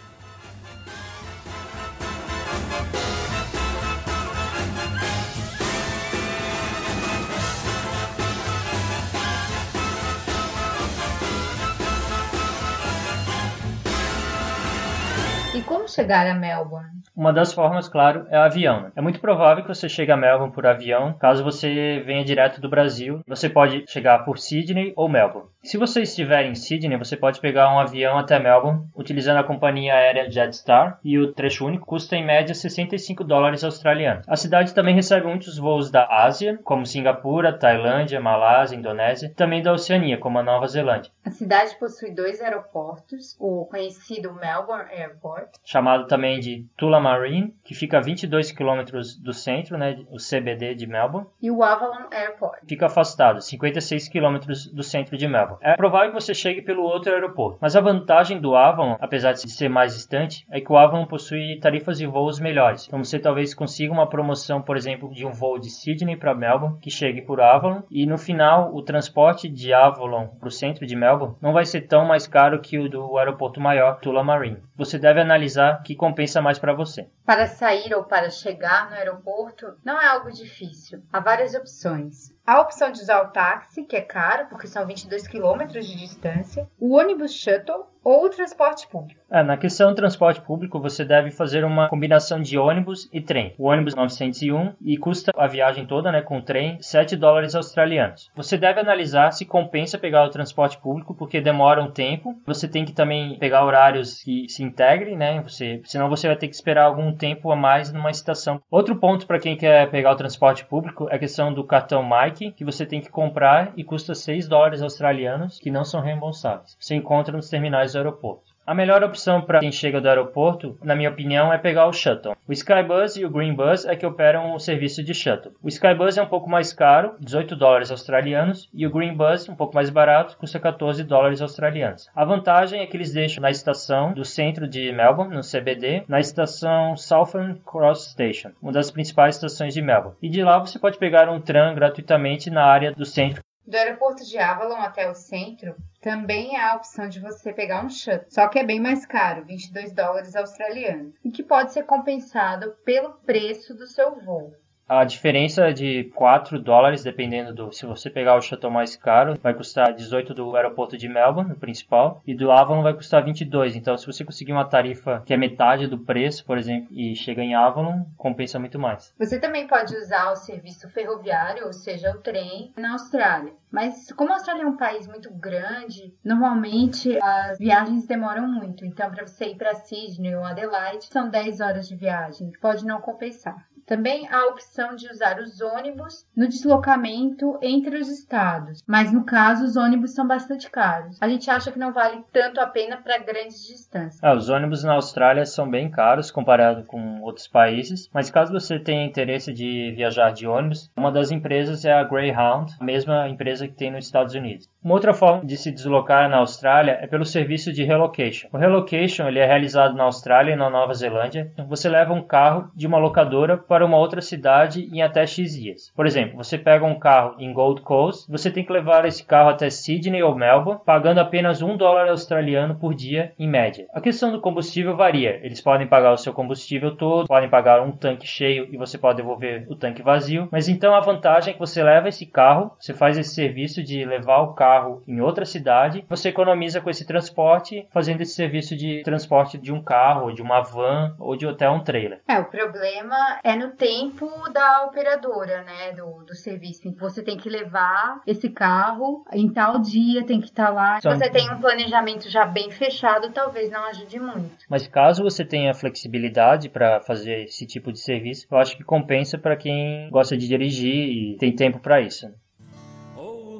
E 15.62 15.64
como 15.64 15.86
chegar 15.86 16.26
a 16.26 16.34
Melbourne? 16.34 16.90
Uma 17.14 17.32
das 17.32 17.52
formas, 17.52 17.88
claro, 17.88 18.26
é 18.30 18.36
o 18.36 18.42
avião. 18.42 18.80
Né? 18.80 18.92
É 18.96 19.00
muito 19.00 19.20
provável 19.20 19.62
que 19.62 19.72
você 19.72 19.88
chegue 19.88 20.10
a 20.10 20.16
Melbourne 20.16 20.52
por 20.52 20.66
avião, 20.66 21.12
caso 21.12 21.44
você 21.44 22.02
venha 22.04 22.24
direto 22.24 22.60
do 22.60 22.68
Brasil. 22.68 23.20
Você 23.28 23.48
pode 23.48 23.84
chegar 23.86 24.24
por 24.24 24.38
Sydney 24.38 24.92
ou 24.96 25.08
Melbourne. 25.08 25.48
Se 25.62 25.78
você 25.78 26.02
estiver 26.02 26.46
em 26.46 26.56
Sydney, 26.56 26.98
você 26.98 27.16
pode 27.16 27.38
pegar 27.40 27.72
um 27.72 27.78
avião 27.78 28.18
até 28.18 28.40
Melbourne 28.40 28.88
utilizando 28.96 29.36
a 29.36 29.44
companhia 29.44 29.94
aérea 29.94 30.28
Jetstar 30.28 30.98
e 31.04 31.16
o 31.16 31.32
trecho 31.32 31.64
único 31.64 31.86
custa 31.86 32.16
em 32.16 32.26
média 32.26 32.52
65 32.52 33.22
dólares 33.22 33.62
australianos. 33.62 34.24
A 34.26 34.34
cidade 34.34 34.74
também 34.74 34.96
recebe 34.96 35.28
muitos 35.28 35.58
voos 35.58 35.92
da 35.92 36.04
Ásia, 36.10 36.58
como 36.64 36.84
Singapura, 36.84 37.56
Tailândia, 37.56 38.20
Malásia, 38.20 38.74
Indonésia, 38.74 39.26
e 39.26 39.34
também 39.34 39.62
da 39.62 39.72
Oceania, 39.72 40.18
como 40.18 40.40
a 40.40 40.42
Nova 40.42 40.66
Zelândia. 40.66 41.12
A 41.24 41.30
cidade 41.30 41.76
possui 41.78 42.10
dois 42.10 42.40
aeroportos, 42.40 43.36
o 43.38 43.66
conhecido 43.66 44.34
Melbourne 44.34 44.90
Airport, 44.90 45.51
chamado 45.64 46.06
também 46.06 46.40
de 46.40 46.66
Tullamarine, 46.76 47.54
que 47.64 47.74
fica 47.74 47.98
a 47.98 48.00
22 48.00 48.52
quilômetros 48.52 49.16
do 49.16 49.32
centro, 49.32 49.78
né, 49.78 49.98
o 50.10 50.16
CBD 50.16 50.74
de 50.74 50.86
Melbourne, 50.86 51.26
e 51.40 51.50
o 51.50 51.62
Avalon 51.62 52.08
Airport. 52.10 52.60
Fica 52.68 52.86
afastado, 52.86 53.40
56 53.40 54.08
quilômetros 54.08 54.66
do 54.66 54.82
centro 54.82 55.16
de 55.16 55.28
Melbourne. 55.28 55.58
É 55.62 55.76
provável 55.76 56.12
que 56.12 56.20
você 56.20 56.34
chegue 56.34 56.62
pelo 56.62 56.82
outro 56.82 57.12
aeroporto, 57.12 57.58
mas 57.60 57.76
a 57.76 57.80
vantagem 57.80 58.40
do 58.40 58.56
Avalon, 58.56 58.96
apesar 59.00 59.32
de 59.32 59.48
ser 59.50 59.68
mais 59.68 59.94
distante, 59.94 60.46
é 60.50 60.60
que 60.60 60.72
o 60.72 60.76
Avalon 60.76 61.06
possui 61.06 61.58
tarifas 61.60 61.98
de 61.98 62.06
voos 62.06 62.40
melhores. 62.40 62.86
Então 62.86 63.02
você 63.02 63.18
talvez 63.18 63.54
consiga 63.54 63.92
uma 63.92 64.08
promoção, 64.08 64.60
por 64.60 64.76
exemplo, 64.76 65.12
de 65.12 65.24
um 65.24 65.32
voo 65.32 65.58
de 65.58 65.70
Sydney 65.70 66.16
para 66.16 66.34
Melbourne, 66.34 66.78
que 66.80 66.90
chegue 66.90 67.22
por 67.22 67.40
Avalon, 67.40 67.82
e 67.90 68.06
no 68.06 68.18
final 68.18 68.74
o 68.74 68.82
transporte 68.82 69.48
de 69.48 69.72
Avalon 69.72 70.26
para 70.26 70.48
o 70.48 70.52
centro 70.52 70.86
de 70.86 70.96
Melbourne 70.96 71.36
não 71.40 71.52
vai 71.52 71.64
ser 71.64 71.82
tão 71.82 72.04
mais 72.04 72.26
caro 72.26 72.60
que 72.60 72.78
o 72.78 72.88
do 72.88 73.16
aeroporto 73.16 73.60
maior, 73.60 74.00
Tullamarine. 74.00 74.62
Você 74.76 74.98
deve 74.98 75.20
analisar 75.20 75.41
que 75.84 75.94
compensa 75.94 76.40
mais 76.40 76.58
para 76.58 76.74
você. 76.74 77.08
Para 77.24 77.46
sair 77.46 77.94
ou 77.94 78.04
para 78.04 78.30
chegar 78.30 78.90
no 78.90 78.96
aeroporto 78.96 79.74
não 79.84 80.00
é 80.00 80.06
algo 80.06 80.30
difícil. 80.30 81.02
Há 81.12 81.20
várias 81.20 81.54
opções. 81.54 82.32
A 82.44 82.60
opção 82.60 82.90
de 82.90 83.00
usar 83.00 83.22
o 83.22 83.28
táxi, 83.28 83.84
que 83.84 83.94
é 83.94 84.00
caro, 84.00 84.46
porque 84.48 84.66
são 84.66 84.84
22 84.84 85.28
quilômetros 85.28 85.86
de 85.86 85.96
distância, 85.96 86.68
o 86.80 86.96
ônibus 86.96 87.32
shuttle 87.32 87.86
ou 88.04 88.24
o 88.24 88.28
transporte 88.28 88.88
público. 88.88 89.20
É, 89.30 89.42
na 89.42 89.56
questão 89.56 89.90
do 89.90 89.96
transporte 89.96 90.40
público, 90.40 90.80
você 90.80 91.04
deve 91.04 91.30
fazer 91.30 91.64
uma 91.64 91.88
combinação 91.88 92.40
de 92.40 92.58
ônibus 92.58 93.08
e 93.12 93.20
trem. 93.20 93.54
O 93.56 93.68
ônibus 93.68 93.94
901 93.94 94.74
e 94.82 94.98
custa 94.98 95.32
a 95.36 95.46
viagem 95.46 95.86
toda, 95.86 96.10
né, 96.10 96.20
com 96.20 96.38
o 96.38 96.42
trem, 96.42 96.76
7 96.80 97.16
dólares 97.16 97.54
australianos. 97.54 98.30
Você 98.34 98.58
deve 98.58 98.80
analisar 98.80 99.32
se 99.32 99.46
compensa 99.46 99.98
pegar 99.98 100.24
o 100.24 100.30
transporte 100.30 100.78
público, 100.78 101.14
porque 101.14 101.40
demora 101.40 101.82
um 101.82 101.90
tempo. 101.90 102.34
Você 102.44 102.66
tem 102.66 102.84
que 102.84 102.92
também 102.92 103.38
pegar 103.38 103.64
horários 103.64 104.22
que 104.22 104.48
se 104.48 104.62
integrem, 104.62 105.16
né? 105.16 105.40
Você, 105.42 105.80
senão 105.84 106.08
você 106.08 106.26
vai 106.26 106.36
ter 106.36 106.48
que 106.48 106.54
esperar 106.54 106.84
algum 106.84 107.14
tempo 107.14 107.50
a 107.50 107.56
mais 107.56 107.92
numa 107.92 108.10
estação. 108.10 108.60
Outro 108.70 108.96
ponto 108.96 109.26
para 109.26 109.38
quem 109.38 109.56
quer 109.56 109.90
pegar 109.90 110.12
o 110.12 110.16
transporte 110.16 110.64
público 110.64 111.08
é 111.08 111.14
a 111.14 111.18
questão 111.18 111.52
do 111.52 111.64
cartão 111.64 112.02
Mike 112.02 112.31
que 112.32 112.64
você 112.64 112.86
tem 112.86 113.00
que 113.00 113.10
comprar 113.10 113.72
e 113.76 113.84
custa 113.84 114.14
6 114.14 114.48
dólares 114.48 114.82
australianos, 114.82 115.58
que 115.58 115.70
não 115.70 115.84
são 115.84 116.00
reembolsáveis. 116.00 116.76
Você 116.78 116.94
encontra 116.94 117.36
nos 117.36 117.48
terminais 117.48 117.92
do 117.92 117.98
aeroporto. 117.98 118.51
A 118.64 118.74
melhor 118.74 119.02
opção 119.02 119.42
para 119.42 119.58
quem 119.58 119.72
chega 119.72 120.00
do 120.00 120.08
aeroporto, 120.08 120.78
na 120.84 120.94
minha 120.94 121.10
opinião, 121.10 121.52
é 121.52 121.58
pegar 121.58 121.86
o 121.86 121.92
shuttle. 121.92 122.36
O 122.46 122.52
Skybus 122.52 123.16
e 123.16 123.24
o 123.24 123.30
Greenbus 123.30 123.84
é 123.84 123.96
que 123.96 124.06
operam 124.06 124.54
o 124.54 124.58
serviço 124.60 125.02
de 125.02 125.12
shuttle. 125.12 125.52
O 125.60 125.66
Skybus 125.66 126.16
é 126.16 126.22
um 126.22 126.28
pouco 126.28 126.48
mais 126.48 126.72
caro, 126.72 127.14
18 127.18 127.56
dólares 127.56 127.90
australianos, 127.90 128.68
e 128.72 128.86
o 128.86 128.90
Greenbus, 128.90 129.48
um 129.48 129.56
pouco 129.56 129.74
mais 129.74 129.90
barato, 129.90 130.36
custa 130.36 130.60
14 130.60 131.02
dólares 131.02 131.42
australianos. 131.42 132.08
A 132.14 132.24
vantagem 132.24 132.80
é 132.80 132.86
que 132.86 132.96
eles 132.96 133.12
deixam 133.12 133.42
na 133.42 133.50
estação 133.50 134.12
do 134.12 134.24
centro 134.24 134.68
de 134.68 134.92
Melbourne, 134.92 135.34
no 135.34 135.42
CBD, 135.42 136.04
na 136.06 136.20
estação 136.20 136.96
Southern 136.96 137.60
Cross 137.66 138.12
Station, 138.12 138.52
uma 138.62 138.70
das 138.70 138.92
principais 138.92 139.34
estações 139.34 139.74
de 139.74 139.82
Melbourne. 139.82 140.16
E 140.22 140.28
de 140.28 140.40
lá 140.40 140.60
você 140.60 140.78
pode 140.78 140.98
pegar 140.98 141.28
um 141.28 141.40
tram 141.40 141.74
gratuitamente 141.74 142.48
na 142.48 142.64
área 142.64 142.92
do 142.92 143.04
centro 143.04 143.42
Do 143.64 143.76
aeroporto 143.76 144.24
de 144.24 144.38
Avalon 144.38 144.80
até 144.80 145.08
o 145.08 145.14
centro, 145.14 145.76
também 146.00 146.56
há 146.56 146.72
a 146.72 146.76
opção 146.76 147.08
de 147.08 147.20
você 147.20 147.52
pegar 147.52 147.84
um 147.84 147.88
shuttle, 147.88 148.26
só 148.28 148.48
que 148.48 148.58
é 148.58 148.64
bem 148.64 148.80
mais 148.80 149.06
caro, 149.06 149.44
22 149.44 149.92
dólares 149.92 150.34
australianos, 150.34 151.14
e 151.24 151.30
que 151.30 151.44
pode 151.44 151.72
ser 151.72 151.84
compensado 151.84 152.76
pelo 152.84 153.12
preço 153.18 153.72
do 153.72 153.86
seu 153.86 154.20
voo. 154.20 154.52
A 154.88 155.04
diferença 155.04 155.72
de 155.72 156.04
4 156.14 156.58
dólares, 156.60 157.02
dependendo 157.02 157.54
do. 157.54 157.72
Se 157.72 157.86
você 157.86 158.10
pegar 158.10 158.36
o 158.36 158.42
shuttle 158.42 158.70
mais 158.70 158.96
caro, 158.96 159.38
vai 159.42 159.54
custar 159.54 159.94
18 159.94 160.34
do 160.34 160.54
aeroporto 160.54 160.96
de 160.98 161.08
Melbourne, 161.08 161.52
o 161.52 161.58
principal, 161.58 162.20
e 162.26 162.34
do 162.34 162.50
Avalon 162.50 162.82
vai 162.82 162.92
custar 162.92 163.24
22. 163.24 163.76
Então, 163.76 163.96
se 163.96 164.06
você 164.06 164.24
conseguir 164.24 164.52
uma 164.52 164.64
tarifa 164.64 165.22
que 165.24 165.32
é 165.32 165.36
metade 165.36 165.86
do 165.86 165.98
preço, 165.98 166.44
por 166.44 166.58
exemplo, 166.58 166.88
e 166.90 167.14
chega 167.14 167.42
em 167.42 167.54
Avalon, 167.54 168.04
compensa 168.16 168.58
muito 168.58 168.78
mais. 168.78 169.14
Você 169.18 169.40
também 169.40 169.66
pode 169.66 169.96
usar 169.96 170.30
o 170.30 170.36
serviço 170.36 170.88
ferroviário, 170.90 171.66
ou 171.66 171.72
seja, 171.72 172.10
o 172.10 172.18
trem, 172.18 172.72
na 172.76 172.92
Austrália. 172.92 173.52
Mas 173.70 174.12
como 174.12 174.30
a 174.32 174.34
Austrália 174.34 174.64
é 174.64 174.66
um 174.66 174.76
país 174.76 175.06
muito 175.06 175.32
grande, 175.32 176.14
normalmente 176.22 177.18
as 177.22 177.58
viagens 177.58 178.06
demoram 178.06 178.46
muito. 178.46 178.84
Então, 178.84 179.10
para 179.10 179.26
você 179.26 179.46
ir 179.46 179.56
para 179.56 179.74
Sydney 179.74 180.36
ou 180.36 180.44
Adelaide, 180.44 181.06
são 181.06 181.30
10 181.30 181.60
horas 181.60 181.88
de 181.88 181.96
viagem, 181.96 182.50
que 182.50 182.58
pode 182.58 182.84
não 182.84 183.00
compensar. 183.00 183.66
Também 183.86 184.28
há 184.28 184.38
a 184.38 184.46
opção 184.46 184.94
de 184.94 185.10
usar 185.10 185.38
os 185.38 185.60
ônibus 185.60 186.26
no 186.36 186.48
deslocamento 186.48 187.58
entre 187.60 187.96
os 187.98 188.08
estados, 188.08 188.82
mas 188.86 189.12
no 189.12 189.24
caso 189.24 189.64
os 189.64 189.76
ônibus 189.76 190.14
são 190.14 190.26
bastante 190.26 190.70
caros. 190.70 191.18
A 191.20 191.28
gente 191.28 191.50
acha 191.50 191.70
que 191.70 191.78
não 191.78 191.92
vale 191.92 192.24
tanto 192.32 192.60
a 192.60 192.66
pena 192.66 192.96
para 192.96 193.18
grandes 193.18 193.66
distâncias. 193.66 194.22
Ah, 194.22 194.34
os 194.34 194.48
ônibus 194.48 194.84
na 194.84 194.94
Austrália 194.94 195.44
são 195.44 195.68
bem 195.68 195.90
caros 195.90 196.30
comparado 196.30 196.84
com 196.84 197.20
outros 197.22 197.46
países, 197.48 198.08
mas 198.12 198.30
caso 198.30 198.52
você 198.52 198.78
tenha 198.78 199.04
interesse 199.04 199.52
de 199.52 199.92
viajar 199.96 200.32
de 200.32 200.46
ônibus, 200.46 200.90
uma 200.96 201.12
das 201.12 201.30
empresas 201.30 201.84
é 201.84 201.92
a 201.92 202.04
Greyhound, 202.04 202.74
a 202.80 202.84
mesma 202.84 203.28
empresa 203.28 203.68
que 203.68 203.74
tem 203.74 203.90
nos 203.90 204.06
Estados 204.06 204.34
Unidos. 204.34 204.68
Uma 204.82 204.94
outra 204.94 205.14
forma 205.14 205.44
de 205.44 205.56
se 205.56 205.70
deslocar 205.70 206.28
na 206.28 206.38
Austrália 206.38 206.98
é 207.00 207.06
pelo 207.06 207.24
serviço 207.24 207.72
de 207.72 207.84
relocation. 207.84 208.48
O 208.52 208.58
relocation 208.58 209.28
ele 209.28 209.38
é 209.38 209.46
realizado 209.46 209.94
na 209.94 210.04
Austrália 210.04 210.52
e 210.52 210.56
na 210.56 210.68
Nova 210.68 210.92
Zelândia. 210.94 211.52
Você 211.68 211.88
leva 211.88 212.12
um 212.12 212.22
carro 212.22 212.70
de 212.74 212.86
uma 212.86 212.98
locadora 212.98 213.56
para 213.72 213.86
uma 213.86 213.96
outra 213.96 214.20
cidade 214.20 214.86
em 214.92 215.00
até 215.00 215.26
X 215.26 215.54
dias. 215.54 215.90
Por 215.96 216.04
exemplo, 216.04 216.36
você 216.36 216.58
pega 216.58 216.84
um 216.84 216.98
carro 216.98 217.36
em 217.38 217.54
Gold 217.54 217.80
Coast, 217.80 218.30
você 218.30 218.50
tem 218.50 218.66
que 218.66 218.70
levar 218.70 219.06
esse 219.06 219.24
carro 219.24 219.48
até 219.48 219.70
Sydney 219.70 220.22
ou 220.22 220.34
Melbourne, 220.34 220.82
pagando 220.84 221.20
apenas 221.20 221.62
um 221.62 221.74
dólar 221.74 222.10
australiano 222.10 222.74
por 222.74 222.92
dia 222.92 223.32
em 223.38 223.48
média. 223.48 223.86
A 223.94 224.00
questão 224.02 224.30
do 224.30 224.42
combustível 224.42 224.94
varia. 224.94 225.40
Eles 225.42 225.62
podem 225.62 225.86
pagar 225.86 226.12
o 226.12 226.18
seu 226.18 226.34
combustível 226.34 226.94
todo, 226.94 227.26
podem 227.26 227.48
pagar 227.48 227.80
um 227.80 227.92
tanque 227.92 228.26
cheio 228.26 228.68
e 228.70 228.76
você 228.76 228.98
pode 228.98 229.16
devolver 229.16 229.64
o 229.70 229.74
tanque 229.74 230.02
vazio. 230.02 230.48
Mas 230.52 230.68
então 230.68 230.94
a 230.94 231.00
vantagem 231.00 231.52
é 231.52 231.54
que 231.54 231.60
você 231.60 231.82
leva 231.82 232.10
esse 232.10 232.26
carro, 232.26 232.72
você 232.78 232.92
faz 232.92 233.16
esse 233.16 233.34
serviço 233.34 233.82
de 233.82 234.04
levar 234.04 234.42
o 234.42 234.52
carro 234.52 235.02
em 235.08 235.22
outra 235.22 235.46
cidade, 235.46 236.04
você 236.10 236.28
economiza 236.28 236.82
com 236.82 236.90
esse 236.90 237.06
transporte 237.06 237.86
fazendo 237.90 238.20
esse 238.20 238.34
serviço 238.34 238.76
de 238.76 239.02
transporte 239.02 239.56
de 239.56 239.72
um 239.72 239.82
carro, 239.82 240.30
de 240.30 240.42
uma 240.42 240.60
van 240.60 241.16
ou 241.18 241.36
de 241.36 241.48
até 241.48 241.70
um 241.70 241.82
trailer. 241.82 242.20
É, 242.28 242.38
o 242.38 242.44
problema 242.44 243.16
é 243.42 243.61
no 243.62 243.70
tempo 243.72 244.28
da 244.52 244.84
operadora, 244.84 245.62
né, 245.62 245.92
do, 245.92 246.24
do 246.24 246.34
serviço. 246.34 246.82
Você 246.98 247.22
tem 247.22 247.36
que 247.36 247.48
levar 247.48 248.20
esse 248.26 248.48
carro 248.48 249.24
em 249.32 249.50
tal 249.52 249.80
dia, 249.80 250.24
tem 250.24 250.40
que 250.40 250.48
estar 250.48 250.66
tá 250.66 250.72
lá. 250.72 251.00
Se 251.00 251.08
você 251.08 251.30
tem 251.30 251.50
um 251.50 251.60
planejamento 251.60 252.28
já 252.28 252.44
bem 252.44 252.70
fechado, 252.70 253.30
talvez 253.32 253.70
não 253.70 253.84
ajude 253.86 254.18
muito. 254.18 254.64
Mas 254.68 254.86
caso 254.86 255.22
você 255.22 255.44
tenha 255.44 255.74
flexibilidade 255.74 256.68
para 256.68 257.00
fazer 257.00 257.44
esse 257.44 257.66
tipo 257.66 257.92
de 257.92 258.00
serviço, 258.00 258.46
eu 258.50 258.58
acho 258.58 258.76
que 258.76 258.84
compensa 258.84 259.38
para 259.38 259.56
quem 259.56 260.08
gosta 260.10 260.36
de 260.36 260.46
dirigir 260.48 260.94
e 260.94 261.36
tem 261.38 261.54
tempo 261.54 261.78
para 261.78 262.00
isso 262.00 262.26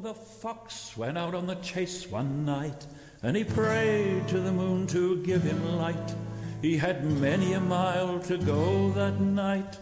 the 0.02 0.12
fox 0.12 0.96
went 0.96 1.16
out 1.16 1.32
on 1.32 1.46
the 1.46 1.54
chase 1.62 2.10
one 2.10 2.44
night, 2.44 2.86
and 3.22 3.36
he 3.36 3.44
prayed 3.44 4.26
to 4.26 4.40
the 4.40 4.50
moon 4.50 4.84
to 4.84 5.22
give 5.22 5.44
him 5.44 5.78
light. 5.78 6.14
He 6.60 6.76
had 6.76 7.04
many 7.04 7.52
a 7.52 7.60
mile 7.60 8.18
to 8.20 8.36
go 8.38 8.90
that 8.90 9.20
night 9.20 9.78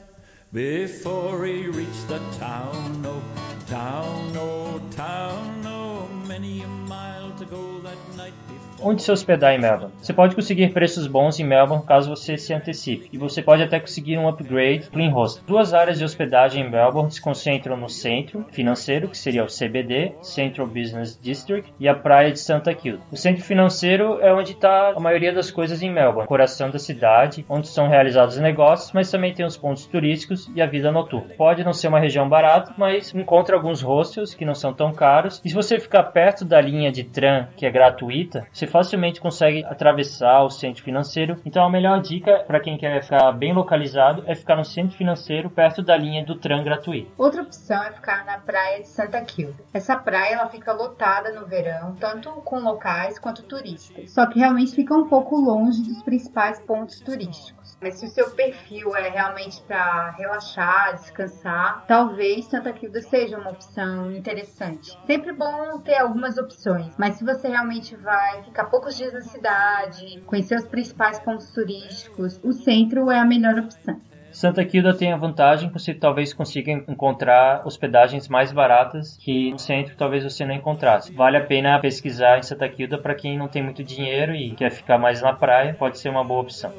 before 0.52 1.44
he 1.44 1.66
reached 1.66 2.08
the 2.08 2.18
town. 2.38 3.04
Oh, 3.06 3.22
town, 3.66 4.32
oh, 4.36 4.80
town, 4.90 5.64
oh, 5.66 6.08
many 6.26 6.62
a 6.62 6.68
mile 6.68 7.30
to 7.38 7.44
go 7.44 7.78
that 7.80 7.98
night 8.16 8.34
onde 8.82 9.02
se 9.02 9.10
hospedar 9.10 9.54
em 9.54 9.58
Melbourne. 9.58 9.94
Você 10.00 10.12
pode 10.12 10.34
conseguir 10.34 10.72
preços 10.72 11.06
bons 11.06 11.38
em 11.38 11.44
Melbourne 11.44 11.84
caso 11.84 12.10
você 12.10 12.36
se 12.36 12.52
antecipe, 12.52 13.08
e 13.12 13.18
você 13.18 13.42
pode 13.42 13.62
até 13.62 13.78
conseguir 13.78 14.18
um 14.18 14.28
upgrade 14.28 14.90
Clean 14.90 15.10
Host. 15.10 15.42
Duas 15.46 15.74
áreas 15.74 15.98
de 15.98 16.04
hospedagem 16.04 16.64
em 16.64 16.70
Melbourne 16.70 17.10
se 17.10 17.20
concentram 17.20 17.76
no 17.76 17.88
centro 17.88 18.46
financeiro, 18.50 19.08
que 19.08 19.18
seria 19.18 19.44
o 19.44 19.46
CBD, 19.46 20.12
Central 20.22 20.66
Business 20.66 21.18
District, 21.20 21.72
e 21.78 21.88
a 21.88 21.94
praia 21.94 22.32
de 22.32 22.38
Santa 22.38 22.74
Kilda. 22.74 23.02
O 23.10 23.16
centro 23.16 23.42
financeiro 23.42 24.18
é 24.20 24.32
onde 24.32 24.52
está 24.52 24.92
a 24.96 25.00
maioria 25.00 25.32
das 25.32 25.50
coisas 25.50 25.82
em 25.82 25.90
Melbourne, 25.90 26.28
coração 26.28 26.70
da 26.70 26.78
cidade, 26.78 27.44
onde 27.48 27.68
são 27.68 27.88
realizados 27.88 28.38
negócios, 28.38 28.92
mas 28.92 29.10
também 29.10 29.34
tem 29.34 29.44
os 29.44 29.56
pontos 29.56 29.86
turísticos 29.86 30.50
e 30.54 30.62
a 30.62 30.66
vida 30.66 30.90
noturna. 30.90 31.34
Pode 31.36 31.64
não 31.64 31.72
ser 31.72 31.88
uma 31.88 32.00
região 32.00 32.28
barata, 32.28 32.72
mas 32.76 33.14
encontra 33.14 33.56
alguns 33.56 33.82
hostels 33.82 34.34
que 34.34 34.44
não 34.44 34.54
são 34.54 34.72
tão 34.72 34.92
caros, 34.92 35.40
e 35.44 35.48
se 35.48 35.54
você 35.54 35.78
ficar 35.78 36.04
perto 36.04 36.44
da 36.44 36.60
linha 36.60 36.90
de 36.90 37.04
tram, 37.04 37.48
que 37.56 37.66
é 37.66 37.70
gratuita, 37.70 38.46
você 38.52 38.66
facilmente 38.70 39.20
consegue 39.20 39.64
atravessar 39.64 40.42
o 40.42 40.50
centro 40.50 40.82
financeiro. 40.82 41.40
Então 41.44 41.64
a 41.64 41.70
melhor 41.70 42.00
dica 42.00 42.44
para 42.46 42.60
quem 42.60 42.78
quer 42.78 43.02
ficar 43.02 43.32
bem 43.32 43.52
localizado 43.52 44.24
é 44.26 44.34
ficar 44.34 44.56
no 44.56 44.64
centro 44.64 44.96
financeiro 44.96 45.50
perto 45.50 45.82
da 45.82 45.96
linha 45.96 46.24
do 46.24 46.36
tram 46.36 46.62
gratuito. 46.62 47.10
Outra 47.18 47.42
opção 47.42 47.82
é 47.82 47.92
ficar 47.92 48.24
na 48.24 48.38
praia 48.38 48.80
de 48.80 48.88
Santa 48.88 49.20
Kilda. 49.22 49.62
Essa 49.74 49.96
praia 49.96 50.34
ela 50.34 50.48
fica 50.48 50.72
lotada 50.72 51.32
no 51.32 51.46
verão, 51.46 51.94
tanto 51.96 52.30
com 52.42 52.60
locais 52.60 53.18
quanto 53.18 53.42
turistas. 53.42 54.12
Só 54.12 54.26
que 54.26 54.38
realmente 54.38 54.74
fica 54.74 54.94
um 54.94 55.08
pouco 55.08 55.36
longe 55.36 55.82
dos 55.82 56.02
principais 56.02 56.60
pontos 56.60 57.00
turísticos. 57.00 57.76
Mas 57.80 57.98
se 57.98 58.06
o 58.06 58.08
seu 58.10 58.30
perfil 58.32 58.94
é 58.94 59.08
realmente 59.08 59.62
para 59.62 60.10
relaxar, 60.10 60.94
descansar, 60.94 61.84
talvez 61.86 62.44
Santa 62.46 62.72
Kilda 62.72 63.00
seja 63.00 63.38
uma 63.38 63.50
opção 63.50 64.12
interessante. 64.12 64.98
Sempre 65.06 65.32
bom 65.32 65.78
ter 65.80 65.96
algumas 65.96 66.36
opções, 66.36 66.94
mas 66.98 67.14
se 67.14 67.24
você 67.24 67.48
realmente 67.48 67.96
vai 67.96 68.42
ficar 68.42 68.59
poucos 68.64 68.96
dias 68.96 69.12
na 69.12 69.22
cidade, 69.22 70.20
conhecer 70.26 70.56
os 70.56 70.66
principais 70.66 71.18
pontos 71.20 71.50
turísticos, 71.50 72.40
o 72.42 72.52
centro 72.52 73.10
é 73.10 73.18
a 73.18 73.24
melhor 73.24 73.58
opção. 73.58 74.00
Santa 74.32 74.64
Kilda 74.64 74.94
tem 74.94 75.12
a 75.12 75.16
vantagem 75.16 75.68
que 75.68 75.78
você 75.78 75.92
talvez 75.92 76.32
consiga 76.32 76.70
encontrar 76.70 77.66
hospedagens 77.66 78.28
mais 78.28 78.52
baratas 78.52 79.16
que 79.16 79.50
no 79.50 79.58
centro 79.58 79.96
talvez 79.96 80.22
você 80.22 80.44
não 80.44 80.54
encontrasse. 80.54 81.12
Vale 81.12 81.36
a 81.36 81.44
pena 81.44 81.78
pesquisar 81.80 82.38
em 82.38 82.42
Santa 82.42 82.68
Kilda 82.68 82.96
para 82.96 83.14
quem 83.14 83.36
não 83.36 83.48
tem 83.48 83.62
muito 83.62 83.82
dinheiro 83.82 84.34
e 84.34 84.52
quer 84.52 84.70
ficar 84.70 84.98
mais 84.98 85.20
na 85.20 85.32
praia, 85.32 85.74
pode 85.74 85.98
ser 85.98 86.10
uma 86.10 86.22
boa 86.22 86.42
opção. 86.42 86.72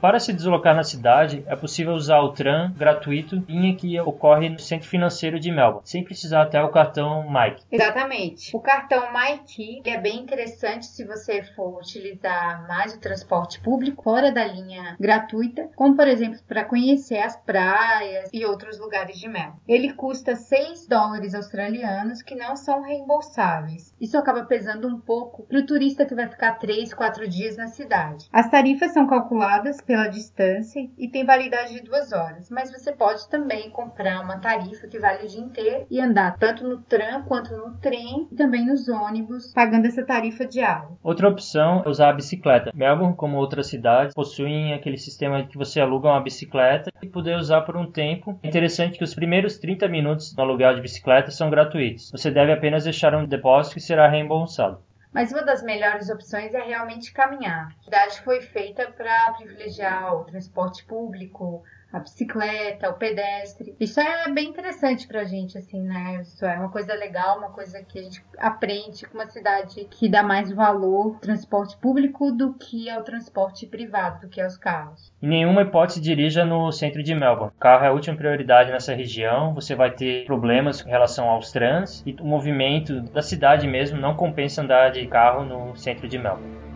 Para 0.00 0.20
se 0.20 0.32
deslocar 0.32 0.76
na 0.76 0.84
cidade, 0.84 1.42
é 1.46 1.56
possível 1.56 1.92
usar 1.92 2.20
o 2.20 2.32
tram 2.32 2.72
gratuito, 2.72 3.42
linha 3.48 3.74
que 3.74 3.98
ocorre 4.00 4.48
no 4.48 4.58
centro 4.58 4.88
financeiro 4.88 5.40
de 5.40 5.50
Melbourne, 5.50 5.82
sem 5.84 6.04
precisar 6.04 6.42
até 6.42 6.62
o 6.62 6.70
cartão 6.70 7.28
Mike. 7.28 7.64
Exatamente. 7.70 8.56
O 8.56 8.60
cartão 8.60 9.08
Mike 9.12 9.82
é 9.84 9.98
bem 9.98 10.20
interessante 10.20 10.86
se 10.86 11.04
você 11.04 11.42
for 11.42 11.78
utilizar 11.78 12.66
mais 12.68 12.94
o 12.94 13.00
transporte 13.00 13.60
público 13.60 14.04
fora 14.04 14.30
da 14.30 14.44
linha 14.44 14.96
gratuita, 15.00 15.68
como 15.74 15.96
por 15.96 16.06
exemplo 16.06 16.38
para 16.46 16.64
conhecer 16.64 17.18
as 17.18 17.36
praias 17.36 18.30
e 18.32 18.44
outros 18.44 18.78
lugares 18.78 19.18
de 19.18 19.26
Melbourne. 19.26 19.60
Ele 19.66 19.92
custa 19.94 20.36
6 20.36 20.86
dólares 20.86 21.34
australianos 21.34 22.22
que 22.22 22.36
não 22.36 22.54
são 22.54 22.82
reembolsáveis. 22.82 23.92
Isso 24.00 24.16
acaba 24.16 24.44
pesando 24.44 24.86
um 24.86 25.00
pouco 25.00 25.42
para 25.42 25.58
o 25.58 25.66
turista 25.66 26.06
que 26.06 26.14
vai 26.14 26.28
ficar 26.28 26.52
3, 26.52 26.94
4 26.94 27.28
dias 27.28 27.56
na 27.56 27.66
cidade. 27.66 28.28
As 28.32 28.48
tarifas 28.48 28.92
são 28.92 29.06
calculadas 29.06 29.80
pela 29.88 30.06
distância 30.06 30.86
e 30.98 31.08
tem 31.08 31.24
validade 31.24 31.72
de 31.72 31.80
duas 31.80 32.12
horas, 32.12 32.50
mas 32.50 32.70
você 32.70 32.92
pode 32.92 33.26
também 33.30 33.70
comprar 33.70 34.20
uma 34.20 34.38
tarifa 34.38 34.86
que 34.86 34.98
vale 34.98 35.24
o 35.24 35.26
dia 35.26 35.40
inteiro 35.40 35.86
e 35.90 35.98
andar 35.98 36.36
tanto 36.36 36.62
no 36.68 36.82
tram 36.82 37.22
quanto 37.22 37.56
no 37.56 37.78
trem 37.78 38.28
e 38.30 38.36
também 38.36 38.66
nos 38.66 38.86
ônibus, 38.86 39.50
pagando 39.54 39.86
essa 39.86 40.04
tarifa 40.04 40.44
diária. 40.44 40.90
Outra 41.02 41.26
opção 41.26 41.82
é 41.86 41.88
usar 41.88 42.10
a 42.10 42.12
bicicleta. 42.12 42.70
Melbourne, 42.74 43.16
como 43.16 43.38
outras 43.38 43.68
cidades, 43.68 44.14
possuem 44.14 44.74
aquele 44.74 44.98
sistema 44.98 45.42
que 45.46 45.56
você 45.56 45.80
aluga 45.80 46.08
uma 46.08 46.20
bicicleta 46.22 46.92
e 47.02 47.08
poder 47.08 47.36
usar 47.36 47.62
por 47.62 47.74
um 47.74 47.90
tempo. 47.90 48.38
É 48.42 48.48
interessante 48.48 48.98
que 48.98 49.04
os 49.04 49.14
primeiros 49.14 49.56
30 49.56 49.88
minutos 49.88 50.36
no 50.36 50.42
aluguel 50.42 50.74
de 50.74 50.82
bicicleta 50.82 51.30
são 51.30 51.48
gratuitos. 51.48 52.10
Você 52.10 52.30
deve 52.30 52.52
apenas 52.52 52.84
deixar 52.84 53.14
um 53.14 53.24
depósito 53.24 53.76
que 53.76 53.80
será 53.80 54.06
reembolsado. 54.06 54.86
Mas 55.12 55.32
uma 55.32 55.42
das 55.42 55.62
melhores 55.62 56.10
opções 56.10 56.52
é 56.54 56.62
realmente 56.62 57.12
caminhar. 57.12 57.74
A 57.80 57.84
cidade 57.84 58.20
foi 58.20 58.42
feita 58.42 58.90
para 58.90 59.32
privilegiar 59.32 60.14
o 60.14 60.24
transporte 60.24 60.84
público, 60.84 61.64
a 61.92 61.98
bicicleta, 61.98 62.90
o 62.90 62.94
pedestre. 62.94 63.74
Isso 63.80 64.00
é 64.00 64.30
bem 64.30 64.48
interessante 64.48 65.06
pra 65.06 65.24
gente, 65.24 65.56
assim, 65.56 65.82
né? 65.82 66.20
Isso 66.20 66.44
é 66.44 66.58
uma 66.58 66.70
coisa 66.70 66.94
legal, 66.94 67.38
uma 67.38 67.50
coisa 67.50 67.82
que 67.82 67.98
a 67.98 68.02
gente 68.02 68.22
aprende 68.38 69.06
com 69.06 69.18
uma 69.18 69.26
cidade 69.26 69.86
que 69.90 70.08
dá 70.08 70.22
mais 70.22 70.52
valor 70.52 71.14
ao 71.14 71.20
transporte 71.20 71.76
público 71.76 72.30
do 72.30 72.54
que 72.54 72.90
ao 72.90 73.02
transporte 73.02 73.66
privado, 73.66 74.22
do 74.22 74.28
que 74.28 74.40
aos 74.40 74.56
carros. 74.56 75.12
Em 75.22 75.28
nenhuma 75.28 75.62
hipótese 75.62 76.00
dirija 76.00 76.44
no 76.44 76.70
centro 76.72 77.02
de 77.02 77.14
Melbourne. 77.14 77.52
O 77.56 77.60
carro 77.60 77.84
é 77.84 77.88
a 77.88 77.92
última 77.92 78.16
prioridade 78.16 78.70
nessa 78.70 78.94
região, 78.94 79.54
você 79.54 79.74
vai 79.74 79.90
ter 79.90 80.24
problemas 80.26 80.84
em 80.84 80.90
relação 80.90 81.28
aos 81.28 81.50
trans 81.50 82.02
e 82.04 82.14
o 82.20 82.26
movimento 82.26 83.00
da 83.00 83.22
cidade 83.22 83.66
mesmo 83.66 83.98
não 83.98 84.14
compensa 84.14 84.62
andar 84.62 84.90
de 84.90 85.06
carro 85.06 85.44
no 85.44 85.76
centro 85.76 86.08
de 86.08 86.18
Melbourne. 86.18 86.67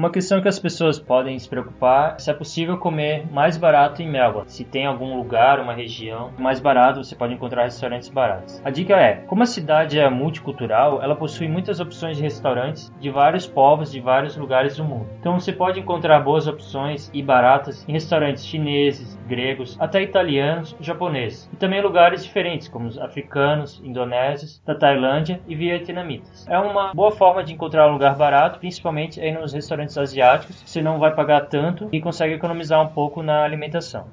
Uma 0.00 0.08
questão 0.08 0.40
que 0.40 0.48
as 0.48 0.58
pessoas 0.58 0.98
podem 0.98 1.38
se 1.38 1.46
preocupar 1.46 2.14
é 2.14 2.18
se 2.18 2.30
é 2.30 2.32
possível 2.32 2.78
comer 2.78 3.30
mais 3.30 3.58
barato 3.58 4.00
em 4.00 4.10
Melbourne. 4.10 4.50
Se 4.50 4.64
tem 4.64 4.86
algum 4.86 5.14
lugar, 5.18 5.60
uma 5.60 5.74
região 5.74 6.32
mais 6.38 6.58
barato, 6.58 7.04
você 7.04 7.14
pode 7.14 7.34
encontrar 7.34 7.64
restaurantes 7.64 8.08
baratos. 8.08 8.62
A 8.64 8.70
dica 8.70 8.96
é, 8.96 9.16
como 9.26 9.42
a 9.42 9.46
cidade 9.46 9.98
é 9.98 10.08
multicultural, 10.08 11.02
ela 11.02 11.14
possui 11.14 11.48
muitas 11.48 11.80
opções 11.80 12.16
de 12.16 12.22
restaurantes 12.22 12.90
de 12.98 13.10
vários 13.10 13.46
povos, 13.46 13.92
de 13.92 14.00
vários 14.00 14.38
lugares 14.38 14.78
do 14.78 14.84
mundo. 14.84 15.06
Então 15.20 15.38
você 15.38 15.52
pode 15.52 15.78
encontrar 15.78 16.20
boas 16.20 16.46
opções 16.46 17.10
e 17.12 17.22
baratas 17.22 17.86
em 17.86 17.92
restaurantes 17.92 18.46
chineses, 18.46 19.18
gregos, 19.28 19.76
até 19.78 20.00
italianos, 20.00 20.74
japoneses. 20.80 21.46
E 21.52 21.56
também 21.56 21.82
lugares 21.82 22.24
diferentes, 22.24 22.68
como 22.68 22.88
os 22.88 22.98
africanos, 22.98 23.78
indonésios, 23.84 24.62
da 24.64 24.74
Tailândia 24.74 25.42
e 25.46 25.54
vietnamitas. 25.54 26.48
É 26.48 26.58
uma 26.58 26.94
boa 26.94 27.10
forma 27.10 27.44
de 27.44 27.52
encontrar 27.52 27.86
um 27.86 27.92
lugar 27.92 28.16
barato, 28.16 28.58
principalmente 28.60 29.20
aí 29.20 29.30
nos 29.30 29.52
restaurantes 29.52 29.89
restaurantes 29.90 29.98
asiáticos, 29.98 30.56
você 30.64 30.80
não 30.80 30.98
vai 30.98 31.14
pagar 31.14 31.46
tanto 31.46 31.88
e 31.92 32.00
consegue 32.00 32.34
economizar 32.34 32.80
um 32.80 32.88
pouco 32.88 33.22
na 33.22 33.42
alimentação. 33.42 34.06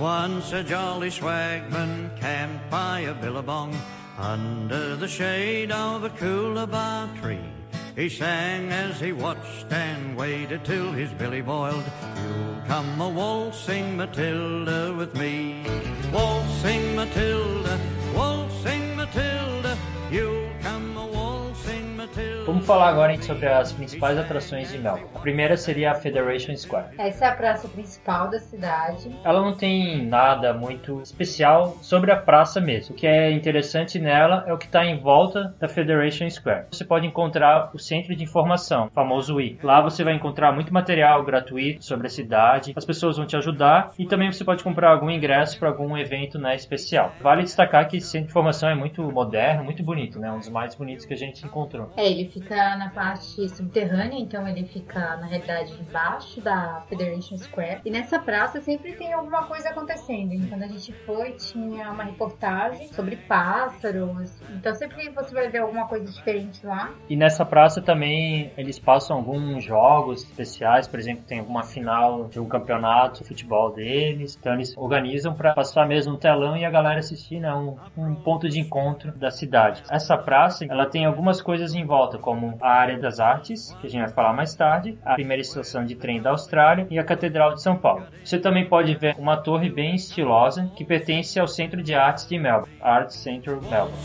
Once 0.00 0.54
a 0.54 0.62
jolly 0.62 1.10
swagman 1.10 2.10
camped 2.20 2.70
by 2.70 3.04
a 3.08 3.14
billabong 3.14 3.72
under 4.16 4.96
the 4.96 5.08
shade 5.08 5.72
of 5.72 6.04
a 6.04 6.10
coolabah 6.10 7.08
tree. 7.20 7.40
He 7.96 8.08
sang 8.08 8.70
as 8.70 9.00
he 9.00 9.12
watched 9.12 9.72
and 9.72 10.16
waited 10.16 10.64
till 10.64 10.92
his 10.92 11.10
billy 11.14 11.42
boiled. 11.42 11.82
You'll 12.14 12.62
come 12.68 13.00
a 13.00 13.08
waltzing 13.08 13.96
Matilda 13.96 14.94
with 14.96 15.16
me. 15.16 15.64
Waltzing 16.12 16.94
Matilda, 16.94 17.76
waltzing 18.14 18.94
Matilda, 18.94 19.57
Vamos 22.48 22.64
falar 22.64 22.88
agora 22.88 23.14
sobre 23.20 23.46
as 23.46 23.72
principais 23.72 24.16
atrações 24.16 24.72
de 24.72 24.78
Melbourne. 24.78 25.10
A 25.14 25.18
primeira 25.18 25.54
seria 25.54 25.92
a 25.92 25.94
Federation 25.94 26.56
Square. 26.56 26.94
Essa 26.96 27.26
é 27.26 27.28
a 27.28 27.34
praça 27.36 27.68
principal 27.68 28.30
da 28.30 28.38
cidade. 28.38 29.14
Ela 29.22 29.42
não 29.42 29.52
tem 29.52 30.06
nada 30.06 30.54
muito 30.54 31.02
especial 31.02 31.76
sobre 31.82 32.10
a 32.10 32.16
praça 32.16 32.58
mesmo. 32.58 32.94
O 32.94 32.96
que 32.96 33.06
é 33.06 33.30
interessante 33.30 33.98
nela 33.98 34.44
é 34.46 34.52
o 34.54 34.56
que 34.56 34.64
está 34.64 34.82
em 34.82 34.98
volta 34.98 35.54
da 35.60 35.68
Federation 35.68 36.28
Square. 36.30 36.68
Você 36.70 36.86
pode 36.86 37.06
encontrar 37.06 37.70
o 37.74 37.78
centro 37.78 38.16
de 38.16 38.24
informação, 38.24 38.86
o 38.86 38.90
famoso 38.92 39.34
WI. 39.34 39.58
Lá 39.62 39.82
você 39.82 40.02
vai 40.02 40.14
encontrar 40.14 40.50
muito 40.50 40.72
material 40.72 41.22
gratuito 41.22 41.84
sobre 41.84 42.06
a 42.06 42.10
cidade. 42.10 42.72
As 42.74 42.84
pessoas 42.86 43.18
vão 43.18 43.26
te 43.26 43.36
ajudar 43.36 43.92
e 43.98 44.06
também 44.06 44.32
você 44.32 44.42
pode 44.42 44.64
comprar 44.64 44.92
algum 44.92 45.10
ingresso 45.10 45.58
para 45.58 45.68
algum 45.68 45.98
evento 45.98 46.38
né, 46.38 46.56
especial. 46.56 47.12
Vale 47.20 47.42
destacar 47.42 47.86
que 47.88 47.98
esse 47.98 48.06
centro 48.06 48.28
de 48.28 48.30
informação 48.30 48.70
é 48.70 48.74
muito 48.74 49.02
moderno, 49.02 49.64
muito 49.64 49.82
bonito, 49.82 50.18
né? 50.18 50.32
Um 50.32 50.38
dos 50.38 50.48
mais 50.48 50.74
bonitos 50.74 51.04
que 51.04 51.12
a 51.12 51.18
gente 51.18 51.44
encontrou. 51.44 51.92
É, 51.94 52.10
ele 52.10 52.37
fica 52.38 52.76
na 52.76 52.90
parte 52.90 53.48
subterrânea, 53.48 54.18
então 54.18 54.46
ele 54.46 54.64
fica 54.64 55.16
na 55.16 55.26
realidade 55.26 55.74
embaixo 55.80 56.40
da 56.40 56.82
Federation 56.88 57.36
Square. 57.36 57.80
E 57.84 57.90
nessa 57.90 58.18
praça 58.18 58.60
sempre 58.60 58.92
tem 58.92 59.12
alguma 59.12 59.44
coisa 59.44 59.70
acontecendo. 59.70 60.32
E 60.32 60.46
quando 60.46 60.62
a 60.62 60.68
gente 60.68 60.92
foi, 61.04 61.32
tinha 61.32 61.90
uma 61.90 62.04
reportagem 62.04 62.88
sobre 62.88 63.16
pássaros. 63.16 64.40
Então 64.50 64.74
sempre 64.74 65.08
você 65.10 65.34
vai 65.34 65.48
ver 65.48 65.58
alguma 65.58 65.86
coisa 65.86 66.10
diferente 66.10 66.64
lá. 66.64 66.92
E 67.08 67.16
nessa 67.16 67.44
praça 67.44 67.82
também 67.82 68.52
eles 68.56 68.78
passam 68.78 69.16
alguns 69.16 69.64
jogos 69.64 70.22
especiais, 70.22 70.86
por 70.86 70.98
exemplo, 70.98 71.24
tem 71.24 71.40
alguma 71.40 71.62
final 71.62 72.24
de 72.24 72.38
um 72.40 72.46
campeonato 72.46 73.22
de 73.22 73.28
futebol 73.28 73.72
deles. 73.72 74.36
Então 74.38 74.54
eles 74.54 74.76
organizam 74.76 75.34
para 75.34 75.54
passar 75.54 75.86
mesmo 75.86 76.12
no 76.12 76.18
telão 76.18 76.56
e 76.56 76.64
a 76.64 76.70
galera 76.70 77.00
assistir, 77.00 77.40
né? 77.40 77.52
Um, 77.52 77.76
um 77.96 78.14
ponto 78.14 78.48
de 78.48 78.60
encontro 78.60 79.12
da 79.12 79.30
cidade. 79.30 79.82
Essa 79.90 80.16
praça, 80.16 80.64
ela 80.64 80.86
tem 80.86 81.04
algumas 81.04 81.42
coisas 81.42 81.74
em 81.74 81.84
volta, 81.84 82.18
como 82.28 82.58
a 82.60 82.68
área 82.68 82.98
das 82.98 83.20
artes, 83.20 83.74
que 83.80 83.86
a 83.86 83.90
gente 83.90 84.02
vai 84.02 84.10
falar 84.10 84.34
mais 84.34 84.54
tarde, 84.54 84.98
a 85.02 85.14
primeira 85.14 85.40
estação 85.40 85.82
de 85.82 85.94
trem 85.94 86.20
da 86.20 86.28
Austrália 86.28 86.86
e 86.90 86.98
a 86.98 87.04
Catedral 87.04 87.54
de 87.54 87.62
São 87.62 87.74
Paulo. 87.74 88.04
Você 88.22 88.38
também 88.38 88.68
pode 88.68 88.94
ver 88.96 89.14
uma 89.16 89.38
torre 89.38 89.70
bem 89.70 89.94
estilosa 89.94 90.70
que 90.76 90.84
pertence 90.84 91.40
ao 91.40 91.48
Centro 91.48 91.82
de 91.82 91.94
Artes 91.94 92.28
de 92.28 92.38
Melbourne, 92.38 92.76
Arts 92.82 93.16
Centre 93.16 93.52
Melbourne. 93.52 93.96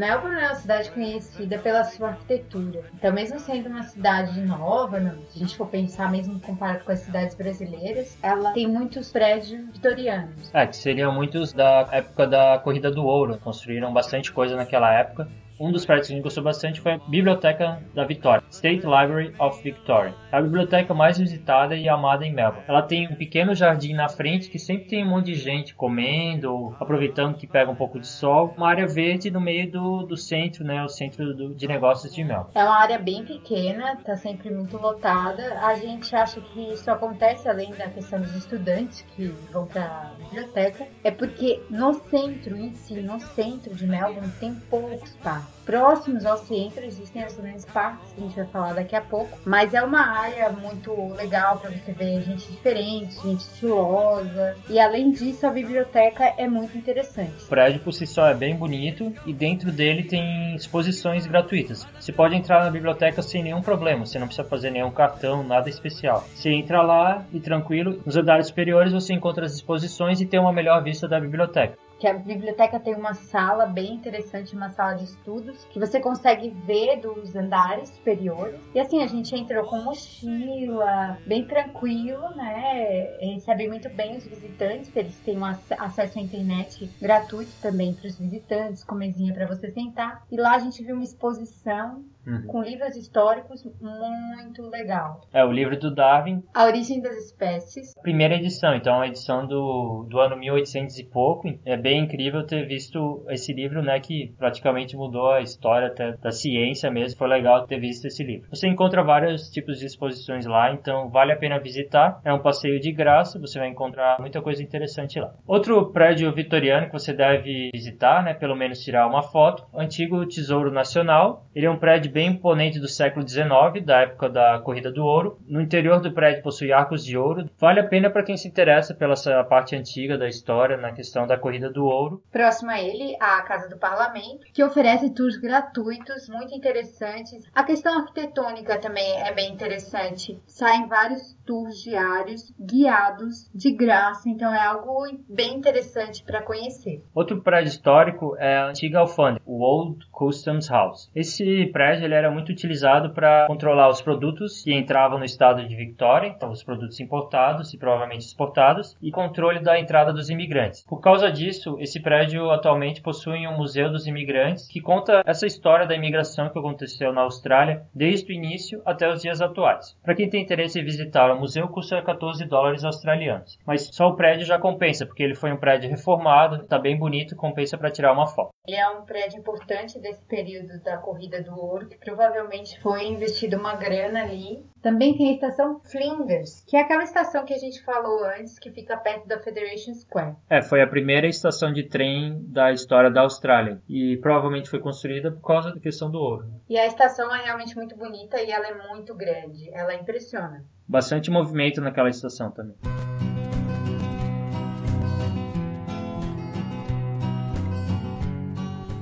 Melbourne 0.00 0.40
é 0.40 0.46
uma 0.46 0.54
cidade 0.54 0.90
conhecida 0.92 1.58
pela 1.58 1.84
sua 1.84 2.08
arquitetura. 2.08 2.84
Então, 2.94 3.12
mesmo 3.12 3.38
sendo 3.38 3.68
uma 3.68 3.82
cidade 3.82 4.40
nova, 4.40 4.98
não, 4.98 5.20
se 5.28 5.36
a 5.36 5.38
gente 5.40 5.54
for 5.54 5.66
pensar 5.66 6.10
mesmo 6.10 6.40
comparado 6.40 6.82
com 6.84 6.90
as 6.90 7.00
cidades 7.00 7.34
brasileiras, 7.34 8.18
ela 8.22 8.52
tem 8.52 8.66
muitos 8.66 9.12
prédios 9.12 9.62
vitorianos. 9.70 10.50
É, 10.54 10.66
que 10.66 10.74
seriam 10.74 11.12
muitos 11.12 11.52
da 11.52 11.86
época 11.92 12.26
da 12.26 12.58
Corrida 12.64 12.90
do 12.90 13.04
Ouro. 13.04 13.36
Construíram 13.36 13.92
bastante 13.92 14.32
coisa 14.32 14.56
naquela 14.56 14.90
época. 14.90 15.28
Um 15.60 15.70
dos 15.70 15.84
prédios 15.84 16.06
que 16.06 16.14
a 16.14 16.16
gente 16.16 16.24
gostou 16.24 16.42
bastante 16.42 16.80
foi 16.80 16.92
a 16.92 16.98
Biblioteca 16.98 17.82
da 17.94 18.06
Vitória, 18.06 18.42
State 18.48 18.86
Library 18.86 19.34
of 19.38 19.62
Victoria. 19.62 20.14
É 20.32 20.36
a 20.36 20.42
biblioteca 20.42 20.94
mais 20.94 21.18
visitada 21.18 21.76
e 21.76 21.88
amada 21.88 22.24
em 22.24 22.32
Melbourne. 22.32 22.64
Ela 22.68 22.82
tem 22.82 23.08
um 23.08 23.14
pequeno 23.16 23.54
jardim 23.54 23.92
na 23.94 24.08
frente 24.08 24.48
que 24.48 24.58
sempre 24.58 24.86
tem 24.86 25.04
um 25.04 25.08
monte 25.08 25.26
de 25.26 25.34
gente 25.34 25.74
comendo, 25.74 26.52
ou 26.52 26.74
aproveitando 26.78 27.36
que 27.36 27.46
pega 27.46 27.70
um 27.70 27.74
pouco 27.74 27.98
de 27.98 28.06
sol. 28.06 28.54
Uma 28.56 28.68
área 28.68 28.86
verde 28.86 29.30
no 29.30 29.40
meio 29.40 29.70
do, 29.70 30.02
do 30.04 30.16
centro, 30.16 30.64
né? 30.64 30.82
O 30.84 30.88
centro 30.88 31.34
do- 31.34 31.54
de 31.54 31.66
negócios 31.66 32.12
de 32.14 32.22
Melbourne. 32.22 32.52
É 32.54 32.62
uma 32.64 32.78
área 32.78 32.98
bem 32.98 33.24
pequena, 33.24 33.96
tá 34.04 34.16
sempre 34.16 34.50
muito 34.50 34.76
lotada. 34.76 35.58
A 35.60 35.74
gente 35.74 36.14
acha 36.14 36.40
que 36.40 36.72
isso 36.72 36.90
acontece 36.90 37.48
além 37.48 37.70
da 37.72 37.88
questão 37.88 38.20
dos 38.20 38.34
estudantes 38.36 39.02
que 39.16 39.26
vão 39.52 39.66
pra 39.66 40.12
biblioteca. 40.18 40.86
É 41.02 41.10
porque 41.10 41.60
no 41.70 41.94
centro 42.08 42.56
em 42.56 42.72
si, 42.74 43.00
no 43.00 43.18
centro 43.20 43.74
de 43.74 43.86
Melbourne, 43.86 44.30
tem 44.38 44.54
poucos 44.54 45.10
parques. 45.16 45.59
Próximos 45.70 46.26
ao 46.26 46.36
centro 46.36 46.84
existem 46.84 47.24
os 47.24 47.36
grandes 47.36 47.64
parques, 47.64 48.12
que 48.12 48.20
a 48.20 48.24
gente 48.24 48.34
vai 48.34 48.46
falar 48.46 48.72
daqui 48.72 48.96
a 48.96 49.00
pouco. 49.00 49.38
Mas 49.44 49.72
é 49.72 49.80
uma 49.80 50.00
área 50.00 50.50
muito 50.50 50.92
legal 51.14 51.58
para 51.58 51.70
você 51.70 51.92
ver 51.92 52.22
gente 52.22 52.50
diferente, 52.50 53.14
gente 53.22 53.42
estilosa. 53.42 54.56
E 54.68 54.80
além 54.80 55.12
disso, 55.12 55.46
a 55.46 55.50
biblioteca 55.50 56.34
é 56.36 56.48
muito 56.48 56.76
interessante. 56.76 57.44
O 57.44 57.46
prédio 57.46 57.80
por 57.82 57.92
si 57.92 58.04
só 58.04 58.26
é 58.26 58.34
bem 58.34 58.56
bonito 58.56 59.14
e 59.24 59.32
dentro 59.32 59.70
dele 59.70 60.02
tem 60.02 60.56
exposições 60.56 61.24
gratuitas. 61.24 61.86
Você 62.00 62.12
pode 62.12 62.34
entrar 62.34 62.64
na 62.64 62.70
biblioteca 62.72 63.22
sem 63.22 63.40
nenhum 63.40 63.62
problema, 63.62 64.04
você 64.04 64.18
não 64.18 64.26
precisa 64.26 64.48
fazer 64.48 64.72
nenhum 64.72 64.90
cartão, 64.90 65.44
nada 65.44 65.70
especial. 65.70 66.24
Você 66.34 66.50
entra 66.50 66.82
lá 66.82 67.24
e 67.32 67.38
tranquilo, 67.38 68.02
nos 68.04 68.16
andares 68.16 68.48
superiores 68.48 68.92
você 68.92 69.14
encontra 69.14 69.46
as 69.46 69.54
exposições 69.54 70.20
e 70.20 70.26
tem 70.26 70.40
uma 70.40 70.52
melhor 70.52 70.82
vista 70.82 71.06
da 71.06 71.20
biblioteca. 71.20 71.78
Que 72.00 72.06
a 72.06 72.14
biblioteca 72.14 72.80
tem 72.80 72.94
uma 72.94 73.12
sala 73.12 73.66
bem 73.66 73.92
interessante, 73.94 74.56
uma 74.56 74.70
sala 74.70 74.94
de 74.94 75.04
estudos, 75.04 75.64
que 75.66 75.78
você 75.78 76.00
consegue 76.00 76.48
ver 76.66 77.00
dos 77.00 77.36
andares 77.36 77.90
superiores. 77.90 78.58
E 78.74 78.80
assim, 78.80 79.02
a 79.02 79.06
gente 79.06 79.34
entrou 79.36 79.64
com 79.66 79.82
mochila, 79.82 81.18
bem 81.26 81.44
tranquilo, 81.44 82.34
né? 82.34 83.16
Recebe 83.20 83.68
muito 83.68 83.88
bem 83.90 84.16
os 84.16 84.26
visitantes, 84.26 84.90
eles 84.96 85.18
têm 85.20 85.38
um 85.38 85.44
ac- 85.44 85.74
acesso 85.78 86.18
à 86.18 86.22
internet 86.22 86.90
gratuito 87.00 87.52
também 87.60 87.92
para 87.92 88.08
os 88.08 88.18
visitantes, 88.18 88.82
com 88.82 88.94
mesinha 88.94 89.34
para 89.34 89.46
você 89.46 89.70
sentar. 89.70 90.22
E 90.32 90.36
lá 90.36 90.54
a 90.54 90.58
gente 90.58 90.82
viu 90.82 90.94
uma 90.94 91.04
exposição 91.04 92.02
Uhum. 92.30 92.46
com 92.46 92.62
livros 92.62 92.96
históricos 92.96 93.64
muito 93.80 94.62
legal. 94.68 95.20
É 95.32 95.44
o 95.44 95.50
livro 95.52 95.78
do 95.78 95.92
Darwin, 95.94 96.42
A 96.54 96.64
origem 96.64 97.00
das 97.00 97.16
espécies. 97.16 97.94
primeira 98.02 98.34
edição, 98.34 98.74
então 98.74 98.94
é 98.94 98.96
uma 98.96 99.06
edição 99.06 99.46
do, 99.46 100.06
do 100.08 100.18
ano 100.20 100.36
1800 100.36 100.98
e 100.98 101.04
pouco. 101.04 101.48
É 101.64 101.76
bem 101.76 102.04
incrível 102.04 102.46
ter 102.46 102.66
visto 102.66 103.24
esse 103.28 103.52
livro, 103.52 103.82
né, 103.82 103.98
que 104.00 104.32
praticamente 104.38 104.96
mudou 104.96 105.30
a 105.30 105.40
história 105.40 105.88
até 105.88 106.12
da 106.16 106.30
ciência 106.30 106.90
mesmo. 106.90 107.18
Foi 107.18 107.28
legal 107.28 107.66
ter 107.66 107.78
visto 107.80 108.06
esse 108.06 108.22
livro. 108.22 108.48
Você 108.50 108.68
encontra 108.68 109.02
vários 109.02 109.50
tipos 109.50 109.78
de 109.78 109.86
exposições 109.86 110.46
lá, 110.46 110.72
então 110.72 111.08
vale 111.08 111.32
a 111.32 111.36
pena 111.36 111.58
visitar. 111.58 112.20
É 112.24 112.32
um 112.32 112.38
passeio 112.38 112.80
de 112.80 112.92
graça, 112.92 113.38
você 113.38 113.58
vai 113.58 113.68
encontrar 113.68 114.18
muita 114.20 114.40
coisa 114.40 114.62
interessante 114.62 115.18
lá. 115.18 115.32
Outro 115.46 115.86
prédio 115.92 116.32
vitoriano 116.32 116.86
que 116.86 116.92
você 116.92 117.12
deve 117.12 117.70
visitar, 117.72 118.22
né, 118.22 118.34
pelo 118.34 118.54
menos 118.56 118.80
tirar 118.82 119.06
uma 119.06 119.22
foto, 119.22 119.66
o 119.72 119.80
antigo 119.80 120.26
Tesouro 120.26 120.70
Nacional. 120.70 121.44
Ele 121.54 121.66
é 121.66 121.70
um 121.70 121.78
prédio 121.78 122.12
bem 122.12 122.19
imponente 122.26 122.80
do 122.80 122.88
século 122.88 123.26
XIX, 123.26 123.84
da 123.84 124.00
época 124.00 124.28
da 124.28 124.58
Corrida 124.58 124.90
do 124.90 125.04
Ouro. 125.04 125.38
No 125.46 125.60
interior 125.60 126.00
do 126.00 126.12
prédio 126.12 126.42
possui 126.42 126.72
arcos 126.72 127.04
de 127.04 127.16
ouro. 127.16 127.48
Vale 127.58 127.80
a 127.80 127.86
pena 127.86 128.10
para 128.10 128.22
quem 128.22 128.36
se 128.36 128.48
interessa 128.48 128.94
pela 128.94 129.12
essa 129.12 129.44
parte 129.44 129.76
antiga 129.76 130.16
da 130.16 130.28
história 130.28 130.76
na 130.76 130.92
questão 130.92 131.26
da 131.26 131.38
Corrida 131.38 131.70
do 131.70 131.84
Ouro. 131.84 132.22
Próximo 132.32 132.70
a 132.70 132.80
ele, 132.80 133.16
a 133.20 133.42
Casa 133.42 133.68
do 133.68 133.76
Parlamento, 133.78 134.46
que 134.52 134.64
oferece 134.64 135.10
tours 135.10 135.36
gratuitos, 135.36 136.28
muito 136.28 136.54
interessantes. 136.54 137.44
A 137.54 137.64
questão 137.64 137.98
arquitetônica 137.98 138.78
também 138.78 139.20
é 139.20 139.32
bem 139.32 139.52
interessante. 139.52 140.40
Saem 140.46 140.88
vários 140.88 141.36
tours 141.50 141.82
diários, 141.82 142.54
guiados, 142.60 143.50
de 143.52 143.74
graça, 143.74 144.30
então 144.30 144.54
é 144.54 144.64
algo 144.64 145.04
bem 145.28 145.56
interessante 145.56 146.22
para 146.22 146.42
conhecer. 146.42 147.02
Outro 147.12 147.42
prédio 147.42 147.70
histórico 147.70 148.36
é 148.38 148.56
a 148.56 148.68
antiga 148.68 149.00
alfândega, 149.00 149.42
o 149.44 149.60
Old 149.60 150.06
Customs 150.12 150.68
House. 150.68 151.10
Esse 151.12 151.66
prédio 151.72 152.04
ele 152.04 152.14
era 152.14 152.30
muito 152.30 152.52
utilizado 152.52 153.10
para 153.10 153.48
controlar 153.48 153.88
os 153.88 154.00
produtos 154.00 154.62
que 154.62 154.72
entravam 154.72 155.18
no 155.18 155.24
estado 155.24 155.66
de 155.66 155.74
Victoria, 155.74 156.28
então 156.28 156.52
os 156.52 156.62
produtos 156.62 157.00
importados 157.00 157.74
e 157.74 157.78
provavelmente 157.78 158.26
exportados, 158.26 158.96
e 159.02 159.10
controle 159.10 159.58
da 159.58 159.76
entrada 159.76 160.12
dos 160.12 160.30
imigrantes. 160.30 160.84
Por 160.84 161.00
causa 161.00 161.32
disso, 161.32 161.76
esse 161.80 161.98
prédio 161.98 162.48
atualmente 162.52 163.02
possui 163.02 163.44
um 163.48 163.56
museu 163.56 163.90
dos 163.90 164.06
imigrantes 164.06 164.68
que 164.68 164.80
conta 164.80 165.24
essa 165.26 165.48
história 165.48 165.84
da 165.84 165.96
imigração 165.96 166.48
que 166.48 166.58
aconteceu 166.60 167.12
na 167.12 167.22
Austrália 167.22 167.82
desde 167.92 168.30
o 168.30 168.36
início 168.36 168.80
até 168.84 169.12
os 169.12 169.20
dias 169.20 169.40
atuais. 169.40 169.98
Para 170.00 170.14
quem 170.14 170.30
tem 170.30 170.44
interesse 170.44 170.78
em 170.78 170.84
visitar 170.84 171.28
o 171.32 171.39
museu, 171.40 171.66
custa 171.68 172.02
14 172.02 172.44
dólares 172.44 172.84
australianos, 172.84 173.58
mas 173.66 173.88
só 173.92 174.08
o 174.08 174.16
prédio 174.16 174.46
já 174.46 174.58
compensa, 174.58 175.06
porque 175.06 175.22
ele 175.22 175.34
foi 175.34 175.52
um 175.52 175.56
prédio 175.56 175.90
reformado, 175.90 176.56
está 176.56 176.78
bem 176.78 176.98
bonito, 176.98 177.34
compensa 177.34 177.76
para 177.76 177.90
tirar 177.90 178.12
uma 178.12 178.26
foto. 178.26 178.50
Ele 178.66 178.76
é 178.76 178.88
um 178.88 179.02
prédio 179.02 179.38
importante 179.38 179.98
desse 179.98 180.22
período 180.26 180.80
da 180.82 180.98
corrida 180.98 181.42
do 181.42 181.58
ouro, 181.58 181.88
que 181.88 181.98
provavelmente 181.98 182.78
foi 182.80 183.06
investido 183.06 183.56
uma 183.56 183.74
grana 183.74 184.22
ali. 184.22 184.64
Também 184.82 185.16
tem 185.16 185.30
a 185.30 185.32
estação 185.34 185.80
Flinders, 185.80 186.64
que 186.66 186.76
é 186.76 186.80
aquela 186.80 187.02
estação 187.02 187.44
que 187.44 187.52
a 187.52 187.58
gente 187.58 187.82
falou 187.82 188.24
antes, 188.24 188.58
que 188.58 188.70
fica 188.70 188.96
perto 188.96 189.28
da 189.28 189.38
Federation 189.38 189.92
Square. 189.94 190.36
É, 190.48 190.62
foi 190.62 190.80
a 190.80 190.86
primeira 190.86 191.26
estação 191.26 191.72
de 191.72 191.82
trem 191.82 192.42
da 192.46 192.72
história 192.72 193.10
da 193.10 193.20
Austrália 193.20 193.80
e 193.88 194.16
provavelmente 194.18 194.70
foi 194.70 194.80
construída 194.80 195.30
por 195.30 195.46
causa 195.46 195.72
da 195.72 195.80
questão 195.80 196.10
do 196.10 196.18
ouro. 196.18 196.46
E 196.68 196.78
a 196.78 196.86
estação 196.86 197.34
é 197.34 197.44
realmente 197.44 197.76
muito 197.76 197.96
bonita 197.96 198.40
e 198.40 198.50
ela 198.50 198.68
é 198.68 198.88
muito 198.88 199.14
grande, 199.14 199.68
ela 199.72 199.94
impressiona. 199.94 200.64
Bastante 200.88 201.30
movimento 201.30 201.80
naquela 201.80 202.08
estação 202.08 202.50
também. 202.50 202.74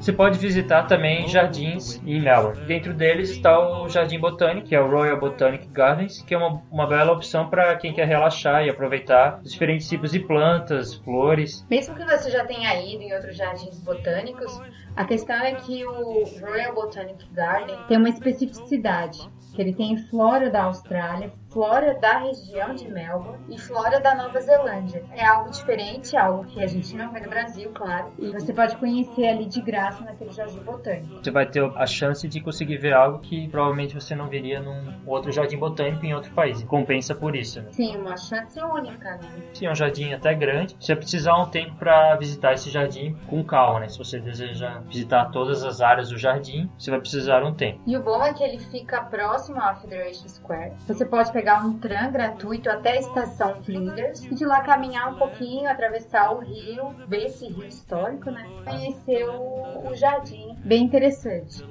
Você 0.00 0.12
pode 0.12 0.38
visitar 0.38 0.84
também 0.84 1.28
jardins 1.28 2.00
em 2.06 2.20
Melbourne. 2.20 2.64
Dentro 2.66 2.94
deles 2.94 3.30
está 3.30 3.58
o 3.58 3.88
Jardim 3.88 4.18
Botânico, 4.18 4.68
que 4.68 4.74
é 4.74 4.80
o 4.80 4.88
Royal 4.88 5.18
Botanic 5.18 5.66
Gardens, 5.68 6.22
que 6.22 6.34
é 6.34 6.38
uma, 6.38 6.62
uma 6.70 6.86
bela 6.86 7.12
opção 7.12 7.50
para 7.50 7.76
quem 7.76 7.92
quer 7.92 8.06
relaxar 8.06 8.64
e 8.64 8.70
aproveitar 8.70 9.40
os 9.44 9.52
diferentes 9.52 9.88
tipos 9.88 10.12
de 10.12 10.20
plantas, 10.20 10.94
flores. 10.94 11.66
Mesmo 11.68 11.96
que 11.96 12.04
você 12.04 12.30
já 12.30 12.44
tenha 12.46 12.74
ido 12.80 13.02
em 13.02 13.12
outros 13.12 13.36
jardins 13.36 13.80
botânicos, 13.80 14.60
a 14.96 15.04
questão 15.04 15.36
é 15.36 15.54
que 15.54 15.84
o 15.84 16.24
Royal 16.40 16.74
Botanic 16.74 17.26
Garden 17.32 17.76
tem 17.88 17.98
uma 17.98 18.08
especificidade 18.08 19.18
que 19.54 19.60
ele 19.60 19.72
tem 19.72 19.96
flora 19.96 20.48
da 20.48 20.64
Austrália, 20.64 21.32
flora 21.58 21.92
da 21.94 22.18
região 22.18 22.72
de 22.72 22.88
Melbourne 22.88 23.36
e 23.48 23.58
flora 23.58 23.98
da 23.98 24.14
Nova 24.14 24.40
Zelândia. 24.40 25.02
É 25.10 25.26
algo 25.26 25.50
diferente, 25.50 26.16
algo 26.16 26.44
que 26.44 26.62
a 26.62 26.68
gente 26.68 26.94
não 26.94 27.12
vê 27.12 27.18
no 27.18 27.28
Brasil, 27.28 27.72
claro. 27.74 28.12
E 28.16 28.30
você 28.30 28.52
pode 28.52 28.76
conhecer 28.76 29.26
ali 29.26 29.44
de 29.44 29.60
graça 29.60 30.04
naquele 30.04 30.30
jardim 30.30 30.60
botânico. 30.60 31.16
Você 31.20 31.32
vai 31.32 31.46
ter 31.46 31.68
a 31.74 31.84
chance 31.84 32.28
de 32.28 32.40
conseguir 32.40 32.76
ver 32.76 32.92
algo 32.92 33.18
que 33.18 33.48
provavelmente 33.48 33.92
você 33.92 34.14
não 34.14 34.28
veria 34.28 34.60
num 34.60 34.94
outro 35.04 35.32
jardim 35.32 35.58
botânico 35.58 36.06
em 36.06 36.14
outro 36.14 36.32
país. 36.32 36.62
Compensa 36.62 37.12
por 37.12 37.34
isso, 37.34 37.60
né? 37.60 37.72
Sim, 37.72 37.96
uma 37.96 38.16
chance 38.16 38.56
única, 38.62 39.16
né? 39.16 39.28
Sim, 39.52 39.66
é 39.66 39.72
um 39.72 39.74
jardim 39.74 40.12
até 40.12 40.34
grande. 40.34 40.76
Você 40.78 40.94
vai 40.94 41.00
precisar 41.00 41.36
um 41.38 41.46
tempo 41.46 41.74
para 41.74 42.14
visitar 42.14 42.52
esse 42.52 42.70
jardim 42.70 43.16
com 43.26 43.42
calma, 43.42 43.80
né? 43.80 43.88
Se 43.88 43.98
você 43.98 44.20
deseja 44.20 44.78
visitar 44.86 45.24
todas 45.32 45.64
as 45.64 45.80
áreas 45.80 46.10
do 46.10 46.18
jardim, 46.18 46.70
você 46.78 46.88
vai 46.88 47.00
precisar 47.00 47.42
um 47.42 47.52
tempo. 47.52 47.80
E 47.84 47.96
o 47.96 48.02
bom 48.04 48.22
é 48.22 48.32
que 48.32 48.44
ele 48.44 48.60
fica 48.60 49.02
próximo 49.02 49.60
à 49.60 49.74
Federation 49.74 50.28
Square. 50.28 50.74
Você 50.86 51.04
pode 51.04 51.32
pegar 51.32 51.47
um 51.56 51.78
tram 51.78 52.10
gratuito 52.12 52.70
até 52.70 52.92
a 52.92 53.00
estação 53.00 53.62
Flinders 53.62 54.24
e 54.24 54.34
de 54.34 54.44
lá 54.44 54.60
caminhar 54.62 55.12
um 55.12 55.18
pouquinho, 55.18 55.70
atravessar 55.70 56.32
o 56.32 56.40
rio, 56.40 56.94
ver 57.06 57.26
esse 57.26 57.46
rio 57.46 57.66
histórico, 57.66 58.30
né? 58.30 58.46
Conhecer 58.64 59.24
o, 59.28 59.88
o 59.88 59.94
jardim. 59.94 60.56
Bem 60.64 60.84
interessante. 60.84 61.64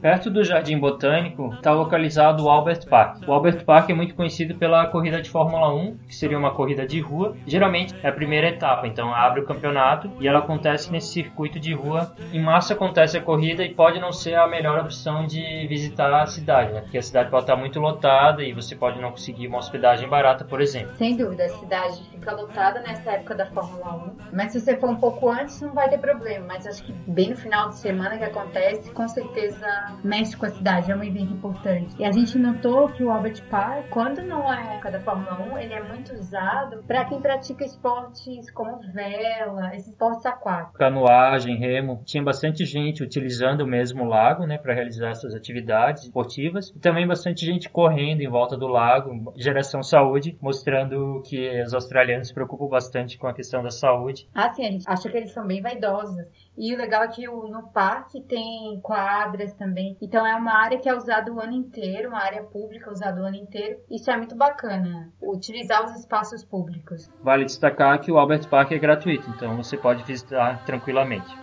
Perto 0.00 0.30
do 0.30 0.44
Jardim 0.44 0.78
Botânico 0.78 1.52
está 1.54 1.72
localizado 1.72 2.44
o 2.44 2.48
Albert 2.48 2.86
Park. 2.88 3.26
O 3.26 3.32
Albert 3.32 3.64
Park 3.64 3.90
é 3.90 3.94
muito 3.94 4.14
conhecido 4.14 4.54
pela 4.54 4.86
corrida 4.86 5.20
de 5.20 5.28
Fórmula 5.28 5.74
1, 5.74 5.98
que 6.06 6.14
seria 6.14 6.38
uma 6.38 6.52
corrida 6.52 6.86
de 6.86 7.00
rua. 7.00 7.36
Geralmente 7.46 7.96
é 8.00 8.08
a 8.08 8.12
primeira 8.12 8.48
etapa, 8.48 8.86
então 8.86 9.12
abre 9.12 9.40
o 9.40 9.44
campeonato 9.44 10.08
e 10.20 10.28
ela 10.28 10.38
acontece 10.38 10.92
nesse 10.92 11.08
circuito 11.08 11.58
de 11.58 11.74
rua. 11.74 12.14
Em 12.32 12.40
massa 12.40 12.74
acontece 12.74 13.18
a 13.18 13.20
corrida 13.20 13.64
e 13.64 13.74
pode 13.74 13.98
não 13.98 14.12
ser 14.12 14.36
a 14.36 14.46
melhor 14.46 14.78
opção 14.78 15.26
de 15.26 15.66
visitar 15.66 16.14
a 16.14 16.26
cidade, 16.26 16.72
né? 16.72 16.80
porque 16.82 16.98
a 16.98 17.02
cidade 17.02 17.28
pode 17.28 17.42
estar 17.42 17.56
muito 17.56 17.80
lotada 17.80 18.44
e 18.44 18.52
você 18.52 18.76
pode 18.76 19.00
não 19.00 19.10
conseguir 19.10 19.48
uma 19.48 19.58
hospedagem 19.58 20.08
barata, 20.08 20.44
por 20.44 20.60
exemplo. 20.60 20.94
Sem 20.96 21.16
dúvida, 21.16 21.44
a 21.44 21.48
cidade 21.48 22.04
fica 22.10 22.32
lotada 22.32 22.80
nessa 22.82 23.10
época 23.12 23.34
da 23.34 23.46
Fórmula 23.46 23.96
1, 23.96 24.16
mas 24.32 24.52
se 24.52 24.60
você 24.60 24.76
for 24.76 24.90
um 24.90 24.96
pouco 24.96 25.28
antes 25.28 25.60
não 25.60 25.72
vai 25.72 25.88
ter 25.88 25.98
problema, 25.98 26.46
mas 26.46 26.66
acho 26.66 26.84
que 26.84 26.99
bem 27.06 27.30
no 27.30 27.36
final 27.36 27.68
de 27.68 27.76
semana 27.76 28.16
que 28.18 28.24
acontece, 28.24 28.90
com 28.92 29.06
certeza 29.08 29.66
mexe 30.02 30.36
com 30.36 30.46
a 30.46 30.50
cidade, 30.50 30.90
é 30.90 30.96
um 30.96 31.02
evento 31.02 31.32
importante. 31.32 31.94
E 31.98 32.04
a 32.04 32.12
gente 32.12 32.38
notou 32.38 32.88
que 32.88 33.02
o 33.02 33.10
Albert 33.10 33.42
Park, 33.50 33.88
quando 33.90 34.22
não 34.22 34.52
é 34.52 34.74
época 34.74 34.90
da 34.90 35.00
Fórmula 35.00 35.38
1, 35.54 35.58
ele 35.58 35.74
é 35.74 35.82
muito 35.82 36.14
usado 36.14 36.82
para 36.84 37.04
quem 37.04 37.20
pratica 37.20 37.64
esportes 37.64 38.50
como 38.50 38.80
vela, 38.92 39.74
esses 39.74 39.88
esportes 39.88 40.24
aquáticos. 40.26 40.76
Canoagem, 40.76 41.56
remo, 41.56 42.02
tinha 42.04 42.22
bastante 42.22 42.64
gente 42.64 43.02
utilizando 43.02 43.62
o 43.62 43.66
mesmo 43.66 44.04
lago, 44.04 44.46
né, 44.46 44.58
para 44.58 44.74
realizar 44.74 45.10
essas 45.10 45.34
atividades 45.34 46.04
esportivas. 46.04 46.70
E 46.70 46.78
também 46.78 47.06
bastante 47.06 47.44
gente 47.44 47.68
correndo 47.68 48.22
em 48.22 48.28
volta 48.28 48.56
do 48.56 48.66
lago, 48.66 49.32
geração 49.36 49.82
saúde, 49.82 50.36
mostrando 50.40 51.22
que 51.24 51.62
os 51.62 51.74
australianos 51.74 52.28
se 52.28 52.34
preocupam 52.34 52.68
bastante 52.68 53.18
com 53.18 53.26
a 53.26 53.34
questão 53.34 53.62
da 53.62 53.70
saúde. 53.70 54.28
Ah, 54.34 54.52
sim, 54.52 54.66
a 54.66 54.70
gente 54.70 54.84
acha 54.88 55.08
que 55.08 55.16
eles 55.16 55.32
são 55.32 55.46
bem 55.46 55.60
vaidosos. 55.60 56.16
E 56.60 56.74
o 56.74 56.76
legal 56.76 57.02
é 57.04 57.08
que 57.08 57.26
no 57.26 57.70
parque 57.72 58.20
tem 58.20 58.78
quadras 58.82 59.54
também. 59.54 59.96
Então 59.98 60.26
é 60.26 60.36
uma 60.36 60.52
área 60.52 60.78
que 60.78 60.86
é 60.86 60.94
usada 60.94 61.32
o 61.32 61.40
ano 61.40 61.54
inteiro, 61.54 62.10
uma 62.10 62.22
área 62.22 62.42
pública 62.42 62.90
usada 62.90 63.22
o 63.22 63.24
ano 63.24 63.36
inteiro. 63.36 63.78
Isso 63.90 64.10
é 64.10 64.16
muito 64.18 64.36
bacana, 64.36 65.10
utilizar 65.22 65.82
os 65.82 65.98
espaços 65.98 66.44
públicos. 66.44 67.10
Vale 67.22 67.46
destacar 67.46 67.98
que 67.98 68.12
o 68.12 68.18
Albert 68.18 68.46
Park 68.50 68.72
é 68.72 68.78
gratuito, 68.78 69.30
então 69.30 69.56
você 69.56 69.74
pode 69.74 70.02
visitar 70.02 70.62
tranquilamente. 70.66 71.34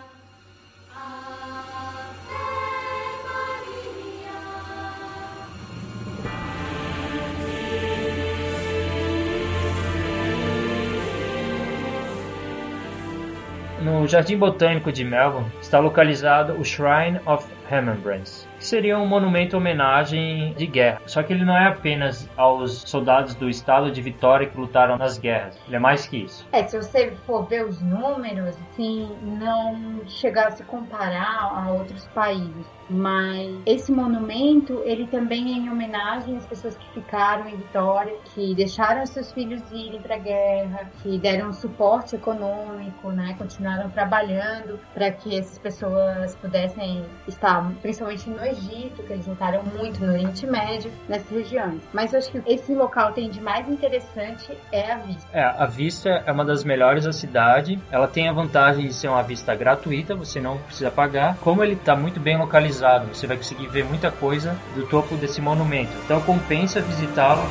No 13.88 14.06
Jardim 14.06 14.38
Botânico 14.38 14.92
de 14.92 15.02
Melbourne 15.06 15.50
está 15.62 15.80
localizado 15.80 16.60
o 16.60 16.64
Shrine 16.64 17.22
of 17.26 17.48
Remembrance, 17.70 18.46
seria 18.68 18.98
um 18.98 19.06
monumento 19.06 19.58
homenagem 19.58 20.54
de 20.54 20.68
guerra. 20.68 21.02
Só 21.06 21.24
que 21.24 21.34
ele 21.34 21.46
não 21.46 21.56
é 21.56 21.68
apenas 21.68 22.30
aos 22.36 22.82
soldados 22.82 23.36
do 23.36 23.50
estado 23.50 23.92
de 23.92 24.02
Vitória 24.02 24.48
que 24.48 24.58
lutaram 24.58 24.98
nas 24.98 25.18
guerras. 25.18 25.58
Ele 25.68 25.76
é 25.76 25.80
mais 25.80 26.06
que 26.06 26.18
isso. 26.18 26.48
É, 26.52 26.64
se 26.64 26.78
você 26.78 27.12
for 27.26 27.46
ver 27.46 27.66
os 27.66 27.82
números, 27.82 28.56
assim, 28.72 29.10
não 29.24 30.02
chegar 30.08 30.48
a 30.48 30.52
se 30.52 30.64
comparar 30.64 31.52
a 31.54 31.72
outros 31.72 32.06
países. 32.08 32.66
Mas 32.90 33.54
esse 33.66 33.92
monumento, 33.92 34.82
ele 34.86 35.08
também 35.08 35.54
é 35.54 35.58
em 35.58 35.70
homenagem 35.70 36.38
às 36.38 36.46
pessoas 36.46 36.78
que 36.78 36.90
ficaram 36.94 37.48
em 37.50 37.58
Vitória, 37.58 38.16
que 38.34 38.56
deixaram 38.56 39.06
seus 39.06 39.32
filhos 39.34 39.62
irem 39.72 40.02
para 40.02 40.16
a 40.16 40.20
guerra, 40.20 40.90
que 41.02 41.18
deram 41.18 41.52
suporte 41.52 42.16
econômico, 42.16 43.12
né? 43.12 43.36
Continuaram 43.38 43.90
trabalhando 43.90 44.80
para 44.94 45.12
que 45.12 45.38
essas 45.38 45.58
pessoas 45.58 46.36
pudessem 46.38 47.04
estar, 47.28 47.70
principalmente 47.82 48.30
no 48.30 48.46
Egito, 48.58 49.04
que 49.04 49.14
eles 49.14 49.28
lutaram 49.28 49.64
muito 49.64 50.04
no 50.06 50.12
Oriente 50.12 50.46
Médio, 50.46 50.92
nessas 51.08 51.30
regiões. 51.30 51.82
Mas 51.94 52.14
eu 52.14 52.20
acho 52.20 52.32
que 52.32 52.42
esse 52.46 52.74
local 52.74 53.12
tem 53.14 53.30
de 53.30 53.42
mais 53.42 53.68
interessante 53.70 54.58
é 54.72 54.92
a 54.92 54.98
vista. 54.98 55.28
É, 55.34 55.44
a 55.44 55.66
vista 55.66 56.10
é 56.26 56.32
uma 56.32 56.46
das 56.46 56.64
melhores 56.64 57.06
da 57.06 57.12
cidade. 57.12 57.80
Ela 57.92 58.08
tem 58.08 58.30
a 58.30 58.34
vantagem 58.34 58.88
de 58.88 58.94
ser 58.94 59.08
uma 59.08 59.24
vista 59.24 59.54
gratuita, 59.56 60.16
você 60.16 60.40
não 60.40 60.58
precisa 60.58 60.92
pagar. 60.92 61.38
Como 61.38 61.64
ele 61.64 61.74
está 61.74 61.96
muito 61.96 62.20
bem 62.20 62.38
localizado 62.38 63.08
você 63.14 63.28
vai 63.28 63.38
conseguir 63.38 63.68
ver 63.68 63.84
muita 63.86 64.12
coisa 64.12 64.58
do 64.76 64.86
topo 64.86 65.16
desse 65.16 65.42
monumento. 65.42 65.92
Então 66.06 66.22
compensa 66.22 66.82
visitá-lo. 66.82 67.42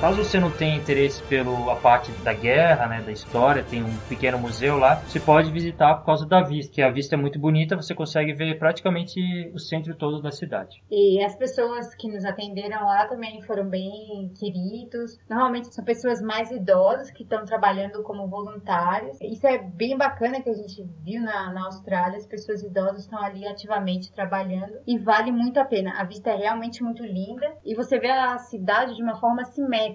Caso 0.00 0.24
você 0.24 0.40
não 0.40 0.50
tenha 0.50 0.76
interesse 0.76 1.22
pela 1.24 1.76
parte 1.76 2.10
da 2.24 2.32
guerra, 2.32 2.86
né, 2.86 3.02
da 3.02 3.12
história, 3.12 3.62
tem 3.62 3.82
um 3.82 3.96
pequeno 4.08 4.38
museu 4.38 4.78
lá, 4.78 4.94
você 4.94 5.20
pode 5.20 5.52
visitar 5.52 5.94
por 5.96 6.06
causa 6.06 6.26
da 6.26 6.40
vista, 6.40 6.72
que 6.72 6.80
a 6.80 6.90
vista 6.90 7.16
é 7.16 7.18
muito 7.18 7.38
bonita, 7.38 7.76
você 7.76 7.94
consegue 7.94 8.32
ver 8.32 8.58
praticamente 8.58 9.20
o 9.52 9.58
centro 9.58 9.94
todo 9.94 10.22
da 10.22 10.32
cidade. 10.32 10.82
E 10.90 11.22
as 11.22 11.36
pessoas 11.36 11.94
que 11.94 12.08
nos 12.08 12.24
atenderam 12.24 12.82
lá 12.82 13.08
também 13.08 13.42
foram 13.42 13.68
bem 13.68 14.32
queridos. 14.38 15.18
Normalmente 15.28 15.74
são 15.74 15.84
pessoas 15.84 16.22
mais 16.22 16.50
idosas 16.50 17.10
que 17.10 17.22
estão 17.22 17.44
trabalhando 17.44 18.02
como 18.02 18.26
voluntários. 18.26 19.20
Isso 19.20 19.46
é 19.46 19.58
bem 19.58 19.98
bacana 19.98 20.40
que 20.40 20.48
a 20.48 20.54
gente 20.54 20.82
viu 21.04 21.20
na, 21.20 21.52
na 21.52 21.66
Austrália, 21.66 22.16
as 22.16 22.26
pessoas 22.26 22.62
idosas 22.62 23.02
estão 23.02 23.22
ali 23.22 23.46
ativamente 23.46 24.10
trabalhando 24.10 24.78
e 24.86 24.96
vale 24.96 25.30
muito 25.30 25.60
a 25.60 25.64
pena. 25.66 26.00
A 26.00 26.04
vista 26.04 26.30
é 26.30 26.36
realmente 26.36 26.82
muito 26.82 27.04
linda 27.04 27.52
e 27.66 27.74
você 27.74 27.98
vê 27.98 28.10
a 28.10 28.38
cidade 28.38 28.96
de 28.96 29.02
uma 29.02 29.20
forma 29.20 29.44
simétrica. 29.44 29.89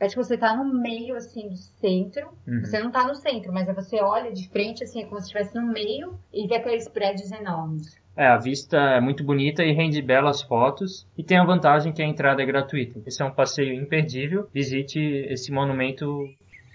Acho 0.00 0.14
que 0.14 0.22
você 0.22 0.36
tá 0.36 0.56
no 0.56 0.64
meio 0.80 1.16
assim 1.16 1.48
do 1.48 1.56
centro. 1.56 2.28
Uhum. 2.46 2.64
Você 2.64 2.78
não 2.80 2.90
tá 2.90 3.06
no 3.06 3.14
centro, 3.14 3.52
mas 3.52 3.68
aí 3.68 3.74
você 3.74 4.00
olha 4.00 4.32
de 4.32 4.48
frente 4.48 4.84
assim, 4.84 5.02
é 5.02 5.04
como 5.04 5.20
se 5.20 5.26
estivesse 5.26 5.54
no 5.54 5.66
meio 5.66 6.18
e 6.32 6.46
vê 6.46 6.56
aqueles 6.56 6.88
prédios 6.88 7.30
enormes. 7.30 8.00
É, 8.16 8.26
a 8.26 8.36
vista 8.36 8.76
é 8.76 9.00
muito 9.00 9.24
bonita 9.24 9.64
e 9.64 9.72
rende 9.72 10.02
belas 10.02 10.42
fotos. 10.42 11.06
E 11.16 11.22
tem 11.22 11.38
a 11.38 11.44
vantagem 11.44 11.92
que 11.92 12.02
a 12.02 12.06
entrada 12.06 12.42
é 12.42 12.46
gratuita. 12.46 13.00
Esse 13.06 13.22
é 13.22 13.24
um 13.24 13.30
passeio 13.30 13.72
imperdível. 13.72 14.48
Visite 14.52 14.98
esse 14.98 15.50
monumento 15.52 16.28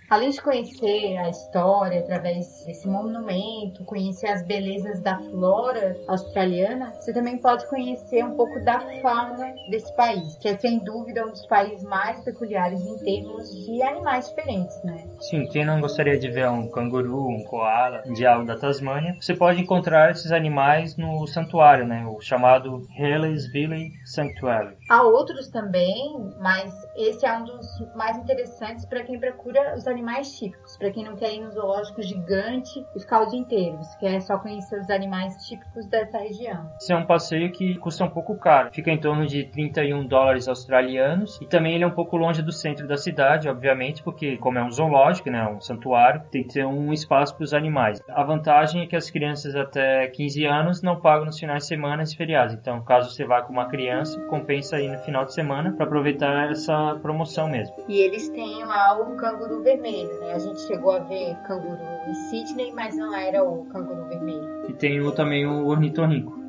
Além 0.10 0.30
de 0.30 0.42
conhecer 0.42 1.18
a 1.18 1.30
história 1.30 2.00
através 2.00 2.64
desse 2.66 2.88
monumento, 2.88 3.84
conhecer 3.86 4.28
as 4.28 4.46
belezas 4.46 5.02
da 5.02 5.18
flora 5.18 5.98
australiana, 6.08 6.94
você 6.94 7.12
também 7.12 7.38
pode 7.38 7.68
conhecer 7.68 8.24
um 8.24 8.36
pouco 8.36 8.64
da 8.64 8.80
fauna 9.02 9.54
desse 9.70 9.94
país, 9.96 10.38
que 10.38 10.48
é 10.48 10.58
sem 10.58 10.80
dúvida 10.80 11.26
um 11.26 11.32
dos 11.32 11.46
países 11.48 11.84
mais 11.84 12.20
peculiares 12.24 12.80
em 12.82 12.98
termos 13.00 13.50
de 13.66 13.82
animais 13.82 14.30
diferentes, 14.30 14.82
né? 14.84 15.08
Sim, 15.22 15.48
quem 15.48 15.66
não 15.66 15.82
gostaria 15.82 16.20
de 16.20 16.30
ver 16.30 16.50
um 16.50 16.70
canguru, 16.70 17.28
um 17.28 17.44
koala, 17.44 18.04
um 18.06 18.14
diabo 18.14 18.46
da 18.46 18.58
Tasmânia, 18.58 19.16
você 19.20 19.34
pode 19.34 19.60
encontrar 19.60 20.12
esses 20.12 20.32
animais 20.32 20.96
no 20.96 21.26
santuário, 21.28 21.86
né? 21.86 22.06
O 22.06 22.22
chamado 22.22 22.88
Haley's 22.98 23.52
Valley 23.52 23.92
Sanctuary. 24.06 24.76
Há 24.90 25.02
outros 25.04 25.48
também, 25.50 26.16
mas 26.40 26.72
esse 26.96 27.26
é 27.26 27.38
um 27.38 27.44
dos 27.44 27.68
mais 27.96 28.18
interessantes 28.18 28.86
para 28.86 29.04
quem 29.04 29.20
procura 29.20 29.76
os 29.76 29.88
animais 29.88 30.38
típicos, 30.38 30.78
para 30.78 30.92
quem 30.92 31.04
não 31.04 31.16
quer 31.16 31.34
ir 31.34 31.42
no 31.42 31.52
zoológico 31.52 32.02
gigante 32.02 32.86
e 32.96 33.00
ficar 33.00 33.22
o 33.22 33.30
dia 33.30 33.40
inteiro, 33.40 33.78
você 33.78 33.98
quer 34.00 34.22
só 34.22 34.38
conhecer 34.38 34.80
os 34.80 34.90
animais 34.90 35.36
típicos 35.46 35.86
dessa 35.88 36.18
região. 36.18 36.70
Esse 36.80 36.94
é 36.94 36.96
um 36.96 37.06
passeio 37.06 37.52
que 37.52 37.78
custa 37.80 38.06
um 38.06 38.10
pouco 38.10 38.38
caro, 38.38 38.70
fica 38.72 38.92
em 38.92 39.00
torno 39.00 39.26
de 39.26 39.44
31 39.46 40.08
dólares 40.08 40.48
australianos 40.48 41.40
e 41.42 41.46
também 41.46 41.76
ele 41.76 41.84
é 41.84 41.88
um 41.88 41.92
pouco 41.92 42.16
longe 42.16 42.42
do 42.42 42.52
centro 42.52 42.88
da 42.88 42.98
cidade, 42.98 43.50
obviamente, 43.50 44.02
porque 44.02 44.38
como 44.38 44.58
é 44.58 44.64
um 44.64 44.72
zoológico, 44.72 45.30
né, 45.30 45.46
um 45.48 45.60
santuário, 45.60 46.24
tem 46.32 46.44
que 46.44 46.54
ter 46.54 46.66
um 46.66 46.94
espaço 46.94 47.36
para 47.36 47.44
os 47.44 47.54
animais. 47.54 48.02
A 48.08 48.24
vantagem 48.24 48.84
é 48.84 48.88
que 48.88 48.96
as 48.96 49.10
crianças 49.10 49.56
até 49.56 50.08
15 50.08 50.46
anos 50.46 50.82
não 50.82 51.00
pagam 51.00 51.26
nos 51.26 51.38
finais 51.38 51.64
de 51.64 51.68
semana 51.68 52.04
e 52.04 52.16
feriados, 52.16 52.54
então 52.54 52.82
caso 52.84 53.12
você 53.12 53.26
vá 53.26 53.42
com 53.42 53.52
uma 53.52 53.68
criança, 53.68 54.20
compensa 54.28 54.78
aí 54.78 54.88
no 54.88 54.98
final 55.00 55.26
de 55.26 55.34
semana 55.34 55.74
para 55.74 55.86
aproveitar 55.86 56.52
essa 56.52 56.85
promoção 56.94 57.50
mesmo. 57.50 57.76
E 57.88 58.00
eles 58.00 58.30
têm 58.30 58.64
lá 58.64 59.00
o 59.00 59.16
canguru 59.16 59.64
vermelho, 59.64 60.20
né? 60.20 60.34
A 60.34 60.40
gente 60.40 60.60
chegou 60.62 60.92
a 60.92 61.00
ver 61.00 61.36
canguru 61.48 61.80
em 62.08 62.14
Sydney, 62.14 62.72
mas 62.74 62.96
não 62.96 63.16
era 63.16 63.44
o 63.44 63.66
canguru 63.66 64.08
vermelho. 64.08 64.70
E 64.70 64.74
tem 64.74 65.02
o, 65.02 65.12
também 65.12 65.48
o 65.48 65.66
ornitorrinco. 65.66 66.45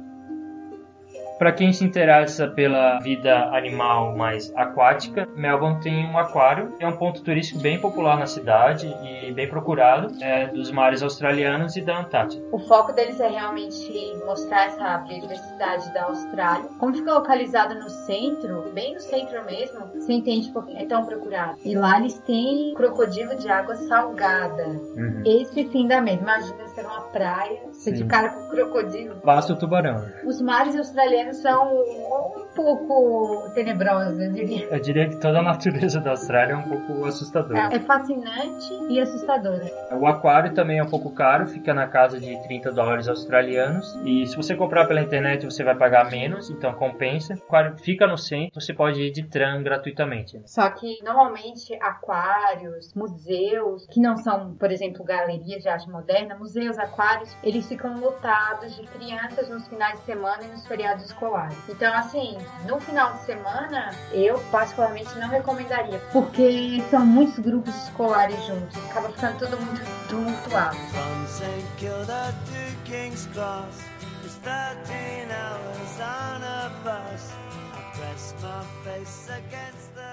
Para 1.38 1.52
quem 1.52 1.72
se 1.72 1.84
interessa 1.84 2.48
pela 2.48 2.98
vida 3.00 3.50
animal 3.50 4.16
mais 4.16 4.52
aquática, 4.56 5.28
Melbourne 5.36 5.80
tem 5.80 6.06
um 6.06 6.16
aquário. 6.16 6.74
É 6.80 6.86
um 6.86 6.96
ponto 6.96 7.22
turístico 7.22 7.60
bem 7.60 7.78
popular 7.78 8.18
na 8.18 8.26
cidade 8.26 8.86
e 9.02 9.32
bem 9.32 9.48
procurado 9.48 10.14
é, 10.22 10.46
dos 10.46 10.70
mares 10.70 11.02
australianos 11.02 11.76
e 11.76 11.82
da 11.82 12.00
Antártida. 12.00 12.42
O 12.50 12.58
foco 12.58 12.92
deles 12.92 13.20
é 13.20 13.28
realmente 13.28 14.16
mostrar 14.24 14.66
essa 14.66 14.98
biodiversidade 14.98 15.92
da 15.92 16.04
Austrália. 16.04 16.68
Como 16.78 16.94
fica 16.94 17.12
localizado 17.12 17.74
no 17.74 17.88
centro, 17.90 18.70
bem 18.72 18.94
no 18.94 19.00
centro 19.00 19.44
mesmo, 19.44 19.86
você 19.94 20.14
entende 20.14 20.50
por 20.50 20.64
que 20.66 20.76
é 20.76 20.86
tão 20.86 21.04
procurado. 21.04 21.58
E 21.64 21.74
lá 21.74 21.98
eles 21.98 22.18
têm 22.20 22.72
crocodilo 22.74 23.36
de 23.36 23.48
água 23.48 23.74
salgada. 23.74 24.66
Uhum. 24.68 25.22
Esse 25.24 25.68
fim 25.68 25.86
da 25.86 26.00
mesma. 26.00 26.22
Imagina 26.22 26.68
ser 26.68 26.84
uma 26.84 27.02
praia, 27.02 27.60
você 27.90 27.92
de 27.92 28.04
cara 28.04 28.30
com 28.30 28.48
crocodilo. 28.48 29.20
Basta 29.24 29.52
o 29.52 29.56
tubarão. 29.56 30.04
Os 30.24 30.40
mares 30.40 30.76
australianos 30.76 31.36
são 31.38 31.72
um 31.72 32.46
pouco 32.54 33.50
tenebrosos, 33.54 34.18
eu 34.18 34.32
diria. 34.32 34.66
Eu 34.70 34.80
diria 34.80 35.08
que 35.08 35.16
toda 35.20 35.38
a 35.38 35.42
natureza 35.42 36.00
da 36.00 36.10
Austrália 36.10 36.54
é 36.54 36.56
um 36.56 36.68
pouco 36.68 37.04
assustadora. 37.04 37.68
É 37.72 37.78
fascinante 37.78 38.72
e 38.88 39.00
assustadora. 39.00 39.64
O 39.92 40.06
aquário 40.06 40.54
também 40.54 40.78
é 40.78 40.82
um 40.82 40.88
pouco 40.88 41.10
caro, 41.10 41.46
fica 41.46 41.72
na 41.74 41.86
casa 41.86 42.18
de 42.18 42.42
30 42.44 42.72
dólares 42.72 43.08
australianos. 43.08 43.94
E 44.04 44.26
se 44.26 44.36
você 44.36 44.54
comprar 44.54 44.86
pela 44.86 45.00
internet, 45.00 45.44
você 45.44 45.62
vai 45.62 45.76
pagar 45.76 46.10
menos, 46.10 46.50
então 46.50 46.72
compensa. 46.72 47.34
O 47.34 47.36
aquário 47.46 47.76
fica 47.78 48.06
no 48.06 48.16
centro, 48.16 48.60
você 48.60 48.72
pode 48.72 49.00
ir 49.00 49.12
de 49.12 49.24
tram 49.24 49.62
gratuitamente. 49.62 50.36
né? 50.36 50.42
Só 50.46 50.68
que 50.70 51.02
normalmente 51.04 51.74
aquários, 51.80 52.94
museus, 52.94 53.86
que 53.90 54.00
não 54.00 54.16
são, 54.16 54.54
por 54.54 54.70
exemplo, 54.72 55.04
galerias 55.04 55.62
de 55.62 55.68
arte 55.68 55.88
moderna, 55.90 56.36
museus, 56.36 56.78
aquários, 56.78 57.36
eles 57.42 57.66
ficam 57.76 58.00
lotados 58.00 58.74
de 58.74 58.86
crianças 58.86 59.48
nos 59.50 59.68
finais 59.68 59.98
de 60.00 60.06
semana 60.06 60.42
e 60.42 60.48
nos 60.48 60.66
feriados 60.66 61.04
escolares. 61.04 61.56
Então, 61.68 61.92
assim, 61.94 62.38
no 62.66 62.80
final 62.80 63.12
de 63.12 63.24
semana, 63.24 63.90
eu 64.12 64.40
particularmente 64.50 65.14
não 65.18 65.28
recomendaria, 65.28 65.98
porque 66.10 66.82
são 66.90 67.04
muitos 67.04 67.38
grupos 67.38 67.74
escolares 67.84 68.42
juntos, 68.46 68.76
acaba 68.90 69.10
ficando 69.10 69.38
tudo 69.38 69.60
muito 69.60 70.08
tumultuado. 70.08 70.76
From 70.76 71.26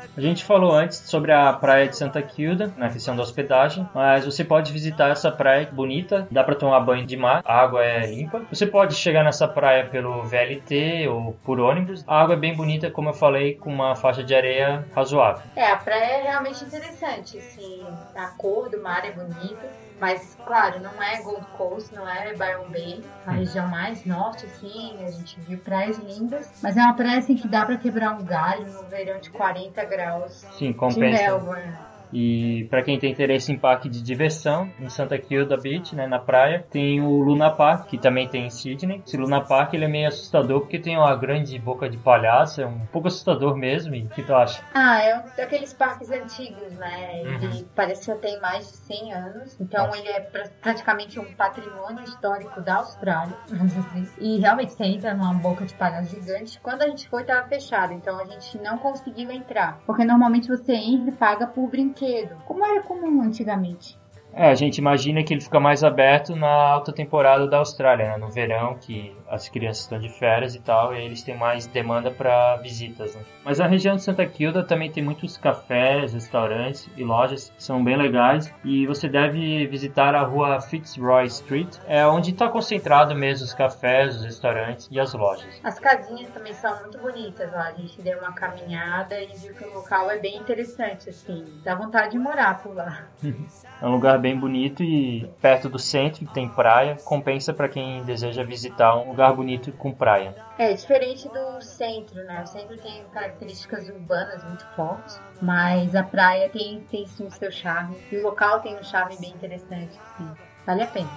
St 0.03 0.11
Kilda 0.11 0.11
to 0.11 0.11
King's 0.11 0.11
Cross, 0.11 0.11
it's 0.11 0.11
13 0.11 0.11
hours 0.11 0.11
on 0.11 0.11
a 0.11 0.11
bus. 0.11 0.11
I 0.11 0.11
press 0.11 0.11
my 0.11 0.11
face 0.11 0.11
against 0.11 0.15
the 0.15 0.17
A 0.17 0.21
gente 0.21 0.43
falou 0.43 0.71
antes 0.71 0.97
sobre 0.97 1.31
a 1.31 1.53
praia 1.53 1.87
de 1.87 1.97
Santa 1.97 2.21
Kilda, 2.21 2.73
na 2.77 2.89
questão 2.89 3.15
da 3.15 3.23
hospedagem, 3.23 3.89
mas 3.93 4.25
você 4.25 4.43
pode 4.43 4.73
visitar 4.73 5.09
essa 5.09 5.31
praia 5.31 5.69
bonita, 5.71 6.27
dá 6.31 6.43
para 6.43 6.55
tomar 6.55 6.79
banho 6.79 7.05
de 7.05 7.17
mar, 7.17 7.41
a 7.45 7.61
água 7.61 7.83
é 7.83 8.05
limpa. 8.05 8.41
Você 8.51 8.65
pode 8.65 8.95
chegar 8.95 9.23
nessa 9.23 9.47
praia 9.47 9.85
pelo 9.85 10.23
VLT 10.23 11.07
ou 11.07 11.33
por 11.43 11.59
ônibus. 11.59 12.03
A 12.07 12.21
água 12.21 12.35
é 12.35 12.37
bem 12.37 12.55
bonita, 12.55 12.91
como 12.91 13.09
eu 13.09 13.13
falei, 13.13 13.55
com 13.55 13.69
uma 13.69 13.95
faixa 13.95 14.23
de 14.23 14.35
areia 14.35 14.85
razoável. 14.95 15.43
É, 15.55 15.71
a 15.71 15.77
praia 15.77 16.03
é 16.03 16.23
realmente 16.23 16.63
interessante, 16.63 17.37
assim, 17.37 17.83
a 18.15 18.27
cor 18.27 18.69
do 18.69 18.81
mar 18.81 19.05
é 19.05 19.11
bonita, 19.11 19.67
mas, 20.03 20.37
claro, 20.45 20.81
não 20.81 21.01
é 21.01 21.21
Gold 21.21 21.45
Coast, 21.57 21.95
não 21.95 22.05
é 22.05 22.33
Byron 22.33 22.67
Bay, 22.69 23.01
a 23.25 23.31
região 23.31 23.69
mais 23.69 24.05
norte, 24.05 24.45
assim, 24.45 25.01
a 25.01 25.09
gente 25.09 25.39
viu 25.39 25.57
praias 25.59 25.97
lindas, 25.97 26.59
mas 26.61 26.75
é 26.75 26.81
uma 26.81 26.93
praia, 26.93 27.19
assim, 27.19 27.37
que 27.37 27.47
dá 27.47 27.65
pra 27.65 27.77
quebrar 27.77 28.11
um 28.19 28.21
galho 28.21 28.65
no 28.65 28.83
verão 28.89 29.17
de 29.21 29.29
40 29.29 29.85
graus 29.85 30.45
Sim, 30.57 30.71
de 30.71 30.73
compensa. 30.73 31.23
Melbourne. 31.23 31.73
E 32.13 32.65
para 32.69 32.83
quem 32.83 32.99
tem 32.99 33.11
interesse 33.11 33.51
em 33.51 33.57
parque 33.57 33.89
de 33.89 34.01
diversão, 34.01 34.69
em 34.79 34.87
Santa 34.89 35.17
Kilda 35.17 35.57
Beach, 35.57 35.95
né, 35.95 36.05
na 36.05 36.19
praia, 36.19 36.65
tem 36.69 37.01
o 37.01 37.19
Luna 37.21 37.49
Park, 37.49 37.87
que 37.87 37.97
também 37.97 38.27
tem 38.27 38.45
em 38.45 38.49
Sydney. 38.49 39.01
Esse 39.05 39.17
Luna 39.17 39.41
Park 39.41 39.73
ele 39.73 39.85
é 39.85 39.87
meio 39.87 40.07
assustador 40.07 40.61
porque 40.61 40.77
tem 40.79 40.95
uma 40.97 41.15
grande 41.15 41.57
boca 41.57 41.89
de 41.89 41.97
palhaço, 41.97 42.61
é 42.61 42.65
um 42.67 42.85
pouco 42.91 43.07
assustador 43.07 43.55
mesmo. 43.57 43.95
E 43.95 44.03
o 44.03 44.09
que 44.09 44.21
tu 44.21 44.33
acha? 44.35 44.61
Ah, 44.73 45.01
é 45.01 45.17
um 45.17 45.23
daqueles 45.35 45.73
parques 45.73 46.11
antigos, 46.11 46.73
né? 46.77 47.19
Ele 47.21 47.47
Uhum. 47.47 47.65
parece 47.75 48.01
que 48.01 48.07
já 48.07 48.15
tem 48.17 48.39
mais 48.39 48.67
de 48.71 48.77
100 48.77 49.13
anos. 49.13 49.59
Então 49.59 49.87
Nossa. 49.87 49.97
ele 49.97 50.09
é 50.09 50.19
pra- 50.19 50.49
praticamente 50.61 51.19
um 51.19 51.33
patrimônio 51.33 52.03
histórico 52.03 52.61
da 52.61 52.75
Austrália. 52.75 53.33
E 54.19 54.39
realmente 54.39 54.73
você 54.73 54.83
entra 54.85 55.13
numa 55.13 55.33
boca 55.33 55.65
de 55.65 55.73
palhaço 55.73 56.09
gigante. 56.19 56.59
Quando 56.61 56.83
a 56.83 56.87
gente 56.87 57.09
foi, 57.09 57.23
tava 57.23 57.47
fechado. 57.47 57.93
Então 57.93 58.19
a 58.19 58.25
gente 58.25 58.57
não 58.59 58.77
conseguiu 58.77 59.31
entrar. 59.31 59.79
Porque 59.85 60.03
normalmente 60.05 60.47
você 60.47 60.73
entra 60.73 61.09
e 61.09 61.15
paga 61.15 61.47
por 61.47 61.67
brinquedo. 61.69 62.02
Como 62.45 62.65
era 62.65 62.81
comum 62.83 63.21
antigamente. 63.21 63.97
É, 64.35 64.49
a 64.49 64.55
gente 64.55 64.79
imagina 64.79 65.23
que 65.23 65.31
ele 65.31 65.41
fica 65.41 65.59
mais 65.59 65.83
aberto 65.83 66.35
na 66.35 66.49
alta 66.49 66.91
temporada 66.91 67.47
da 67.47 67.57
Austrália, 67.57 68.09
né? 68.09 68.17
no 68.17 68.31
verão, 68.31 68.75
que 68.75 69.15
as 69.33 69.49
crianças 69.49 69.83
estão 69.83 69.99
de 69.99 70.09
férias 70.09 70.55
e 70.55 70.59
tal, 70.59 70.95
e 70.95 71.03
eles 71.03 71.23
têm 71.23 71.35
mais 71.35 71.65
demanda 71.65 72.11
para 72.11 72.57
visitas. 72.57 73.15
Né? 73.15 73.21
Mas 73.43 73.59
a 73.59 73.67
região 73.67 73.95
de 73.95 74.03
Santa 74.03 74.25
Kilda 74.25 74.63
também 74.63 74.91
tem 74.91 75.03
muitos 75.03 75.37
cafés, 75.37 76.13
restaurantes 76.13 76.87
e 76.95 77.03
lojas 77.03 77.49
que 77.49 77.63
são 77.63 77.83
bem 77.83 77.97
legais, 77.97 78.53
e 78.63 78.85
você 78.85 79.09
deve 79.09 79.65
visitar 79.67 80.15
a 80.15 80.21
rua 80.21 80.61
Fitzroy 80.61 81.25
Street, 81.25 81.75
é 81.87 82.05
onde 82.05 82.31
está 82.31 82.47
concentrado 82.47 83.15
mesmo 83.15 83.45
os 83.45 83.53
cafés, 83.53 84.17
os 84.17 84.23
restaurantes 84.23 84.87
e 84.91 84.99
as 84.99 85.13
lojas. 85.13 85.59
As 85.63 85.79
casinhas 85.79 86.29
também 86.29 86.53
são 86.53 86.79
muito 86.81 86.97
bonitas 86.99 87.51
lá. 87.51 87.67
A 87.67 87.73
gente 87.73 88.01
deu 88.01 88.19
uma 88.19 88.33
caminhada 88.33 89.19
e 89.19 89.27
viu 89.35 89.53
que 89.53 89.63
o 89.63 89.73
local 89.73 90.09
é 90.11 90.19
bem 90.19 90.37
interessante, 90.37 91.09
assim. 91.09 91.45
Dá 91.63 91.75
vontade 91.75 92.11
de 92.11 92.19
morar 92.19 92.61
por 92.61 92.75
lá. 92.75 93.07
É 93.81 93.85
um 93.85 93.91
lugar 93.91 94.17
bem 94.17 94.39
bonito 94.39 94.81
e 94.81 95.29
perto 95.41 95.67
do 95.67 95.77
centro 95.77 96.25
tem 96.33 96.47
praia, 96.47 96.95
compensa 97.03 97.53
para 97.53 97.67
quem 97.67 98.01
deseja 98.03 98.41
visitar 98.41 98.95
um 98.95 99.09
lugar 99.09 99.22
bonito 99.31 99.71
com 99.73 99.93
praia. 99.93 100.35
É 100.57 100.73
diferente 100.73 101.29
do 101.29 101.61
centro, 101.61 102.23
né? 102.25 102.41
O 102.43 102.47
centro 102.47 102.77
tem 102.77 103.03
características 103.13 103.87
urbanas 103.89 104.43
muito 104.43 104.65
fortes, 104.75 105.19
mas 105.41 105.95
a 105.95 106.03
praia 106.03 106.49
tem, 106.49 106.81
tem 106.89 107.05
sim 107.05 107.27
o 107.27 107.31
seu 107.31 107.51
charme. 107.51 107.95
E 108.11 108.17
o 108.17 108.23
local 108.23 108.59
tem 108.61 108.75
um 108.75 108.83
charme 108.83 109.15
bem 109.17 109.31
interessante, 109.31 109.93
sim. 110.17 110.31
Vale 110.65 110.83
a 110.83 110.87
pena. 110.87 111.09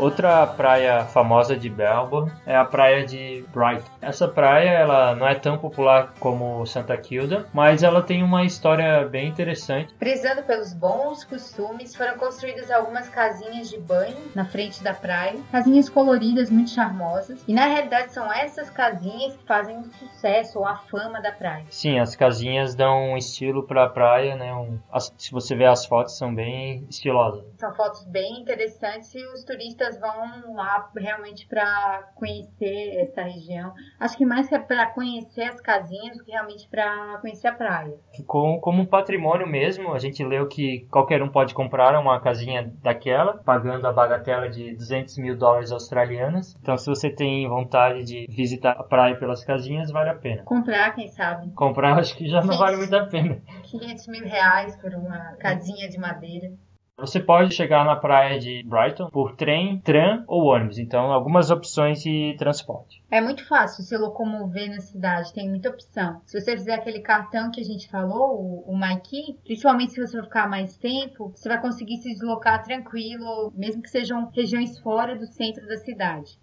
Outra 0.00 0.46
praia 0.46 1.04
famosa 1.04 1.54
de 1.54 1.68
Melbourne 1.68 2.32
é 2.46 2.56
a 2.56 2.64
praia 2.64 3.04
de 3.04 3.44
Brighton. 3.52 3.90
Essa 4.00 4.26
praia 4.26 4.70
ela 4.70 5.14
não 5.14 5.28
é 5.28 5.34
tão 5.34 5.58
popular 5.58 6.14
como 6.18 6.64
Santa 6.64 6.96
Kilda, 6.96 7.46
mas 7.52 7.82
ela 7.82 8.00
tem 8.00 8.22
uma 8.22 8.42
história 8.42 9.06
bem 9.06 9.28
interessante. 9.28 9.92
Prezando 9.98 10.42
pelos 10.44 10.72
bons 10.72 11.22
costumes, 11.24 11.94
foram 11.94 12.16
construídas 12.16 12.70
algumas 12.70 13.10
casinhas 13.10 13.68
de 13.68 13.78
banho 13.78 14.16
na 14.34 14.46
frente 14.46 14.82
da 14.82 14.94
praia, 14.94 15.38
casinhas 15.52 15.90
coloridas 15.90 16.48
muito 16.48 16.70
charmosas, 16.70 17.44
e 17.46 17.52
na 17.52 17.66
realidade 17.66 18.14
são 18.14 18.32
essas 18.32 18.70
casinhas 18.70 19.36
que 19.36 19.44
fazem 19.44 19.80
o 19.80 19.84
sucesso 19.92 20.60
ou 20.60 20.66
a 20.66 20.76
fama 20.76 21.20
da 21.20 21.30
praia. 21.30 21.66
Sim, 21.68 21.98
as 21.98 22.16
casinhas 22.16 22.74
dão 22.74 23.10
um 23.12 23.18
estilo 23.18 23.66
para 23.66 23.84
a 23.84 23.88
praia, 23.90 24.34
né? 24.34 24.54
Um, 24.54 24.78
as, 24.90 25.12
se 25.18 25.30
você 25.30 25.54
ver 25.54 25.66
as 25.66 25.84
fotos 25.84 26.16
são 26.16 26.34
bem 26.34 26.86
estilosas. 26.88 27.44
São 27.58 27.74
fotos 27.74 28.02
bem 28.04 28.40
interessantes 28.40 29.14
e 29.14 29.22
os 29.26 29.44
turistas 29.44 29.89
vão 29.98 30.54
lá 30.54 30.90
realmente 30.96 31.46
para 31.46 32.10
conhecer 32.14 33.00
essa 33.00 33.22
região. 33.22 33.72
Acho 33.98 34.16
que 34.16 34.26
mais 34.26 34.48
que 34.48 34.54
é 34.54 34.58
para 34.58 34.86
conhecer 34.86 35.44
as 35.44 35.60
casinhas 35.60 36.16
do 36.16 36.24
que 36.24 36.32
realmente 36.32 36.68
para 36.68 37.18
conhecer 37.20 37.48
a 37.48 37.52
praia. 37.52 37.94
Com, 38.26 38.60
como 38.60 38.82
um 38.82 38.86
patrimônio 38.86 39.46
mesmo, 39.46 39.92
a 39.92 39.98
gente 39.98 40.24
leu 40.24 40.46
que 40.46 40.86
qualquer 40.90 41.22
um 41.22 41.28
pode 41.28 41.54
comprar 41.54 41.98
uma 41.98 42.20
casinha 42.20 42.72
daquela, 42.82 43.34
pagando 43.38 43.86
a 43.86 43.92
bagatela 43.92 44.48
de 44.48 44.74
200 44.74 45.18
mil 45.18 45.36
dólares 45.36 45.72
australianos. 45.72 46.54
Então, 46.60 46.76
se 46.76 46.86
você 46.86 47.10
tem 47.10 47.48
vontade 47.48 48.04
de 48.04 48.26
visitar 48.28 48.72
a 48.72 48.82
praia 48.82 49.16
pelas 49.16 49.44
casinhas, 49.44 49.90
vale 49.90 50.10
a 50.10 50.14
pena. 50.14 50.42
Comprar, 50.44 50.94
quem 50.94 51.08
sabe? 51.08 51.50
Comprar, 51.52 51.98
acho 51.98 52.16
que 52.16 52.28
já 52.28 52.42
não 52.42 52.56
vale 52.56 52.76
muito 52.76 52.94
a 52.94 53.06
pena. 53.06 53.40
500 53.62 54.06
mil 54.08 54.24
reais 54.24 54.76
por 54.76 54.94
uma 54.94 55.36
casinha 55.36 55.88
de 55.88 55.98
madeira. 55.98 56.52
Você 57.00 57.18
pode 57.18 57.54
chegar 57.54 57.82
na 57.84 57.96
praia 57.96 58.38
de 58.38 58.62
Brighton 58.62 59.08
por 59.08 59.34
trem, 59.34 59.80
tram 59.80 60.22
ou 60.26 60.44
ônibus. 60.44 60.78
Então, 60.78 61.10
algumas 61.10 61.50
opções 61.50 62.02
de 62.02 62.36
transporte. 62.38 63.02
É 63.10 63.22
muito 63.22 63.46
fácil 63.48 63.82
se 63.82 63.96
locomover 63.96 64.68
na 64.68 64.80
cidade, 64.80 65.32
tem 65.32 65.48
muita 65.48 65.70
opção. 65.70 66.20
Se 66.26 66.38
você 66.38 66.52
fizer 66.52 66.74
aquele 66.74 67.00
cartão 67.00 67.50
que 67.50 67.60
a 67.60 67.64
gente 67.64 67.88
falou, 67.88 68.38
o, 68.38 68.70
o 68.70 68.78
MyKey, 68.78 69.38
principalmente 69.42 69.92
se 69.92 70.06
você 70.06 70.18
for 70.18 70.24
ficar 70.24 70.48
mais 70.48 70.76
tempo, 70.76 71.32
você 71.34 71.48
vai 71.48 71.60
conseguir 71.60 71.96
se 71.96 72.12
deslocar 72.12 72.62
tranquilo, 72.62 73.50
mesmo 73.56 73.80
que 73.82 73.88
sejam 73.88 74.30
regiões 74.34 74.78
fora 74.78 75.16
do 75.16 75.26
centro 75.26 75.66
da 75.66 75.78
cidade. 75.78 76.38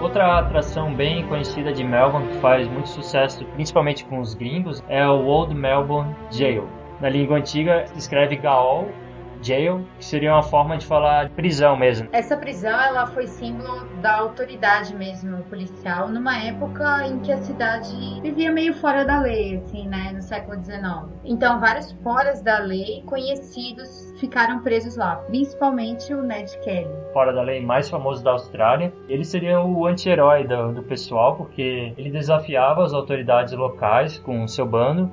Outra 0.00 0.38
atração 0.38 0.94
bem 0.94 1.26
conhecida 1.26 1.74
de 1.74 1.84
Melbourne 1.84 2.26
que 2.28 2.38
faz 2.38 2.66
muito 2.66 2.88
sucesso, 2.88 3.44
principalmente 3.54 4.02
com 4.06 4.18
os 4.18 4.32
gringos, 4.32 4.82
é 4.88 5.06
o 5.06 5.26
Old 5.26 5.54
Melbourne 5.54 6.16
Jail. 6.30 6.66
Na 7.00 7.10
língua 7.10 7.36
antiga 7.36 7.84
escreve 7.94 8.36
Gaol 8.36 8.88
jail, 9.42 9.86
que 9.98 10.04
seria 10.04 10.32
uma 10.32 10.42
forma 10.42 10.76
de 10.76 10.86
falar 10.86 11.30
prisão 11.30 11.76
mesmo. 11.76 12.08
Essa 12.12 12.36
prisão 12.36 12.80
ela 12.80 13.06
foi 13.06 13.26
símbolo 13.26 13.86
da 14.00 14.16
autoridade 14.18 14.94
mesmo 14.94 15.42
policial 15.44 16.08
numa 16.08 16.38
época 16.38 17.06
em 17.06 17.18
que 17.20 17.32
a 17.32 17.38
cidade 17.38 18.20
vivia 18.22 18.52
meio 18.52 18.74
fora 18.74 19.04
da 19.04 19.20
lei, 19.20 19.56
assim, 19.56 19.86
né, 19.88 20.12
no 20.12 20.22
século 20.22 20.62
XIX. 20.62 20.80
Então 21.24 21.60
vários 21.60 21.92
foras 22.02 22.42
da 22.42 22.58
lei 22.58 23.02
conhecidos 23.06 24.14
ficaram 24.18 24.60
presos 24.60 24.96
lá, 24.96 25.16
principalmente 25.16 26.12
o 26.14 26.22
Ned 26.22 26.56
Kelly. 26.60 26.90
Fora 27.12 27.32
da 27.32 27.42
lei 27.42 27.64
mais 27.64 27.88
famoso 27.88 28.22
da 28.22 28.32
Austrália, 28.32 28.92
ele 29.08 29.24
seria 29.24 29.60
o 29.60 29.86
anti-herói 29.86 30.46
do, 30.46 30.72
do 30.72 30.82
pessoal 30.82 31.36
porque 31.36 31.92
ele 31.96 32.10
desafiava 32.10 32.84
as 32.84 32.92
autoridades 32.92 33.52
locais 33.52 34.18
com 34.18 34.44
o 34.44 34.48
seu 34.48 34.66
bando 34.66 35.10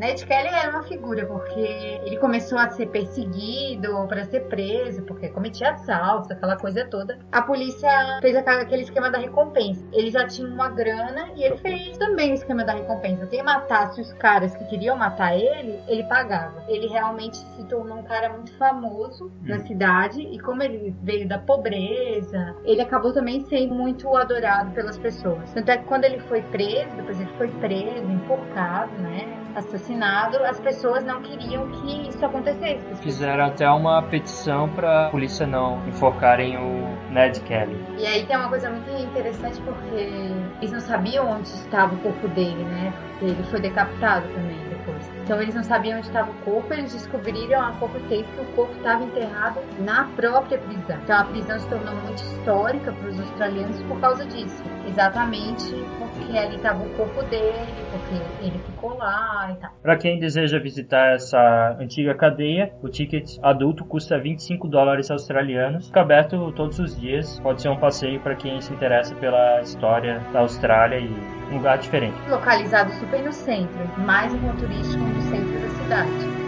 Ned 0.00 0.24
Kelly 0.24 0.48
era 0.48 0.70
uma 0.70 0.82
figura, 0.84 1.26
porque 1.26 1.60
ele 1.60 2.16
começou 2.16 2.56
a 2.56 2.70
ser 2.70 2.86
perseguido 2.86 4.06
para 4.08 4.24
ser 4.24 4.48
preso, 4.48 5.02
porque 5.02 5.28
cometia 5.28 5.72
assaltos, 5.72 6.30
aquela 6.30 6.56
coisa 6.56 6.86
toda. 6.86 7.18
A 7.30 7.42
polícia 7.42 8.18
fez 8.22 8.34
aquele 8.34 8.80
esquema 8.80 9.10
da 9.10 9.18
recompensa. 9.18 9.84
Ele 9.92 10.10
já 10.10 10.26
tinha 10.26 10.48
uma 10.48 10.70
grana 10.70 11.28
e 11.36 11.42
ele 11.42 11.58
fez 11.58 11.98
também 11.98 12.30
o 12.30 12.34
esquema 12.34 12.64
da 12.64 12.72
recompensa. 12.72 13.26
Quem 13.26 13.42
matasse 13.42 14.00
os 14.00 14.10
caras 14.14 14.56
que 14.56 14.64
queriam 14.68 14.96
matar 14.96 15.36
ele, 15.36 15.78
ele 15.86 16.04
pagava. 16.04 16.64
Ele 16.66 16.86
realmente 16.86 17.36
se 17.36 17.64
tornou 17.64 17.98
um 17.98 18.02
cara 18.02 18.30
muito 18.30 18.56
famoso 18.56 19.26
hum. 19.26 19.30
na 19.42 19.58
cidade 19.58 20.22
e 20.22 20.38
como 20.38 20.62
ele 20.62 20.96
veio 21.02 21.28
da 21.28 21.38
pobreza, 21.38 22.56
ele 22.64 22.80
acabou 22.80 23.12
também 23.12 23.44
sendo 23.44 23.74
muito 23.74 24.16
adorado 24.16 24.70
pelas 24.70 24.96
pessoas. 24.96 25.52
Tanto 25.52 25.70
é 25.70 25.76
que 25.76 25.84
quando 25.84 26.04
ele 26.04 26.20
foi 26.20 26.40
preso, 26.44 26.96
depois 26.96 27.20
ele 27.20 27.30
foi 27.36 27.48
preso, 27.48 28.10
enforcado, 28.10 28.92
né? 29.02 29.49
Assassinado, 29.54 30.38
as 30.44 30.60
pessoas 30.60 31.04
não 31.04 31.20
queriam 31.22 31.68
que 31.70 32.08
isso 32.08 32.24
acontecesse. 32.24 32.94
Fizeram 32.96 33.44
até 33.44 33.68
uma 33.70 34.02
petição 34.02 34.68
para 34.68 35.06
a 35.06 35.10
polícia 35.10 35.46
não 35.46 35.86
enfocarem 35.86 36.56
o 36.56 37.10
Ned 37.10 37.40
Kelly. 37.40 37.76
E 37.98 38.06
aí 38.06 38.24
tem 38.26 38.36
uma 38.36 38.48
coisa 38.48 38.70
muito 38.70 38.90
interessante 38.90 39.60
porque 39.62 40.32
eles 40.60 40.72
não 40.72 40.80
sabiam 40.80 41.30
onde 41.30 41.48
estava 41.48 41.94
o 41.94 41.98
corpo 41.98 42.28
dele, 42.28 42.64
né? 42.64 42.92
Porque 43.18 43.26
ele 43.26 43.42
foi 43.44 43.60
decapitado 43.60 44.26
também 44.28 44.58
depois. 44.68 45.10
Então 45.22 45.40
eles 45.40 45.54
não 45.54 45.62
sabiam 45.62 45.98
onde 45.98 46.06
estava 46.06 46.30
o 46.30 46.34
corpo, 46.44 46.72
eles 46.72 46.92
descobriram 46.92 47.60
há 47.60 47.72
pouco 47.72 47.98
tempo 48.08 48.28
que 48.34 48.40
o 48.40 48.46
corpo 48.56 48.72
estava 48.76 49.04
enterrado 49.04 49.60
na 49.80 50.04
própria 50.16 50.58
prisão. 50.58 50.96
Então 51.02 51.18
a 51.18 51.24
prisão 51.24 51.58
se 51.58 51.68
tornou 51.68 51.94
muito 51.94 52.22
histórica 52.22 52.92
para 52.92 53.08
os 53.08 53.20
australianos 53.20 53.82
por 53.82 54.00
causa 54.00 54.24
disso. 54.26 54.62
Exatamente 54.86 55.74
porque 55.98 56.36
ali 56.36 56.56
estava 56.56 56.82
o 56.82 56.88
corpo 56.90 57.22
dele, 57.24 57.74
porque 57.92 58.44
ele 58.44 58.60
ficou 58.80 58.96
lá 58.96 59.52
e 59.52 59.60
tal. 59.60 59.70
Para 59.82 59.96
quem 59.96 60.18
deseja 60.18 60.58
visitar 60.58 61.14
essa 61.14 61.76
antiga 61.78 62.14
cadeia, 62.14 62.72
o 62.82 62.88
ticket 62.88 63.36
adulto 63.42 63.84
custa 63.84 64.18
25 64.18 64.66
dólares 64.66 65.10
australianos. 65.10 65.86
Fica 65.86 66.00
aberto 66.00 66.50
todos 66.52 66.78
os 66.78 66.98
dias. 66.98 67.38
Pode 67.40 67.60
ser 67.60 67.68
um 67.68 67.76
passeio 67.76 68.18
para 68.20 68.34
quem 68.34 68.60
se 68.60 68.72
interessa 68.72 69.14
pela 69.16 69.60
história 69.60 70.20
da 70.32 70.40
Austrália 70.40 70.98
e 70.98 71.08
um 71.52 71.56
lugar 71.56 71.78
diferente. 71.78 72.16
Localizado 72.28 72.90
super 72.92 73.22
no 73.22 73.32
centro, 73.32 73.86
mais 73.98 74.32
um 74.32 74.56
turístico 74.56 75.04
no 75.04 75.20
centro 75.22 75.60
da 75.60 75.68
cidade. 75.68 76.39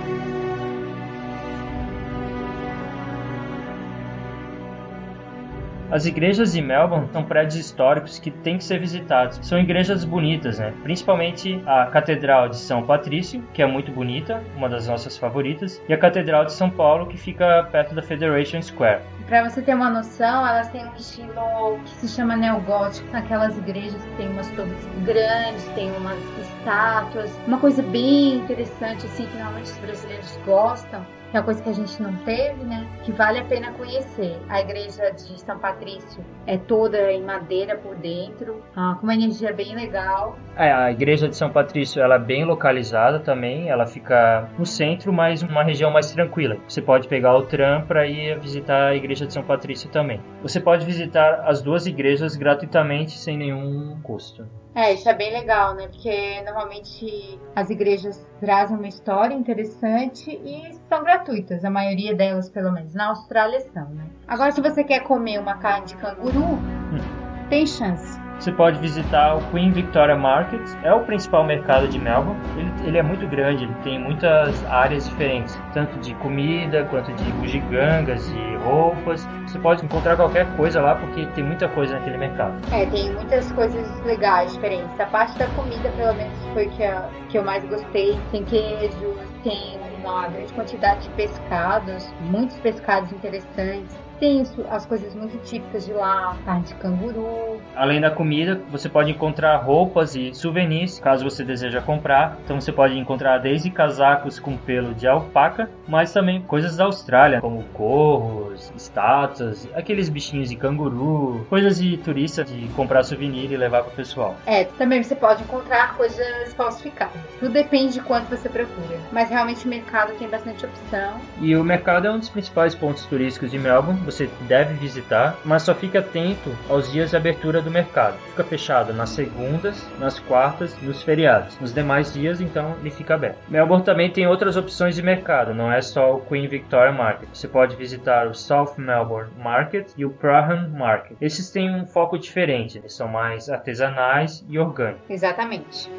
As 5.92 6.06
igrejas 6.06 6.54
de 6.54 6.62
Melbourne 6.62 7.06
são 7.12 7.22
prédios 7.22 7.54
históricos 7.54 8.18
que 8.18 8.30
têm 8.30 8.56
que 8.56 8.64
ser 8.64 8.78
visitados. 8.78 9.38
São 9.42 9.58
igrejas 9.58 10.06
bonitas, 10.06 10.58
né? 10.58 10.72
Principalmente 10.82 11.60
a 11.66 11.84
Catedral 11.84 12.48
de 12.48 12.56
São 12.56 12.82
Patrício, 12.82 13.44
que 13.52 13.60
é 13.60 13.66
muito 13.66 13.92
bonita, 13.92 14.42
uma 14.56 14.70
das 14.70 14.88
nossas 14.88 15.18
favoritas, 15.18 15.82
e 15.86 15.92
a 15.92 15.98
Catedral 15.98 16.46
de 16.46 16.54
São 16.54 16.70
Paulo, 16.70 17.04
que 17.04 17.18
fica 17.18 17.68
perto 17.70 17.94
da 17.94 18.00
Federation 18.00 18.62
Square. 18.62 19.02
Para 19.32 19.48
você 19.48 19.62
ter 19.62 19.74
uma 19.74 19.88
noção, 19.88 20.46
elas 20.46 20.68
têm 20.68 20.84
um 20.86 20.94
estilo 20.94 21.78
que 21.86 21.90
se 22.06 22.08
chama 22.08 22.36
neogótico, 22.36 23.08
aquelas 23.16 23.56
igrejas 23.56 23.98
que 24.04 24.16
tem 24.18 24.28
umas 24.28 24.46
torres 24.50 24.86
grandes, 25.06 25.64
tem 25.74 25.90
umas 25.96 26.18
estátuas, 26.38 27.34
uma 27.46 27.58
coisa 27.58 27.82
bem 27.82 28.34
interessante 28.34 29.06
assim 29.06 29.24
que 29.24 29.34
normalmente 29.38 29.70
os 29.70 29.78
brasileiros 29.78 30.38
gostam 30.44 31.02
que 31.32 31.38
é 31.38 31.40
uma 31.40 31.46
coisa 31.46 31.62
que 31.62 31.70
a 31.70 31.72
gente 31.72 32.02
não 32.02 32.12
teve, 32.26 32.62
né? 32.62 32.86
Que 33.04 33.10
vale 33.10 33.38
a 33.38 33.44
pena 33.44 33.72
conhecer. 33.72 34.38
A 34.50 34.60
igreja 34.60 35.10
de 35.12 35.40
São 35.40 35.58
Patrício 35.58 36.22
é 36.46 36.58
toda 36.58 37.10
em 37.10 37.22
madeira 37.22 37.74
por 37.74 37.96
dentro, 37.96 38.62
ah, 38.76 38.96
com 39.00 39.06
uma 39.06 39.14
energia 39.14 39.50
bem 39.50 39.74
legal. 39.74 40.38
É, 40.54 40.70
a 40.70 40.90
igreja 40.92 41.26
de 41.26 41.34
São 41.34 41.48
Patrício 41.48 42.02
ela 42.02 42.16
é 42.16 42.18
bem 42.18 42.44
localizada 42.44 43.18
também, 43.18 43.70
ela 43.70 43.86
fica 43.86 44.46
no 44.58 44.66
centro, 44.66 45.10
mas 45.10 45.42
uma 45.42 45.64
região 45.64 45.90
mais 45.90 46.12
tranquila. 46.12 46.58
Você 46.68 46.82
pode 46.82 47.08
pegar 47.08 47.34
o 47.34 47.42
tram 47.46 47.80
para 47.86 48.06
ir 48.06 48.38
visitar 48.38 48.88
a 48.88 48.94
igreja 48.94 49.21
de 49.26 49.32
São 49.32 49.42
Patrício 49.42 49.90
também. 49.90 50.20
Você 50.42 50.60
pode 50.60 50.84
visitar 50.84 51.42
as 51.46 51.62
duas 51.62 51.86
igrejas 51.86 52.36
gratuitamente 52.36 53.18
sem 53.18 53.36
nenhum 53.36 54.00
custo. 54.02 54.46
É, 54.74 54.94
isso 54.94 55.08
é 55.08 55.12
bem 55.12 55.30
legal, 55.30 55.74
né? 55.74 55.86
Porque 55.86 56.40
normalmente 56.42 57.38
as 57.54 57.68
igrejas 57.68 58.26
trazem 58.40 58.76
uma 58.76 58.88
história 58.88 59.34
interessante 59.34 60.30
e 60.30 60.74
são 60.88 61.04
gratuitas, 61.04 61.62
a 61.64 61.70
maioria 61.70 62.14
delas, 62.14 62.48
pelo 62.48 62.72
menos. 62.72 62.94
Na 62.94 63.08
Austrália 63.08 63.60
são, 63.60 63.88
né? 63.90 64.06
Agora, 64.26 64.50
se 64.50 64.62
você 64.62 64.82
quer 64.82 65.00
comer 65.00 65.38
uma 65.38 65.58
carne 65.58 65.86
de 65.86 65.96
canguru, 65.96 66.42
hum. 66.42 67.21
Tem 67.52 67.66
chance. 67.66 68.18
você 68.40 68.50
pode 68.50 68.78
visitar 68.80 69.36
o 69.36 69.42
Queen 69.50 69.70
Victoria 69.70 70.16
Market, 70.16 70.62
é 70.82 70.92
o 70.92 71.00
principal 71.00 71.44
mercado 71.44 71.86
de 71.86 71.98
Melbourne. 71.98 72.40
Ele, 72.56 72.88
ele 72.88 72.98
é 72.98 73.02
muito 73.02 73.26
grande, 73.28 73.64
ele 73.64 73.74
tem 73.84 73.98
muitas 73.98 74.64
áreas 74.64 75.06
diferentes, 75.06 75.56
tanto 75.74 75.98
de 76.00 76.14
comida 76.14 76.84
quanto 76.86 77.12
de 77.12 77.30
bugigangas 77.32 78.26
e 78.30 78.56
roupas. 78.64 79.28
Você 79.46 79.58
pode 79.58 79.84
encontrar 79.84 80.16
qualquer 80.16 80.46
coisa 80.56 80.80
lá 80.80 80.94
porque 80.94 81.26
tem 81.34 81.44
muita 81.44 81.68
coisa 81.68 81.94
naquele 81.94 82.16
mercado. 82.16 82.54
É, 82.72 82.86
tem 82.86 83.12
muitas 83.12 83.52
coisas 83.52 83.86
legais, 84.06 84.54
diferentes. 84.54 84.98
A 84.98 85.06
parte 85.06 85.38
da 85.38 85.46
comida, 85.48 85.90
pelo 85.90 86.14
menos, 86.14 86.38
foi 86.54 86.68
que, 86.70 86.82
a, 86.82 87.06
que 87.28 87.36
eu 87.36 87.44
mais 87.44 87.62
gostei. 87.66 88.18
Tem 88.32 88.44
queijo, 88.44 89.14
tem 89.44 89.78
uma 90.00 90.26
grande 90.26 90.52
quantidade 90.54 91.02
de 91.02 91.10
pescados, 91.10 92.12
muitos 92.22 92.56
pescados 92.60 93.12
interessantes. 93.12 93.94
Tem 94.18 94.42
as 94.70 94.86
coisas 94.86 95.14
muito 95.14 95.36
típicas 95.44 95.86
de 95.86 95.92
lá, 95.92 96.36
carne 96.44 96.64
de 96.64 96.74
canguru. 96.74 97.60
Além 97.74 98.00
da 98.00 98.10
comida, 98.10 98.60
você 98.70 98.88
pode 98.88 99.10
encontrar 99.10 99.56
roupas 99.56 100.14
e 100.14 100.34
souvenirs, 100.34 100.98
caso 100.98 101.24
você 101.24 101.44
deseja 101.44 101.80
comprar. 101.80 102.38
Então 102.44 102.60
você 102.60 102.72
pode 102.72 102.98
encontrar 102.98 103.38
desde 103.38 103.70
casacos 103.70 104.38
com 104.38 104.56
pelo 104.56 104.94
de 104.94 105.06
alpaca, 105.06 105.68
mas 105.88 106.12
também 106.12 106.42
coisas 106.42 106.76
da 106.76 106.84
Austrália, 106.84 107.40
como 107.40 107.62
corros, 107.72 108.72
estátuas, 108.76 109.68
aqueles 109.74 110.08
bichinhos 110.08 110.48
de 110.48 110.56
canguru, 110.56 111.46
coisas 111.48 111.78
de 111.78 111.96
turista 111.96 112.44
de 112.44 112.68
comprar 112.68 113.02
souvenir 113.02 113.50
e 113.50 113.56
levar 113.56 113.82
pro 113.82 113.92
pessoal. 113.92 114.36
É, 114.46 114.64
também 114.64 115.02
você 115.02 115.14
pode 115.14 115.42
encontrar 115.42 115.96
coisas 115.96 116.52
falsificadas. 116.54 117.20
Tudo 117.40 117.52
depende 117.52 117.94
de 117.94 118.00
quanto 118.00 118.28
você 118.28 118.48
procura. 118.48 118.98
Mas 119.10 119.28
realmente 119.28 119.66
o 119.66 119.68
mercado 119.68 120.12
tem 120.14 120.28
bastante 120.28 120.64
opção. 120.64 121.14
E 121.40 121.56
o 121.56 121.64
mercado 121.64 122.06
é 122.06 122.10
um 122.10 122.18
dos 122.18 122.28
principais 122.28 122.74
pontos 122.74 123.04
turísticos 123.06 123.50
de 123.50 123.58
Melbourne 123.58 124.00
você 124.12 124.28
deve 124.42 124.74
visitar, 124.74 125.36
mas 125.44 125.62
só 125.62 125.74
fique 125.74 125.96
atento 125.96 126.50
aos 126.68 126.90
dias 126.90 127.10
de 127.10 127.16
abertura 127.16 127.60
do 127.60 127.70
mercado. 127.70 128.16
Fica 128.30 128.44
fechado 128.44 128.92
nas 128.92 129.10
segundas, 129.10 129.86
nas 129.98 130.18
quartas, 130.18 130.76
nos 130.82 131.02
feriados. 131.02 131.58
Nos 131.58 131.72
demais 131.72 132.12
dias, 132.12 132.40
então, 132.40 132.76
ele 132.80 132.90
fica 132.90 133.14
aberto. 133.14 133.38
Melbourne 133.48 133.84
também 133.84 134.10
tem 134.10 134.26
outras 134.26 134.56
opções 134.56 134.94
de 134.94 135.02
mercado, 135.02 135.54
não 135.54 135.72
é 135.72 135.80
só 135.80 136.16
o 136.16 136.20
Queen 136.20 136.46
Victoria 136.46 136.92
Market. 136.92 137.28
Você 137.32 137.48
pode 137.48 137.76
visitar 137.76 138.26
o 138.26 138.34
South 138.34 138.74
Melbourne 138.76 139.30
Market 139.38 139.90
e 139.96 140.04
o 140.04 140.10
Prahran 140.10 140.68
Market. 140.68 141.16
Esses 141.20 141.50
têm 141.50 141.74
um 141.74 141.86
foco 141.86 142.18
diferente, 142.18 142.78
eles 142.78 142.94
são 142.94 143.08
mais 143.08 143.48
artesanais 143.48 144.44
e 144.48 144.58
orgânicos. 144.58 145.08
Exatamente. 145.08 145.90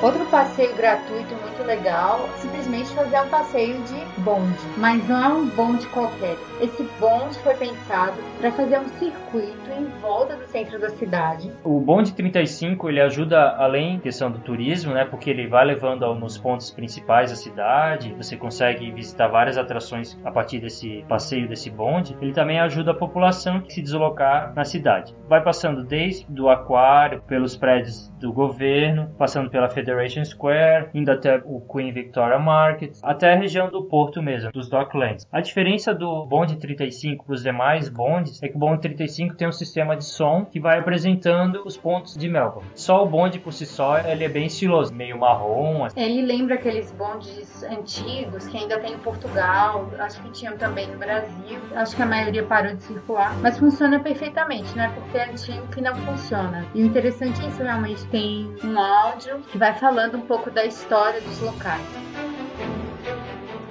Outro 0.00 0.24
passeio 0.26 0.76
gratuito 0.76 1.34
muito 1.34 1.66
legal, 1.66 2.20
simplesmente 2.36 2.88
fazer 2.94 3.20
um 3.20 3.28
passeio 3.28 3.74
de 3.82 4.20
bonde, 4.20 4.56
mas 4.76 5.08
não 5.08 5.24
é 5.24 5.28
um 5.28 5.46
bonde 5.48 5.88
qualquer. 5.88 6.36
Esse 6.60 6.88
bonde 7.00 7.36
foi 7.40 7.54
pensado 7.54 8.14
para 8.38 8.52
fazer 8.52 8.78
um 8.78 8.88
circuito 8.90 9.70
em 9.76 9.86
volta 10.00 10.36
do 10.36 10.46
centro 10.46 10.78
da 10.78 10.88
cidade. 10.90 11.50
O 11.64 11.80
bonde 11.80 12.12
35 12.12 12.88
ele 12.88 13.00
ajuda 13.00 13.56
além 13.56 13.96
da 13.96 14.02
questão 14.02 14.30
do 14.30 14.38
turismo, 14.38 14.94
né? 14.94 15.04
Porque 15.04 15.30
ele 15.30 15.48
vai 15.48 15.64
levando 15.64 16.14
nos 16.14 16.38
pontos 16.38 16.70
principais 16.70 17.30
da 17.30 17.36
cidade. 17.36 18.14
Você 18.14 18.36
consegue 18.36 18.92
visitar 18.92 19.26
várias 19.26 19.58
atrações 19.58 20.16
a 20.24 20.30
partir 20.30 20.60
desse 20.60 21.04
passeio 21.08 21.48
desse 21.48 21.70
bonde. 21.70 22.16
Ele 22.22 22.32
também 22.32 22.60
ajuda 22.60 22.92
a 22.92 22.94
população 22.94 23.64
a 23.66 23.70
se 23.70 23.82
deslocar 23.82 24.52
na 24.54 24.64
cidade. 24.64 25.12
Vai 25.28 25.42
passando 25.42 25.82
desde 25.82 26.24
do 26.28 26.48
aquário, 26.48 27.20
pelos 27.22 27.56
prédios 27.56 28.08
do 28.20 28.32
governo, 28.32 29.10
passando 29.18 29.50
pela 29.50 29.68
Federation 29.88 30.24
Square, 30.24 30.90
indo 30.92 31.10
até 31.10 31.40
o 31.46 31.60
Queen 31.60 31.90
Victoria 31.92 32.38
Market, 32.38 32.98
até 33.02 33.32
a 33.32 33.36
região 33.36 33.70
do 33.70 33.84
porto 33.84 34.22
mesmo, 34.22 34.52
dos 34.52 34.68
Docklands. 34.68 35.26
A 35.32 35.40
diferença 35.40 35.94
do 35.94 36.26
bonde 36.26 36.56
35 36.56 37.24
para 37.24 37.34
os 37.34 37.42
demais 37.42 37.88
bondes 37.88 38.42
é 38.42 38.48
que 38.48 38.56
o 38.56 38.58
bonde 38.58 38.82
35 38.82 39.34
tem 39.34 39.48
um 39.48 39.52
sistema 39.52 39.96
de 39.96 40.04
som 40.04 40.44
que 40.44 40.60
vai 40.60 40.78
apresentando 40.78 41.62
os 41.64 41.76
pontos 41.76 42.14
de 42.16 42.28
Melbourne. 42.28 42.68
Só 42.74 43.02
o 43.02 43.08
bonde 43.08 43.38
por 43.38 43.52
si 43.52 43.64
só 43.64 43.98
ele 43.98 44.24
é 44.24 44.28
bem 44.28 44.46
estiloso, 44.46 44.92
meio 44.92 45.18
marrom. 45.18 45.84
assim. 45.86 45.98
Ele 45.98 46.20
lembra 46.20 46.56
aqueles 46.56 46.92
bondes 46.92 47.62
antigos 47.62 48.46
que 48.46 48.58
ainda 48.58 48.78
tem 48.78 48.92
em 48.92 48.98
Portugal, 48.98 49.88
acho 49.98 50.22
que 50.22 50.30
tinham 50.32 50.56
também 50.58 50.86
no 50.88 50.98
Brasil. 50.98 51.58
Acho 51.74 51.96
que 51.96 52.02
a 52.02 52.06
maioria 52.06 52.44
parou 52.44 52.74
de 52.74 52.82
circular, 52.82 53.34
mas 53.40 53.58
funciona 53.58 53.98
perfeitamente, 54.00 54.76
né? 54.76 54.92
Porque 54.94 55.16
é 55.16 55.30
antigo 55.30 55.66
que 55.68 55.80
não 55.80 55.94
funciona. 55.94 56.66
E 56.74 56.82
o 56.82 56.86
interessante 56.86 57.42
é 57.42 57.48
isso, 57.48 57.62
realmente 57.62 58.04
tem 58.08 58.54
um 58.62 58.78
áudio 58.78 59.38
que 59.50 59.56
vai 59.56 59.77
falando 59.78 60.16
um 60.16 60.22
pouco 60.22 60.50
da 60.50 60.64
história 60.64 61.20
dos 61.20 61.40
locais. 61.40 61.86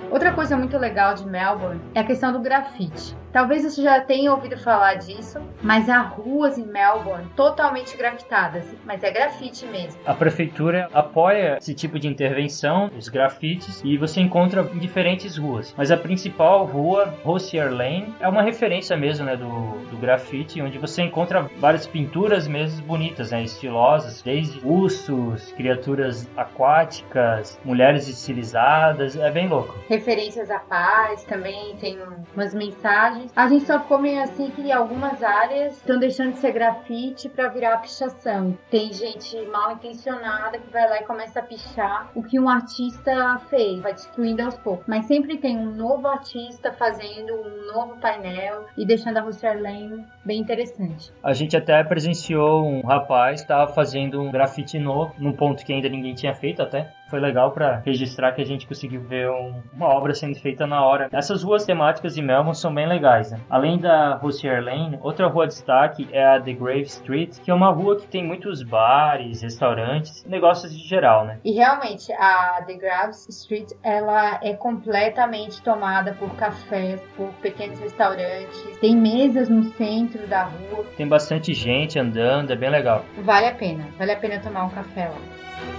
Outra 0.09 0.31
coisa 0.33 0.57
muito 0.57 0.77
legal 0.77 1.13
de 1.13 1.25
Melbourne 1.27 1.81
é 1.93 1.99
a 1.99 2.03
questão 2.03 2.31
do 2.31 2.39
grafite. 2.39 3.15
Talvez 3.31 3.63
você 3.63 3.81
já 3.81 3.99
tenha 4.01 4.31
ouvido 4.31 4.57
falar 4.57 4.95
disso, 4.95 5.39
mas 5.61 5.89
há 5.89 6.01
ruas 6.01 6.57
em 6.57 6.65
Melbourne 6.65 7.27
totalmente 7.35 7.95
grafitadas, 7.97 8.63
mas 8.85 9.03
é 9.03 9.11
grafite 9.11 9.65
mesmo. 9.65 9.99
A 10.05 10.13
prefeitura 10.13 10.89
apoia 10.93 11.57
esse 11.57 11.73
tipo 11.73 11.99
de 11.99 12.07
intervenção, 12.07 12.89
os 12.97 13.09
grafites, 13.09 13.81
e 13.83 13.97
você 13.97 14.21
encontra 14.21 14.61
em 14.73 14.79
diferentes 14.79 15.37
ruas. 15.37 15.73
Mas 15.77 15.91
a 15.91 15.97
principal 15.97 16.65
rua, 16.65 17.13
Rossier 17.23 17.71
Lane, 17.71 18.13
é 18.19 18.27
uma 18.27 18.41
referência 18.41 18.95
mesmo 18.95 19.25
né, 19.25 19.35
do, 19.35 19.45
do 19.89 19.97
grafite, 19.97 20.61
onde 20.61 20.77
você 20.77 21.01
encontra 21.01 21.49
várias 21.59 21.85
pinturas 21.85 22.47
mesmo 22.47 22.85
bonitas, 22.85 23.31
né, 23.31 23.43
estilosas, 23.43 24.21
desde 24.21 24.59
ursos, 24.65 25.51
criaturas 25.53 26.27
aquáticas, 26.35 27.59
mulheres 27.63 28.07
estilizadas, 28.07 29.15
é 29.15 29.29
bem 29.31 29.47
louco. 29.47 29.75
referências 29.89 30.49
à 30.49 30.59
paz, 30.59 31.23
também 31.23 31.75
tem 31.77 31.97
umas 32.35 32.53
mensagens. 32.53 33.16
A 33.35 33.47
gente 33.47 33.65
só 33.65 33.79
ficou 33.79 33.99
meio 33.99 34.21
assim 34.21 34.49
que 34.51 34.71
algumas 34.71 35.21
áreas 35.23 35.77
estão 35.77 35.99
deixando 35.99 36.33
de 36.33 36.39
ser 36.39 36.51
grafite 36.51 37.29
para 37.29 37.47
virar 37.49 37.77
pichação. 37.77 38.57
Tem 38.69 38.91
gente 38.93 39.37
mal 39.47 39.73
intencionada 39.73 40.57
que 40.57 40.71
vai 40.71 40.89
lá 40.89 41.01
e 41.01 41.05
começa 41.05 41.39
a 41.39 41.43
pichar 41.43 42.11
o 42.15 42.23
que 42.23 42.39
um 42.39 42.49
artista 42.49 43.39
fez, 43.49 43.79
vai 43.81 43.93
destruindo 43.93 44.43
aos 44.43 44.57
poucos. 44.57 44.85
Mas 44.87 45.05
sempre 45.05 45.37
tem 45.37 45.57
um 45.57 45.71
novo 45.71 46.07
artista 46.07 46.71
fazendo 46.73 47.33
um 47.33 47.73
novo 47.73 47.97
painel 47.99 48.65
e 48.77 48.85
deixando 48.85 49.17
a 49.17 49.21
Roster 49.21 49.61
Lane 49.61 50.05
bem 50.23 50.39
interessante. 50.39 51.11
A 51.23 51.33
gente 51.33 51.55
até 51.55 51.83
presenciou 51.83 52.65
um 52.65 52.81
rapaz 52.81 53.41
que 53.41 53.45
estava 53.45 53.71
fazendo 53.73 54.21
um 54.21 54.31
grafite 54.31 54.79
novo, 54.79 55.13
num 55.17 55.33
ponto 55.33 55.65
que 55.65 55.73
ainda 55.73 55.89
ninguém 55.89 56.13
tinha 56.13 56.33
feito 56.33 56.61
até. 56.61 56.93
Foi 57.09 57.19
legal 57.19 57.51
para 57.51 57.81
registrar 57.85 58.33
que 58.33 58.41
a 58.41 58.45
gente 58.45 58.67
conseguiu 58.67 59.01
ver 59.01 59.29
um- 59.29 59.61
uma 59.73 59.87
obra 59.87 60.13
sendo 60.13 60.35
feita 60.39 60.67
na 60.67 60.83
hora. 60.85 61.07
Essas 61.13 61.41
ruas 61.43 61.65
temáticas 61.65 62.13
de 62.15 62.21
Melbourne 62.21 62.55
são 62.55 62.73
bem 62.73 62.87
legais, 62.87 63.31
né? 63.31 63.39
Além 63.49 63.77
da 63.79 64.15
Rossier 64.15 64.61
Lane, 64.63 64.99
outra 65.01 65.27
rua 65.27 65.47
de 65.47 65.53
destaque 65.53 66.07
é 66.11 66.25
a 66.35 66.39
The 66.41 66.53
Grave 66.53 66.81
Street, 66.83 67.39
que 67.39 67.49
é 67.49 67.53
uma 67.53 67.71
rua 67.71 67.95
que 67.97 68.07
tem 68.07 68.25
muitos 68.25 68.61
bares, 68.61 69.41
restaurantes, 69.41 70.25
negócios 70.25 70.75
de 70.77 70.85
geral, 70.87 71.25
né? 71.25 71.39
E 71.45 71.53
realmente 71.53 72.11
a 72.13 72.61
The 72.65 72.73
Graves 72.73 73.27
Street 73.29 73.69
ela 73.81 74.39
é 74.43 74.53
completamente 74.53 75.61
tomada 75.61 76.13
por 76.13 76.35
cafés, 76.35 77.01
por 77.15 77.29
pequenos 77.41 77.79
restaurantes. 77.79 78.77
Tem 78.81 78.95
mesas 78.95 79.47
no 79.49 79.63
centro 79.75 80.27
da 80.27 80.43
rua. 80.43 80.85
Tem 80.97 81.07
bastante 81.07 81.53
gente 81.53 81.97
andando, 81.99 82.51
é 82.51 82.55
bem 82.55 82.69
legal. 82.69 83.03
Vale 83.23 83.47
a 83.47 83.55
pena, 83.55 83.85
vale 83.97 84.11
a 84.11 84.17
pena 84.17 84.39
tomar 84.39 84.65
um 84.65 84.69
café 84.69 85.07
lá. 85.07 85.76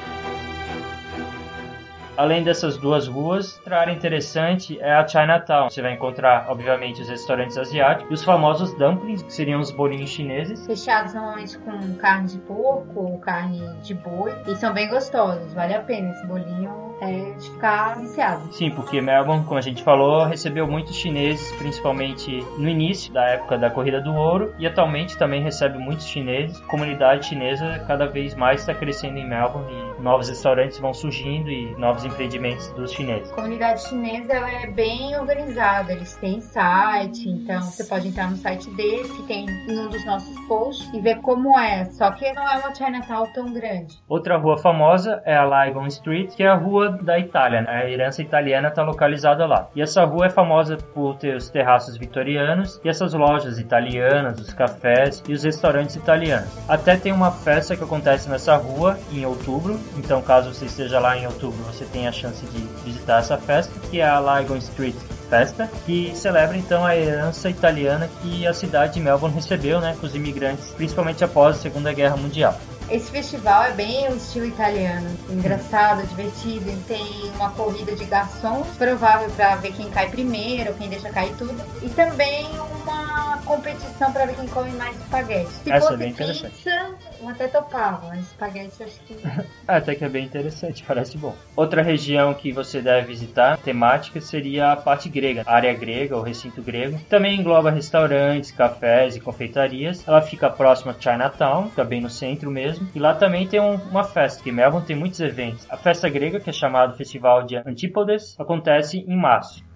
Além 2.19 2.43
dessas 2.43 2.77
duas 2.77 3.07
ruas, 3.07 3.59
outra 3.59 3.79
área 3.79 3.93
interessante 3.93 4.77
é 4.81 4.93
a 4.93 5.07
Chinatown. 5.07 5.71
Você 5.71 5.81
vai 5.81 5.93
encontrar, 5.93 6.47
obviamente, 6.49 7.01
os 7.01 7.09
restaurantes 7.09 7.57
asiáticos 7.57 8.11
e 8.11 8.15
os 8.15 8.25
famosos 8.25 8.75
dumplings, 8.75 9.23
que 9.23 9.33
seriam 9.33 9.61
os 9.61 9.71
bolinhos 9.71 10.11
chineses. 10.11 10.67
Fechados 10.67 11.15
normalmente 11.15 11.57
com 11.59 11.95
carne 11.95 12.27
de 12.27 12.39
porco 12.39 13.01
ou 13.01 13.19
carne 13.21 13.63
de 13.85 13.95
boi. 13.95 14.35
E 14.49 14.57
são 14.57 14.75
bem 14.75 14.89
gostosos, 14.89 15.55
vale 15.55 15.75
a 15.75 15.81
pena. 15.81 16.11
Esse 16.11 16.27
bolinho 16.27 16.89
é 17.01 17.35
de 17.39 17.51
ficar 17.51 17.97
viciado. 18.01 18.53
Sim, 18.53 18.71
porque 18.71 19.01
Melbourne, 19.01 19.45
como 19.45 19.59
a 19.59 19.63
gente 19.63 19.85
falou, 19.85 20.25
recebeu 20.25 20.67
muitos 20.67 20.97
chineses, 20.97 21.53
principalmente 21.53 22.45
no 22.59 22.69
início 22.69 23.13
da 23.13 23.25
época 23.27 23.57
da 23.57 23.71
Corrida 23.71 24.01
do 24.01 24.13
Ouro, 24.13 24.53
e 24.59 24.67
atualmente 24.67 25.17
também 25.17 25.41
recebe 25.41 25.79
muitos 25.79 26.07
chineses. 26.07 26.61
A 26.61 26.67
comunidade 26.67 27.27
chinesa 27.27 27.79
cada 27.87 28.07
vez 28.07 28.35
mais 28.35 28.61
está 28.61 28.75
crescendo 28.75 29.19
em 29.19 29.29
Melbourne 29.29 29.73
e 29.73 30.03
novos 30.03 30.29
restaurantes 30.29 30.79
vão 30.79 30.93
surgindo 30.93 31.51
e 31.51 31.75
novos 31.79 32.05
empreendimentos 32.09 32.69
dos 32.71 32.93
chineses. 32.93 33.31
A 33.31 33.35
comunidade 33.35 33.83
chinesa 33.89 34.33
ela 34.33 34.51
é 34.51 34.67
bem 34.67 35.17
organizada, 35.17 35.93
eles 35.93 36.15
têm 36.17 36.41
site, 36.41 37.29
então 37.29 37.61
você 37.63 37.85
pode 37.85 38.09
entrar 38.09 38.31
no 38.31 38.37
site 38.37 38.69
deles, 38.71 39.11
que 39.13 39.23
tem 39.25 39.47
em 39.47 39.79
um 39.79 39.89
dos 39.89 40.05
nossos 40.05 40.39
posts, 40.47 40.93
e 40.93 41.01
ver 41.01 41.21
como 41.21 41.59
é. 41.59 41.85
Só 41.87 42.11
que 42.13 42.33
não 42.33 42.49
é 42.51 42.59
uma 42.59 42.75
Chinatown 42.75 43.27
tão 43.33 43.53
grande. 43.53 43.99
Outra 44.09 44.37
rua 44.37 44.59
famosa 44.59 45.23
é 45.25 45.37
a 45.37 45.45
Lygon 45.45 45.87
Street, 45.87 46.35
que 46.35 46.43
é 46.43 46.49
a 46.49 46.55
rua 46.55 46.91
da 47.03 47.19
Itália. 47.19 47.63
né? 47.63 47.69
A 47.69 47.91
herança 47.91 48.23
italiana 48.23 48.69
está 48.69 48.83
localizada 48.83 49.47
lá. 49.47 49.69
E 49.75 49.83
essa 49.83 50.05
rua 50.05 50.27
é 50.27 50.31
famosa 50.31 50.77
por 50.95 51.17
ter 51.17 51.37
os 51.37 51.49
terraços 51.49 51.97
vitorianos 51.97 52.81
e 52.85 52.89
essas 52.89 53.15
lojas 53.15 53.59
italianas, 53.59 54.41
os 54.41 54.53
cafés 54.53 55.23
e 55.29 55.33
os 55.33 55.43
restaurantes 55.45 55.97
italianos. 55.97 56.49
Até 56.69 56.97
tem 56.97 57.13
uma 57.13 57.31
festa 57.31 57.77
que 57.77 57.85
acontece 57.85 58.29
nessa 58.29 58.57
rua 58.57 58.99
em 59.13 59.25
outubro, 59.25 59.79
então 59.97 60.23
caso 60.23 60.53
você 60.53 60.67
esteja 60.67 60.99
lá 60.99 61.17
em 61.17 61.27
outubro, 61.27 61.59
você 61.65 61.85
tem 61.85 61.98
a 62.07 62.13
chance 62.13 62.45
de 62.47 62.61
visitar 62.85 63.19
essa 63.19 63.37
festa, 63.37 63.73
que 63.91 64.01
é 64.01 64.07
a 64.07 64.21
Lygon 64.21 64.57
Street 64.57 64.95
festa, 65.29 65.71
que 65.85 66.13
celebra 66.15 66.57
então 66.57 66.85
a 66.85 66.97
herança 66.97 67.51
italiana 67.51 68.09
que 68.23 68.47
a 68.47 68.55
cidade 68.55 68.95
de 68.95 69.01
Melbourne 69.01 69.35
recebeu, 69.35 69.81
né, 69.81 69.97
com 70.01 70.07
os 70.07 70.15
imigrantes, 70.15 70.71
principalmente 70.77 71.23
após 71.23 71.57
a 71.57 71.61
Segunda 71.61 71.93
Guerra 71.93 72.17
Mundial. 72.17 72.59
Esse 72.91 73.11
festival 73.11 73.65
é 73.65 73.73
bem 73.73 74.09
o 74.09 74.17
estilo 74.17 74.47
italiano, 74.47 75.11
engraçado, 75.29 76.07
divertido. 76.07 76.73
Tem 76.87 77.05
uma 77.35 77.51
corrida 77.51 77.95
de 77.95 78.05
garçons, 78.07 78.67
provável 78.79 79.29
para 79.31 79.57
ver 79.57 79.73
quem 79.73 79.91
cai 79.91 80.09
primeiro, 80.09 80.73
quem 80.75 80.89
deixa 80.89 81.11
cair 81.11 81.35
tudo, 81.37 81.55
e 81.83 81.89
também 81.91 82.47
uma 82.83 83.39
competição 83.45 84.11
para 84.11 84.25
ver 84.25 84.37
quem 84.37 84.49
come 84.49 84.71
mais 84.73 84.97
espaguete. 84.97 85.51
Se 85.51 85.71
Essa 85.71 85.77
é 85.77 85.81
fosse 85.81 85.97
bem 85.99 86.11
interessante. 86.11 86.55
pizza, 86.55 86.91
eu 87.21 87.29
até 87.29 87.49
topava, 87.49 88.09
mas 88.09 88.21
espaguete 88.21 88.83
acho 88.83 89.01
que 89.01 89.15
É, 89.27 89.45
até 89.77 89.95
que 89.95 90.05
é 90.05 90.09
bem 90.09 90.25
interessante, 90.25 90.83
parece 90.89 91.19
bom. 91.19 91.35
Outra 91.55 91.83
região 91.83 92.33
que 92.33 92.53
você 92.53 92.81
deve 92.81 93.09
visitar, 93.09 93.59
temática, 93.59 94.19
seria 94.21 94.73
a 94.73 94.77
parte 94.77 95.11
grega, 95.11 95.43
a 95.45 95.55
área 95.55 95.75
grega, 95.75 96.17
o 96.17 96.23
recinto 96.23 96.63
grego. 96.63 96.99
Também 97.09 97.39
engloba 97.39 97.71
restaurantes, 97.71 98.51
cafés 98.51 99.15
e 99.15 99.21
confeitarias. 99.21 100.07
Ela 100.09 100.23
fica 100.23 100.49
próxima 100.49 100.93
a 100.93 101.01
Chinatown, 101.01 101.69
fica 101.69 101.85
bem 101.85 102.01
no 102.01 102.09
centro 102.09 102.51
mesmo. 102.51 102.78
E 102.95 102.99
lá 102.99 103.15
também 103.15 103.47
tem 103.49 103.61
um- 103.61 103.75
uma 103.89 104.05
festa, 104.05 104.43
que 104.43 104.53
Melbourne 104.53 104.87
tem 104.87 104.97
muitos 104.97 105.21
eventos. 105.21 105.67
A 105.71 105.77
festa 105.77 106.09
grega, 106.09 106.41
que 106.41 106.51
é 106.51 106.53
chamada 106.53 106.95
Festival 106.95 107.45
de 107.45 107.57
Antípodes, 107.57 108.35
acontece 108.39 108.99
em 108.99 109.17
março. 109.17 109.68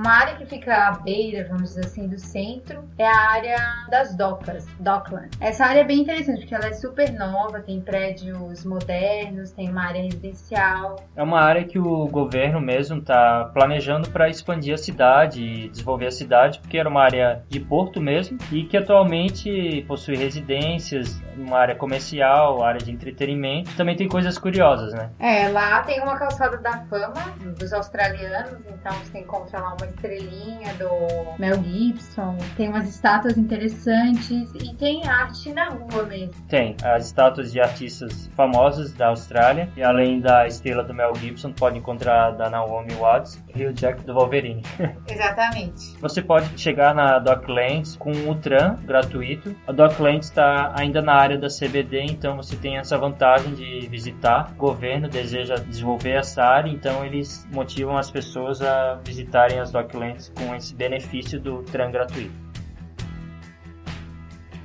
Uma 0.00 0.12
área 0.12 0.34
que 0.36 0.46
fica 0.46 0.88
à 0.88 0.92
beira, 0.92 1.46
vamos 1.46 1.74
dizer 1.74 1.84
assim, 1.84 2.08
do 2.08 2.18
centro 2.18 2.82
é 2.96 3.06
a 3.06 3.30
área 3.32 3.58
das 3.90 4.16
docas, 4.16 4.66
Dockland. 4.78 5.28
Essa 5.38 5.66
área 5.66 5.80
é 5.80 5.84
bem 5.84 5.98
interessante 6.00 6.40
porque 6.40 6.54
ela 6.54 6.68
é 6.68 6.72
super 6.72 7.12
nova, 7.12 7.60
tem 7.60 7.82
prédios 7.82 8.64
modernos, 8.64 9.50
tem 9.50 9.68
uma 9.68 9.84
área 9.84 10.00
residencial. 10.00 10.96
É 11.14 11.22
uma 11.22 11.42
área 11.42 11.64
que 11.64 11.78
o 11.78 12.06
governo 12.06 12.62
mesmo 12.62 13.00
está 13.00 13.50
planejando 13.52 14.08
para 14.08 14.30
expandir 14.30 14.72
a 14.72 14.78
cidade 14.78 15.42
e 15.42 15.68
desenvolver 15.68 16.06
a 16.06 16.10
cidade, 16.10 16.60
porque 16.60 16.78
era 16.78 16.88
uma 16.88 17.02
área 17.02 17.42
de 17.50 17.60
porto 17.60 18.00
mesmo 18.00 18.38
e 18.50 18.64
que 18.64 18.78
atualmente 18.78 19.84
possui 19.86 20.16
residências, 20.16 21.20
uma 21.36 21.58
área 21.58 21.74
comercial, 21.74 22.62
área 22.62 22.80
de 22.80 22.90
entretenimento. 22.90 23.76
Também 23.76 23.96
tem 23.96 24.08
coisas 24.08 24.38
curiosas, 24.38 24.94
né? 24.94 25.10
É, 25.18 25.48
lá 25.48 25.82
tem 25.82 26.00
uma 26.00 26.16
calçada 26.18 26.56
da 26.56 26.86
fama 26.86 27.34
dos 27.58 27.70
australianos, 27.74 28.64
então 28.66 28.92
você 28.94 29.18
encontra 29.18 29.60
lá 29.60 29.74
uma 29.74 29.89
estrelinha 29.90 30.74
do 30.74 31.38
Mel 31.38 31.62
Gibson, 31.62 32.36
tem 32.56 32.68
umas 32.68 32.88
estátuas 32.88 33.36
interessantes. 33.36 34.50
E 34.54 34.74
tem 34.74 35.06
arte 35.06 35.52
na 35.52 35.68
rua 35.68 36.04
mesmo. 36.04 36.34
Tem. 36.48 36.76
As 36.82 37.06
estátuas 37.06 37.52
de 37.52 37.60
artistas 37.60 38.30
famosos 38.36 38.92
da 38.92 39.08
Austrália. 39.08 39.68
E 39.76 39.82
além 39.82 40.20
da 40.20 40.46
estrela 40.46 40.82
do 40.82 40.94
Mel 40.94 41.14
Gibson, 41.14 41.52
pode 41.52 41.78
encontrar 41.78 42.28
a 42.28 42.30
da 42.30 42.50
Naomi 42.50 42.94
Watts 42.94 43.42
e 43.54 43.64
o 43.64 43.72
Jack 43.72 44.02
do 44.04 44.14
Wolverine. 44.14 44.62
Exatamente. 45.08 45.96
Você 46.00 46.22
pode 46.22 46.58
chegar 46.60 46.94
na 46.94 47.18
Docklands 47.18 47.96
com 47.96 48.10
o 48.10 48.34
tram 48.34 48.76
gratuito. 48.76 49.54
A 49.66 49.72
Docklands 49.72 50.28
está 50.28 50.72
ainda 50.76 51.00
na 51.00 51.14
área 51.14 51.38
da 51.38 51.48
CBD, 51.48 52.02
então 52.02 52.36
você 52.36 52.56
tem 52.56 52.78
essa 52.78 52.96
vantagem 52.98 53.54
de 53.54 53.86
visitar. 53.88 54.52
O 54.52 54.56
governo 54.56 55.08
deseja 55.08 55.56
desenvolver 55.56 56.12
essa 56.12 56.42
área, 56.42 56.70
então 56.70 57.04
eles 57.04 57.46
motivam 57.52 57.96
as 57.96 58.10
pessoas 58.10 58.60
a 58.62 58.94
visitarem 59.04 59.58
as 59.58 59.70
Docklands 59.70 60.32
com 60.36 60.54
esse 60.54 60.74
benefício 60.74 61.40
do 61.40 61.62
tram 61.62 61.90
gratuito. 61.90 62.49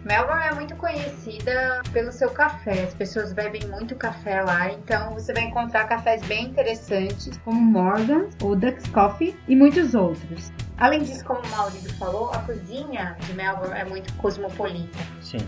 Melbourne 0.06 0.44
é 0.44 0.54
muito 0.54 0.76
conhecida 0.76 1.82
pelo 1.92 2.12
seu 2.12 2.30
café. 2.30 2.84
As 2.84 2.94
pessoas 2.94 3.34
bebem 3.34 3.68
muito 3.68 3.96
café 3.96 4.40
lá, 4.44 4.72
então 4.72 5.16
você 5.16 5.34
vai 5.34 5.46
encontrar 5.46 5.86
cafés 5.86 6.22
bem 6.28 6.46
interessantes, 6.46 7.36
como 7.44 7.60
Morgan, 7.60 8.30
o 8.44 8.56
Duck's 8.56 8.88
Coffee 8.92 9.36
e 9.48 9.56
muitos 9.56 9.96
outros. 9.96 10.52
Além 10.78 11.02
disso, 11.02 11.26
como 11.26 11.40
o 11.40 11.50
Maurício 11.50 11.92
falou, 11.96 12.30
a 12.30 12.38
cozinha 12.40 13.18
de 13.22 13.34
Melbourne 13.34 13.80
é 13.80 13.84
muito 13.84 14.14
cosmopolita. 14.14 15.00
Sim. 15.22 15.40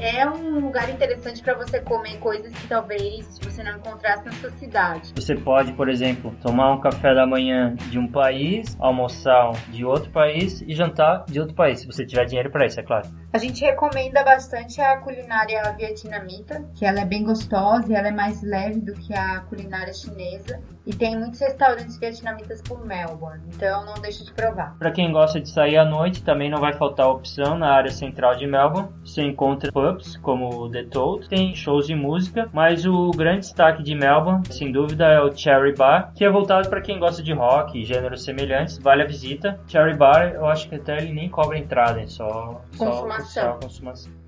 É 0.00 0.28
um 0.28 0.60
lugar 0.60 0.90
interessante 0.90 1.42
para 1.42 1.54
você 1.54 1.80
comer 1.80 2.18
coisas 2.18 2.52
que 2.52 2.66
talvez 2.68 3.38
você 3.38 3.62
não 3.62 3.76
encontrasse 3.76 4.24
na 4.24 4.32
sua 4.32 4.50
cidade. 4.50 5.12
Você 5.14 5.34
pode, 5.34 5.72
por 5.72 5.88
exemplo, 5.88 6.34
tomar 6.42 6.72
um 6.72 6.80
café 6.80 7.14
da 7.14 7.26
manhã 7.26 7.74
de 7.90 7.98
um 7.98 8.06
país, 8.06 8.76
almoçar 8.78 9.52
de 9.68 9.84
outro 9.84 10.10
país 10.10 10.62
e 10.62 10.74
jantar 10.74 11.24
de 11.26 11.40
outro 11.40 11.54
país, 11.54 11.80
se 11.80 11.86
você 11.86 12.04
tiver 12.04 12.24
dinheiro 12.24 12.50
para 12.50 12.66
isso, 12.66 12.80
é 12.80 12.82
claro. 12.82 13.08
A 13.32 13.38
gente 13.38 13.64
recomenda 13.64 14.22
bastante 14.22 14.80
a 14.80 14.96
culinária 14.98 15.62
vietnamita, 15.76 16.64
que 16.74 16.84
ela 16.84 17.00
é 17.00 17.04
bem 17.04 17.24
gostosa 17.24 17.92
e 17.92 17.94
ela 17.94 18.08
é 18.08 18.12
mais 18.12 18.42
leve 18.42 18.80
do 18.80 18.92
que 18.94 19.12
a 19.12 19.40
culinária 19.40 19.92
chinesa. 19.92 20.60
E 20.86 20.94
tem 20.94 21.18
muitos 21.18 21.40
restaurantes 21.40 21.98
vietnamitas 21.98 22.60
por 22.60 22.84
Melbourne, 22.84 23.42
então 23.48 23.86
não 23.86 23.94
deixe 23.94 24.22
de 24.22 24.32
provar. 24.32 24.76
Para 24.78 24.92
quem 24.92 25.10
gosta 25.10 25.40
de 25.40 25.48
sair 25.48 25.78
à 25.78 25.84
noite, 25.84 26.22
também 26.22 26.50
não 26.50 26.60
vai 26.60 26.74
faltar 26.74 27.08
opção 27.08 27.58
na 27.58 27.72
área 27.72 27.90
central 27.90 28.36
de 28.36 28.46
Melbourne. 28.46 28.90
Você 29.04 29.22
encontra 29.22 29.72
pubs 29.84 30.16
como 30.16 30.48
o 30.62 30.70
The 30.70 30.84
Toad, 30.84 31.28
tem 31.28 31.54
shows 31.54 31.86
de 31.86 31.94
música, 31.94 32.48
mas 32.52 32.86
o 32.86 33.10
grande 33.10 33.40
destaque 33.40 33.82
de 33.82 33.94
Melbourne, 33.94 34.42
sem 34.50 34.72
dúvida, 34.72 35.04
é 35.06 35.20
o 35.20 35.36
Cherry 35.36 35.74
Bar, 35.74 36.12
que 36.14 36.24
é 36.24 36.30
voltado 36.30 36.70
para 36.70 36.80
quem 36.80 36.98
gosta 36.98 37.22
de 37.22 37.32
rock 37.32 37.78
e 37.78 37.84
gêneros 37.84 38.24
semelhantes. 38.24 38.78
Vale 38.78 39.02
a 39.02 39.06
visita. 39.06 39.60
Cherry 39.66 39.96
Bar, 39.96 40.32
eu 40.34 40.46
acho 40.46 40.68
que 40.68 40.76
até 40.76 40.98
ele 40.98 41.12
nem 41.12 41.28
cobra 41.28 41.58
entrada, 41.58 42.00
é 42.00 42.06
só 42.06 42.60
Consumação. 42.76 43.26
Só, 43.26 43.52
só 43.52 43.58
consumação. 43.58 44.23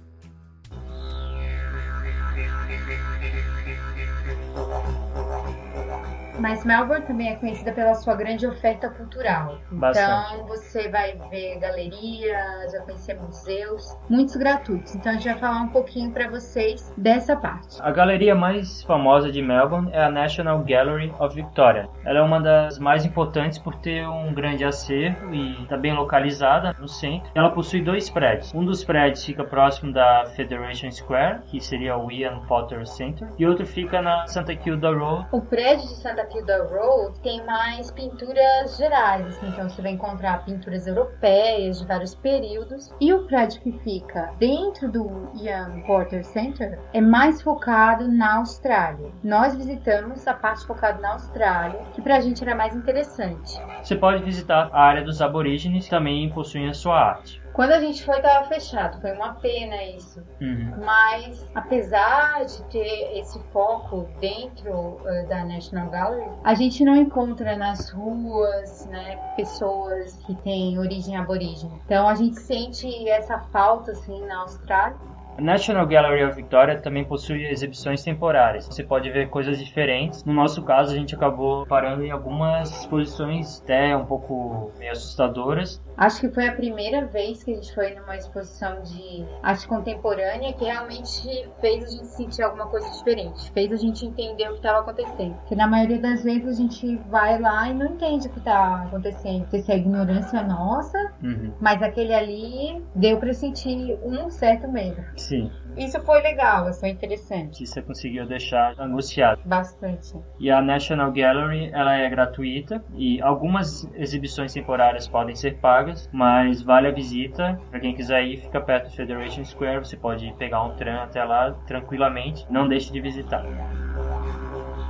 Mas 6.46 6.64
Melbourne 6.64 7.04
também 7.04 7.30
é 7.30 7.34
conhecida 7.34 7.72
pela 7.72 7.92
sua 7.94 8.14
grande 8.14 8.46
oferta 8.46 8.88
cultural. 8.88 9.58
Bastante. 9.68 10.34
Então 10.34 10.46
você 10.46 10.88
vai 10.88 11.18
ver 11.28 11.58
galerias, 11.58 12.70
vai 12.70 12.82
conhecer 12.82 13.14
museus, 13.20 13.98
muitos 14.08 14.36
gratuitos. 14.36 14.94
Então 14.94 15.10
a 15.10 15.14
gente 15.16 15.24
vai 15.24 15.38
falar 15.38 15.62
um 15.62 15.70
pouquinho 15.70 16.12
para 16.12 16.30
vocês 16.30 16.94
dessa 16.96 17.34
parte. 17.34 17.82
A 17.82 17.90
galeria 17.90 18.32
mais 18.32 18.80
famosa 18.84 19.32
de 19.32 19.42
Melbourne 19.42 19.90
é 19.92 20.04
a 20.04 20.08
National 20.08 20.60
Gallery 20.60 21.12
of 21.18 21.34
Victoria. 21.34 21.88
Ela 22.04 22.20
é 22.20 22.22
uma 22.22 22.40
das 22.40 22.78
mais 22.78 23.04
importantes 23.04 23.58
por 23.58 23.74
ter 23.80 24.06
um 24.06 24.32
grande 24.32 24.64
acervo 24.64 25.34
e 25.34 25.60
está 25.64 25.76
bem 25.76 25.94
localizada 25.94 26.76
no 26.78 26.86
centro. 26.86 27.28
Ela 27.34 27.50
possui 27.50 27.82
dois 27.82 28.08
prédios. 28.08 28.54
Um 28.54 28.64
dos 28.64 28.84
prédios 28.84 29.24
fica 29.24 29.42
próximo 29.42 29.92
da 29.92 30.26
Federation 30.36 30.92
Square, 30.92 31.40
que 31.46 31.60
seria 31.60 31.98
o 31.98 32.08
Ian 32.08 32.38
Potter 32.46 32.86
Center, 32.86 33.26
e 33.36 33.44
outro 33.44 33.66
fica 33.66 34.00
na 34.00 34.28
Santa 34.28 34.54
Kilda 34.54 34.96
Road. 34.96 35.26
O 35.32 35.40
prédio 35.40 35.88
de 35.88 35.96
Santa 35.96 36.24
Kilda 36.24 36.35
Road 36.40 37.18
tem 37.20 37.44
mais 37.44 37.90
pinturas 37.90 38.76
gerais, 38.76 39.26
assim, 39.26 39.48
então 39.48 39.68
você 39.68 39.82
vai 39.82 39.92
encontrar 39.92 40.44
pinturas 40.44 40.86
europeias 40.86 41.78
de 41.78 41.86
vários 41.86 42.14
períodos. 42.14 42.92
E 43.00 43.12
o 43.12 43.26
prédio 43.26 43.60
que 43.60 43.72
fica 43.80 44.32
dentro 44.38 44.90
do 44.90 45.30
Ian 45.36 45.80
Porter 45.86 46.24
Center 46.24 46.78
é 46.92 47.00
mais 47.00 47.42
focado 47.42 48.08
na 48.08 48.38
Austrália. 48.38 49.10
Nós 49.22 49.56
visitamos 49.56 50.26
a 50.26 50.34
parte 50.34 50.66
focada 50.66 51.00
na 51.00 51.12
Austrália, 51.12 51.80
que 51.94 52.02
pra 52.02 52.20
gente 52.20 52.42
era 52.42 52.54
mais 52.54 52.74
interessante. 52.74 53.60
Você 53.82 53.96
pode 53.96 54.22
visitar 54.22 54.68
a 54.72 54.80
área 54.80 55.04
dos 55.04 55.22
aborígenes, 55.22 55.84
que 55.84 55.90
também 55.90 56.28
possuem 56.30 56.68
a 56.68 56.74
sua 56.74 56.98
arte. 56.98 57.45
Quando 57.56 57.72
a 57.72 57.80
gente 57.80 58.04
foi, 58.04 58.20
tava 58.20 58.46
fechado, 58.48 59.00
foi 59.00 59.12
uma 59.12 59.32
pena 59.36 59.82
isso. 59.82 60.22
Uhum. 60.42 60.74
Mas, 60.84 61.50
apesar 61.54 62.44
de 62.44 62.62
ter 62.64 63.18
esse 63.18 63.42
foco 63.50 64.06
dentro 64.20 65.00
eh, 65.06 65.22
da 65.24 65.42
National 65.42 65.88
Gallery, 65.88 66.30
a 66.44 66.52
gente 66.52 66.84
não 66.84 66.94
encontra 66.94 67.56
nas 67.56 67.88
ruas, 67.90 68.86
né, 68.90 69.16
pessoas 69.36 70.22
que 70.26 70.34
têm 70.42 70.78
origem 70.78 71.16
aborígene. 71.16 71.80
Então, 71.86 72.06
a 72.06 72.14
gente 72.14 72.38
sente 72.38 73.08
essa 73.08 73.38
falta, 73.38 73.92
assim, 73.92 74.20
na 74.26 74.40
Austrália. 74.40 75.16
A 75.38 75.40
National 75.40 75.86
Gallery 75.86 76.24
of 76.24 76.34
Victoria 76.34 76.78
também 76.78 77.04
possui 77.04 77.46
exibições 77.46 78.02
temporárias. 78.02 78.66
Você 78.66 78.82
pode 78.82 79.10
ver 79.10 79.28
coisas 79.28 79.58
diferentes. 79.58 80.24
No 80.24 80.32
nosso 80.32 80.62
caso, 80.62 80.92
a 80.94 80.94
gente 80.94 81.14
acabou 81.14 81.66
parando 81.66 82.02
em 82.02 82.10
algumas 82.10 82.70
exposições 82.70 83.62
até 83.62 83.94
um 83.94 84.06
pouco 84.06 84.72
meio 84.78 84.92
assustadoras. 84.92 85.82
Acho 85.96 86.20
que 86.20 86.28
foi 86.28 86.46
a 86.46 86.52
primeira 86.52 87.06
vez 87.06 87.42
que 87.42 87.52
a 87.52 87.54
gente 87.54 87.74
foi 87.74 87.94
numa 87.94 88.16
exposição 88.16 88.82
de 88.82 89.24
arte 89.42 89.66
contemporânea 89.66 90.52
que 90.52 90.64
realmente 90.64 91.48
fez 91.60 91.84
a 91.84 91.88
gente 91.90 92.06
sentir 92.08 92.42
alguma 92.42 92.66
coisa 92.66 92.88
diferente, 92.90 93.50
fez 93.52 93.72
a 93.72 93.76
gente 93.76 94.04
entender 94.04 94.44
o 94.48 94.52
que 94.52 94.56
estava 94.56 94.80
acontecendo. 94.80 95.34
Porque 95.36 95.54
na 95.54 95.66
maioria 95.66 95.98
das 95.98 96.22
vezes 96.22 96.48
a 96.48 96.52
gente 96.52 96.96
vai 97.08 97.38
lá 97.40 97.68
e 97.68 97.74
não 97.74 97.86
entende 97.86 98.28
o 98.28 98.30
que 98.30 98.38
está 98.38 98.82
acontecendo. 98.84 99.46
Se 99.50 99.72
é 99.72 99.76
ignorância 99.78 100.42
nossa, 100.42 100.96
Uhum. 101.22 101.52
mas 101.60 101.82
aquele 101.82 102.12
ali 102.14 102.84
deu 102.94 103.18
para 103.18 103.32
sentir 103.32 103.98
um 104.04 104.28
certo 104.30 104.68
medo. 104.68 105.02
Sim, 105.16 105.50
Isso 105.76 106.00
foi 106.00 106.22
legal, 106.22 106.68
isso 106.68 106.80
foi 106.80 106.90
interessante. 106.90 107.58
que 107.58 107.66
você 107.66 107.82
conseguiu 107.82 108.26
deixar 108.26 108.74
angustiado. 108.78 109.40
Bastante. 109.44 110.14
E 110.38 110.50
a 110.50 110.60
National 110.60 111.12
Gallery, 111.12 111.70
ela 111.72 111.94
é 111.94 112.08
gratuita 112.08 112.82
e 112.94 113.20
algumas 113.20 113.88
exibições 113.94 114.52
temporárias 114.52 115.08
podem 115.08 115.34
ser 115.34 115.58
pagas, 115.58 116.08
mas 116.12 116.62
vale 116.62 116.88
a 116.88 116.92
visita. 116.92 117.60
Para 117.70 117.80
quem 117.80 117.94
quiser 117.94 118.22
ir, 118.24 118.38
fica 118.38 118.60
perto 118.60 118.88
do 118.88 118.96
Federation 118.96 119.44
Square, 119.44 119.80
você 119.80 119.96
pode 119.96 120.32
pegar 120.38 120.62
um 120.62 120.74
tram 120.76 121.02
até 121.02 121.22
lá 121.24 121.52
tranquilamente. 121.66 122.46
Não 122.50 122.66
deixe 122.68 122.92
de 122.92 123.00
visitar. 123.00 123.44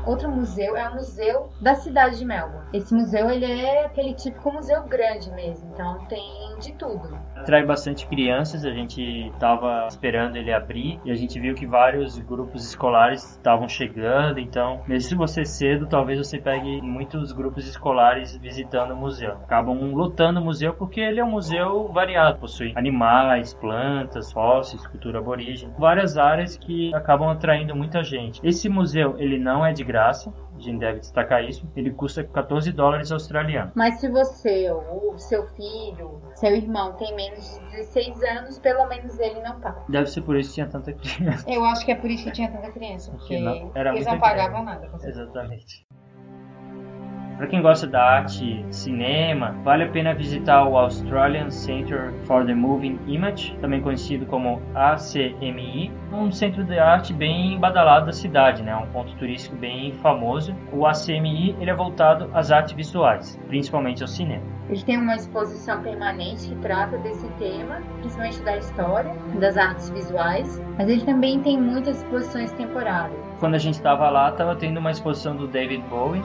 Outro 0.07 0.31
museu 0.31 0.77
é 0.77 0.89
o 0.89 0.95
museu 0.95 1.51
da 1.61 1.75
cidade 1.75 2.19
de 2.19 2.25
Melbourne. 2.25 2.67
Esse 2.73 2.95
museu 2.95 3.31
ele 3.31 3.45
é 3.45 3.87
aquele 3.87 4.15
típico 4.15 4.53
museu 4.53 4.85
grande 4.85 5.31
mesmo, 5.33 5.69
então 5.73 5.99
tem 6.07 6.57
de 6.61 6.73
tudo. 6.75 7.19
Atrai 7.35 7.65
bastante 7.65 8.07
crianças, 8.07 8.65
a 8.65 8.71
gente 8.71 9.29
estava 9.29 9.87
esperando 9.89 10.37
ele 10.37 10.53
abrir 10.53 11.01
e 11.05 11.11
a 11.11 11.15
gente 11.15 11.39
viu 11.39 11.55
que 11.55 11.67
vários 11.67 12.19
grupos 12.19 12.65
escolares 12.67 13.33
estavam 13.33 13.69
chegando, 13.69 14.41
então 14.41 14.81
mesmo 14.87 15.09
se 15.09 15.15
você 15.15 15.45
cedo, 15.45 15.87
talvez 15.87 16.19
você 16.19 16.39
pegue 16.39 16.81
muitos 16.81 17.33
grupos 17.33 17.69
escolares 17.69 18.37
visitando 18.37 18.93
o 18.93 18.97
museu. 18.97 19.33
Acabam 19.33 19.93
lotando 19.95 20.41
o 20.41 20.45
museu 20.45 20.73
porque 20.75 21.01
ele 21.01 21.21
é 21.21 21.25
um 21.25 21.31
museu 21.31 21.89
variado, 21.89 22.39
possui 22.39 22.73
animais, 22.75 23.55
plantas, 23.55 24.33
fósseis, 24.33 24.87
cultura 24.87 25.19
aborígene, 25.19 25.73
várias 25.79 26.17
áreas 26.17 26.57
que 26.57 26.95
acabam 26.95 27.29
atraindo 27.29 27.75
muita 27.75 28.03
gente. 28.03 28.41
Esse 28.43 28.69
museu 28.69 29.17
ele 29.19 29.39
não 29.39 29.65
é 29.65 29.73
de 29.73 29.85
graça, 29.85 29.96
a 29.97 30.13
gente 30.59 30.79
deve 30.79 31.01
destacar 31.01 31.45
isso, 31.45 31.67
ele 31.77 31.91
custa 31.91 32.25
14 32.25 32.73
dólares 32.73 33.13
australianos. 33.13 33.73
Mas 33.75 34.01
se 34.01 34.09
você 34.09 34.71
ou 34.71 35.19
seu 35.19 35.47
filho, 35.49 36.21
seu 36.35 36.55
irmão 36.55 36.95
tem 36.95 37.15
menos 37.15 37.59
de 37.59 37.77
16 37.77 38.23
anos, 38.23 38.59
pelo 38.59 38.87
menos 38.87 39.19
ele 39.19 39.41
não 39.41 39.61
paga. 39.61 39.83
Deve 39.89 40.07
ser 40.07 40.23
por 40.23 40.37
isso 40.37 40.51
que 40.51 40.55
tinha 40.55 40.67
tanta 40.67 40.93
criança. 40.93 41.51
Eu 41.51 41.65
acho 41.65 41.85
que 41.85 41.93
é 41.93 41.95
por 41.95 42.11
isso 42.11 42.25
que 42.25 42.33
tinha 42.33 42.51
tanta 42.51 42.71
criança, 42.71 43.11
porque 43.13 43.39
não, 43.39 43.71
era 43.75 43.95
eles 43.95 44.07
não 44.07 44.19
pagavam 44.19 44.65
nada. 44.65 44.91
Exatamente. 45.03 45.87
Para 47.37 47.49
quem 47.49 47.61
gosta 47.61 47.87
da 47.87 48.03
arte, 48.03 48.65
cinema, 48.71 49.55
vale 49.63 49.85
a 49.85 49.89
pena 49.89 50.15
visitar 50.15 50.67
o 50.67 50.75
Australian 50.75 51.51
Centre 51.51 52.11
for 52.25 52.47
the 52.47 52.55
Moving 52.55 52.99
Image, 53.07 53.55
também 53.61 53.83
conhecido 53.83 54.25
como 54.25 54.63
ACMI, 54.75 55.93
um 56.11 56.33
centro 56.33 56.65
de 56.65 56.79
arte 56.79 57.13
bem 57.13 57.61
badalado 57.61 58.07
da 58.07 58.13
cidade, 58.13 58.63
né? 58.63 58.75
um 58.75 58.87
ponto 58.87 59.15
turístico 59.17 59.55
bem 59.55 59.93
famoso. 60.01 60.57
O 60.73 60.87
ACMI 60.87 61.55
ele 61.61 61.71
é 61.71 61.75
voltado 61.75 62.31
às 62.33 62.51
artes 62.51 62.73
visuais, 62.73 63.39
principalmente 63.49 64.01
ao 64.01 64.09
cinema. 64.09 64.43
Ele 64.71 64.83
tem 64.83 64.99
uma 64.99 65.15
exposição 65.15 65.83
permanente 65.83 66.49
que 66.49 66.57
trata 66.57 66.97
desse 66.99 67.29
tema, 67.39 67.83
principalmente 67.99 68.43
da 68.45 68.57
história, 68.57 69.15
das 69.39 69.59
artes 69.59 69.91
visuais, 69.91 70.59
mas 70.79 70.89
ele 70.89 71.05
também 71.05 71.41
tem 71.41 71.61
muitas 71.61 71.99
exposições 71.99 72.51
temporárias. 72.53 73.21
Quando 73.39 73.57
a 73.57 73.59
gente 73.59 73.75
estava 73.75 74.09
lá, 74.09 74.31
estava 74.31 74.57
tendo 74.57 74.81
uma 74.81 74.91
exposição 74.91 75.37
do 75.37 75.47
David 75.47 75.85
Bowie. 75.91 76.23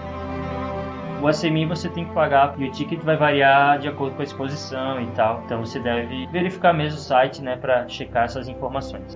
O 1.22 1.28
ACMI 1.28 1.68
você 1.68 1.88
tem 1.88 2.04
que 2.04 2.14
pagar 2.14 2.56
e 2.58 2.68
o 2.68 2.72
ticket 2.72 3.00
vai 3.04 3.16
variar 3.16 3.78
de 3.78 3.88
acordo 3.88 4.16
com 4.16 4.22
a 4.22 4.26
exposição 4.26 5.00
e 5.00 5.06
tal. 5.12 5.44
Então 5.46 5.64
você 5.64 5.80
deve 5.80 6.26
verificar 6.28 6.74
mesmo 6.74 6.98
o 6.98 7.02
site, 7.02 7.44
né, 7.44 7.56
para 7.56 7.88
checar 7.88 8.24
essas 8.24 8.48
informações. 8.48 9.16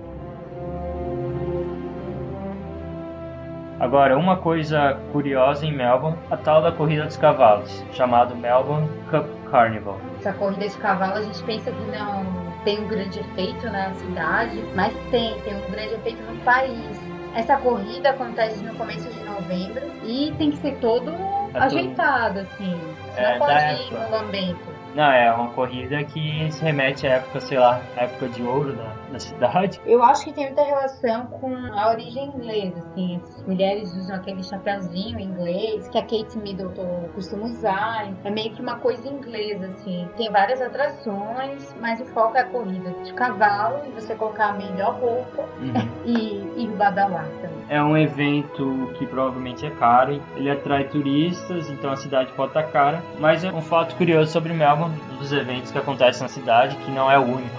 Agora, 3.80 4.16
uma 4.16 4.36
coisa 4.36 4.98
curiosa 5.12 5.66
em 5.66 5.72
Melbourne, 5.74 6.16
a 6.30 6.36
tal 6.36 6.62
da 6.62 6.70
corrida 6.70 7.04
dos 7.04 7.16
cavalos, 7.16 7.84
chamado 7.92 8.36
Melbourne 8.36 8.88
Cup 9.10 9.26
Carnival. 9.50 9.98
Essa 10.20 10.32
corrida 10.32 10.68
de 10.68 10.78
cavalo 10.78 11.14
a 11.14 11.22
gente 11.22 11.42
pensa 11.42 11.72
que 11.72 11.90
não 11.90 12.24
tem 12.64 12.84
um 12.84 12.88
grande 12.88 13.18
efeito 13.18 13.66
na 13.66 13.92
cidade, 13.94 14.62
mas 14.76 14.94
tem, 15.10 15.38
tem 15.40 15.56
um 15.56 15.70
grande 15.72 15.94
efeito 15.94 16.22
no 16.22 16.38
país. 16.42 17.00
Essa 17.34 17.56
corrida 17.56 18.10
acontece 18.10 18.64
no 18.64 18.74
começo 18.76 19.08
de 19.10 19.20
novembro 19.24 19.82
e 20.04 20.32
tem 20.38 20.52
que 20.52 20.56
ser 20.58 20.76
todo 20.76 21.12
todo- 21.60 21.78
ajeitado, 21.78 22.40
assim. 22.40 22.80
Você 23.14 23.20
É, 23.20 23.32
não 23.32 23.38
pode 23.38 23.54
da 23.54 23.72
ir 23.72 23.92
no 23.92 24.10
lambento. 24.10 24.75
Não, 24.94 25.04
é 25.04 25.32
uma 25.32 25.50
corrida 25.50 26.02
que 26.04 26.50
se 26.50 26.62
remete 26.62 27.06
à 27.06 27.14
época, 27.14 27.40
sei 27.40 27.58
lá, 27.58 27.80
à 27.96 28.04
época 28.04 28.28
de 28.28 28.42
ouro 28.42 28.72
da, 28.74 28.92
da 29.12 29.18
cidade. 29.18 29.80
Eu 29.84 30.02
acho 30.02 30.24
que 30.24 30.32
tem 30.32 30.46
muita 30.46 30.62
relação 30.62 31.26
com 31.26 31.54
a 31.54 31.90
origem 31.90 32.26
inglesa, 32.28 32.78
assim. 32.78 33.20
As 33.22 33.46
mulheres 33.46 33.94
usam 33.94 34.16
aquele 34.16 34.42
chapéuzinho 34.42 35.18
inglês 35.20 35.88
que 35.88 35.98
a 35.98 36.02
Kate 36.02 36.38
Middleton 36.38 37.08
costuma 37.14 37.44
usar. 37.44 38.10
É 38.24 38.30
meio 38.30 38.52
que 38.52 38.62
uma 38.62 38.76
coisa 38.76 39.06
inglesa, 39.08 39.66
assim. 39.66 40.08
Tem 40.16 40.30
várias 40.30 40.60
atrações, 40.60 41.74
mas 41.80 42.00
o 42.00 42.06
foco 42.06 42.36
é 42.36 42.40
a 42.40 42.44
corrida 42.44 42.90
de 43.02 43.12
cavalo 43.14 43.80
e 43.86 43.90
você 43.90 44.14
colocar 44.14 44.50
a 44.50 44.52
melhor 44.52 44.98
roupa 44.98 45.44
e 46.04 46.46
ir 46.56 46.68
badalar 46.76 47.28
também. 47.40 47.56
É 47.68 47.82
um 47.82 47.96
evento 47.96 48.90
que 48.96 49.06
provavelmente 49.06 49.66
é 49.66 49.70
caro, 49.70 50.20
ele 50.36 50.50
atrai 50.50 50.84
turistas, 50.84 51.68
então 51.68 51.90
a 51.90 51.96
cidade 51.96 52.32
pode 52.32 52.50
estar 52.50 52.62
cara. 52.64 53.02
Mas 53.18 53.44
é 53.44 53.52
um 53.52 53.60
fato 53.60 53.96
curioso 53.96 54.30
sobre 54.30 54.52
Melbourne, 54.52 54.85
um 54.86 55.16
dos 55.16 55.32
eventos 55.32 55.70
que 55.70 55.78
acontecem 55.78 56.22
na 56.22 56.28
cidade, 56.28 56.76
que 56.76 56.90
não 56.90 57.10
é 57.10 57.18
o 57.18 57.22
único. 57.22 57.56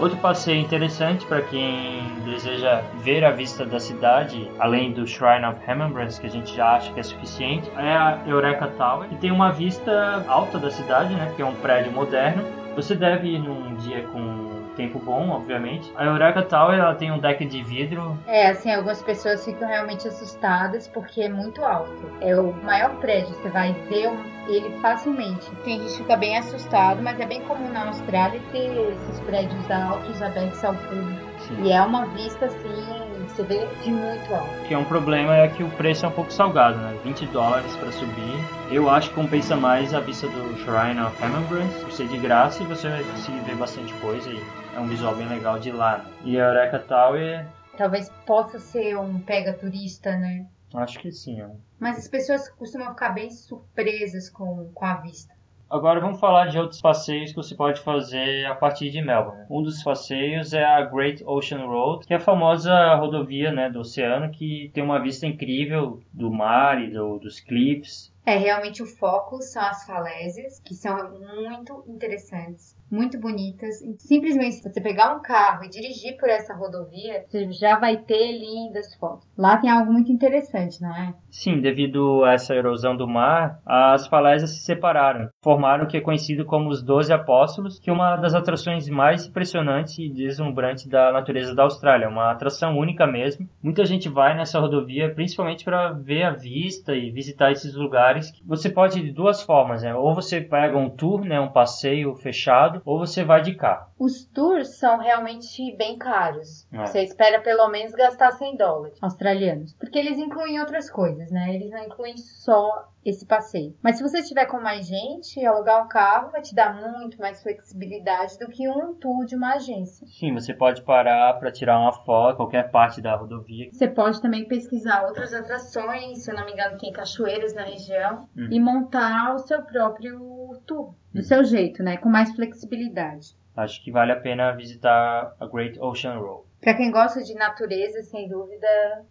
Outro 0.00 0.16
passeio 0.16 0.58
interessante 0.58 1.26
para 1.26 1.42
quem 1.42 2.00
deseja 2.24 2.82
ver 3.02 3.22
a 3.22 3.30
vista 3.30 3.66
da 3.66 3.78
cidade, 3.78 4.50
além 4.58 4.92
do 4.92 5.06
Shrine 5.06 5.44
of 5.44 5.58
Remembrance, 5.66 6.18
que 6.18 6.26
a 6.26 6.30
gente 6.30 6.56
já 6.56 6.76
acha 6.76 6.90
que 6.90 7.00
é 7.00 7.02
suficiente, 7.02 7.70
é 7.76 7.92
a 7.92 8.18
Eureka 8.26 8.66
Tower, 8.78 9.08
que 9.08 9.16
tem 9.16 9.30
uma 9.30 9.52
vista 9.52 10.24
alta 10.26 10.58
da 10.58 10.70
cidade, 10.70 11.12
né, 11.14 11.30
que 11.36 11.42
é 11.42 11.44
um 11.44 11.54
prédio 11.56 11.92
moderno. 11.92 12.42
Você 12.76 12.94
deve 12.94 13.28
ir 13.28 13.40
num 13.40 13.74
dia 13.74 14.02
com 14.04 14.39
tempo 14.80 14.98
bom, 14.98 15.28
obviamente. 15.30 15.92
A 15.96 16.04
Eureka 16.04 16.42
Tower 16.42 16.78
ela 16.78 16.94
tem 16.94 17.10
um 17.12 17.18
deck 17.18 17.44
de 17.44 17.62
vidro 17.62 18.16
É, 18.26 18.48
assim, 18.48 18.72
algumas 18.72 19.02
pessoas 19.02 19.44
ficam 19.44 19.68
realmente 19.68 20.08
assustadas 20.08 20.88
porque 20.88 21.22
é 21.22 21.28
muito 21.28 21.62
alto. 21.64 22.10
É 22.20 22.34
o 22.38 22.52
maior 22.64 22.90
prédio, 22.96 23.34
você 23.34 23.48
vai 23.50 23.72
ver 23.88 24.08
um- 24.08 24.30
ele 24.48 24.70
facilmente. 24.80 25.50
Tem 25.64 25.78
gente 25.78 25.92
que 25.92 25.98
fica 25.98 26.16
bem 26.16 26.36
assustado, 26.38 27.02
mas 27.02 27.18
é 27.20 27.26
bem 27.26 27.40
comum 27.42 27.70
na 27.70 27.86
Austrália 27.88 28.40
ter 28.52 28.70
esses 28.92 29.20
prédios 29.20 29.70
altos 29.70 30.20
abertos 30.22 30.64
ao 30.64 30.74
público. 30.74 31.30
Sim. 31.46 31.62
E 31.62 31.72
é 31.72 31.80
uma 31.82 32.06
vista 32.06 32.46
assim, 32.46 32.84
você 33.28 33.42
vê 33.44 33.66
de 33.82 33.90
muito 33.92 34.34
alto. 34.34 34.50
que 34.66 34.74
é 34.74 34.78
um 34.78 34.84
problema 34.84 35.36
é 35.36 35.48
que 35.48 35.62
o 35.62 35.68
preço 35.70 36.04
é 36.04 36.08
um 36.08 36.12
pouco 36.12 36.32
salgado, 36.32 36.78
né? 36.78 36.94
20 37.04 37.26
dólares 37.26 37.74
para 37.76 37.90
subir. 37.92 38.44
Eu 38.70 38.88
acho 38.90 39.08
que 39.10 39.14
compensa 39.14 39.56
mais 39.56 39.92
a 39.94 40.00
vista 40.00 40.26
do 40.28 40.56
Shrine 40.58 41.00
of 41.00 41.20
Remembrance, 41.20 41.74
por 41.84 41.92
ser 41.92 42.06
de 42.08 42.18
graça 42.18 42.62
e 42.62 42.66
você 42.66 42.88
vai 42.88 43.02
conseguir 43.04 43.40
ver 43.40 43.56
bastante 43.56 43.92
coisa 43.94 44.28
e 44.30 44.40
é 44.80 44.82
um 44.82 44.88
visual 44.88 45.14
bem 45.14 45.28
legal 45.28 45.58
de 45.58 45.70
lá. 45.70 46.04
E 46.24 46.40
a 46.40 46.44
Eureka 46.46 46.78
Tower, 46.78 47.46
Talvez 47.76 48.10
possa 48.26 48.58
ser 48.58 48.96
um 48.98 49.20
pega 49.20 49.52
turista, 49.52 50.16
né? 50.16 50.46
acho 50.74 50.98
que 50.98 51.10
sim. 51.10 51.40
ó. 51.42 51.48
Mas 51.78 51.98
as 51.98 52.08
pessoas 52.08 52.48
costumam 52.50 52.88
ficar 52.90 53.10
bem 53.10 53.30
surpresas 53.30 54.28
com, 54.30 54.70
com 54.74 54.84
a 54.84 54.94
vista. 54.96 55.34
Agora 55.68 56.00
vamos 56.00 56.18
falar 56.18 56.46
de 56.48 56.58
outros 56.58 56.80
passeios 56.80 57.30
que 57.30 57.36
você 57.36 57.54
pode 57.54 57.80
fazer 57.80 58.44
a 58.46 58.54
partir 58.56 58.90
de 58.90 59.00
Melbourne. 59.00 59.46
Um 59.48 59.62
dos 59.62 59.82
passeios 59.82 60.52
é 60.52 60.64
a 60.64 60.82
Great 60.82 61.22
Ocean 61.24 61.64
Road, 61.64 62.06
que 62.06 62.12
é 62.12 62.16
a 62.16 62.20
famosa 62.20 62.94
rodovia 62.96 63.52
né, 63.52 63.70
do 63.70 63.80
oceano 63.80 64.30
que 64.30 64.70
tem 64.74 64.82
uma 64.82 65.00
vista 65.00 65.26
incrível 65.26 66.00
do 66.12 66.30
mar 66.30 66.82
e 66.82 66.90
do- 66.90 67.18
dos 67.20 67.38
cliffs. 67.40 68.12
É, 68.26 68.36
realmente 68.36 68.82
o 68.82 68.86
foco 68.86 69.40
são 69.42 69.62
as 69.62 69.84
falésias, 69.86 70.60
que 70.60 70.74
são 70.74 70.96
muito 71.20 71.84
interessantes, 71.86 72.76
muito 72.90 73.18
bonitas. 73.18 73.76
Simplesmente 73.98 74.56
se 74.56 74.62
você 74.62 74.80
pegar 74.80 75.14
um 75.14 75.22
carro 75.22 75.64
e 75.64 75.68
dirigir 75.68 76.16
por 76.18 76.28
essa 76.28 76.54
rodovia, 76.54 77.24
você 77.26 77.50
já 77.52 77.78
vai 77.78 77.96
ter 77.96 78.32
lindas 78.32 78.94
fotos. 78.96 79.26
Lá 79.36 79.56
tem 79.56 79.70
algo 79.70 79.92
muito 79.92 80.10
interessante, 80.10 80.80
não 80.80 80.94
é? 80.94 81.14
Sim, 81.30 81.60
devido 81.60 82.24
a 82.24 82.32
essa 82.32 82.54
erosão 82.54 82.96
do 82.96 83.06
mar, 83.06 83.60
as 83.64 84.06
falésias 84.06 84.50
se 84.50 84.64
separaram, 84.64 85.28
formaram 85.42 85.84
o 85.84 85.86
que 85.86 85.96
é 85.96 86.00
conhecido 86.00 86.44
como 86.44 86.68
os 86.68 86.82
Doze 86.82 87.12
Apóstolos, 87.12 87.78
que 87.78 87.90
é 87.90 87.92
uma 87.92 88.16
das 88.16 88.34
atrações 88.34 88.88
mais 88.88 89.26
impressionantes 89.26 89.98
e 89.98 90.08
deslumbrantes 90.08 90.86
da 90.86 91.12
natureza 91.12 91.54
da 91.54 91.62
Austrália, 91.62 92.08
uma 92.08 92.30
atração 92.30 92.76
única 92.76 93.06
mesmo. 93.06 93.48
Muita 93.62 93.84
gente 93.84 94.08
vai 94.08 94.36
nessa 94.36 94.58
rodovia 94.58 95.14
principalmente 95.14 95.64
para 95.64 95.92
ver 95.92 96.24
a 96.24 96.30
vista 96.30 96.94
e 96.94 97.10
visitar 97.10 97.52
esses 97.52 97.74
lugares. 97.74 98.32
Você 98.44 98.68
pode 98.68 99.00
de 99.00 99.12
duas 99.12 99.42
formas, 99.42 99.82
né? 99.82 99.94
Ou 99.94 100.14
você 100.14 100.40
pega 100.40 100.76
um 100.76 100.90
tour, 100.90 101.24
né, 101.24 101.40
um 101.40 101.50
passeio 101.52 102.14
fechado, 102.14 102.79
ou 102.84 102.98
você 102.98 103.24
vai 103.24 103.42
de 103.42 103.54
carro. 103.54 103.90
Os 103.98 104.24
tours 104.24 104.76
são 104.78 104.98
realmente 104.98 105.74
bem 105.76 105.98
caros. 105.98 106.66
É. 106.72 106.86
Você 106.86 107.02
espera 107.02 107.40
pelo 107.40 107.68
menos 107.68 107.92
gastar 107.92 108.32
100 108.32 108.56
dólares 108.56 108.98
australianos. 109.00 109.74
Porque 109.74 109.98
eles 109.98 110.18
incluem 110.18 110.60
outras 110.60 110.90
coisas, 110.90 111.30
né? 111.30 111.54
Eles 111.54 111.70
não 111.70 111.82
incluem 111.82 112.16
só 112.16 112.88
esse 113.04 113.24
passeio. 113.26 113.74
Mas 113.82 113.96
se 113.96 114.02
você 114.02 114.18
estiver 114.18 114.46
com 114.46 114.60
mais 114.60 114.86
gente, 114.86 115.44
alugar 115.44 115.84
um 115.84 115.88
carro 115.88 116.30
vai 116.30 116.42
te 116.42 116.54
dar 116.54 116.74
muito 116.74 117.18
mais 117.18 117.42
flexibilidade 117.42 118.38
do 118.38 118.48
que 118.48 118.68
um 118.68 118.94
tour 118.94 119.24
de 119.24 119.34
uma 119.36 119.54
agência. 119.54 120.06
Sim, 120.06 120.34
você 120.34 120.52
pode 120.52 120.82
parar 120.82 121.34
para 121.38 121.50
tirar 121.50 121.78
uma 121.78 121.92
foto, 121.92 122.36
qualquer 122.36 122.70
parte 122.70 123.00
da 123.00 123.16
rodovia. 123.16 123.68
Você 123.72 123.88
pode 123.88 124.20
também 124.20 124.46
pesquisar 124.46 125.06
outras 125.06 125.32
atrações, 125.32 126.22
se 126.24 126.30
eu 126.30 126.36
não 126.36 126.44
me 126.44 126.52
engano, 126.52 126.78
tem 126.78 126.92
cachoeiras 126.92 127.54
na 127.54 127.62
região, 127.62 128.28
Hum. 128.36 128.48
e 128.50 128.60
montar 128.60 129.34
o 129.34 129.38
seu 129.38 129.62
próprio 129.62 130.60
tour, 130.66 130.94
do 131.14 131.22
seu 131.22 131.42
jeito, 131.44 131.82
né? 131.82 131.96
Com 131.96 132.08
mais 132.08 132.30
flexibilidade. 132.34 133.34
Acho 133.56 133.82
que 133.82 133.90
vale 133.90 134.12
a 134.12 134.16
pena 134.20 134.52
visitar 134.52 135.34
a 135.38 135.46
Great 135.46 135.78
Ocean 135.80 136.18
Road. 136.18 136.49
Pra 136.60 136.74
quem 136.74 136.90
gosta 136.90 137.22
de 137.22 137.34
natureza, 137.34 138.02
sem 138.02 138.28
dúvida, 138.28 138.66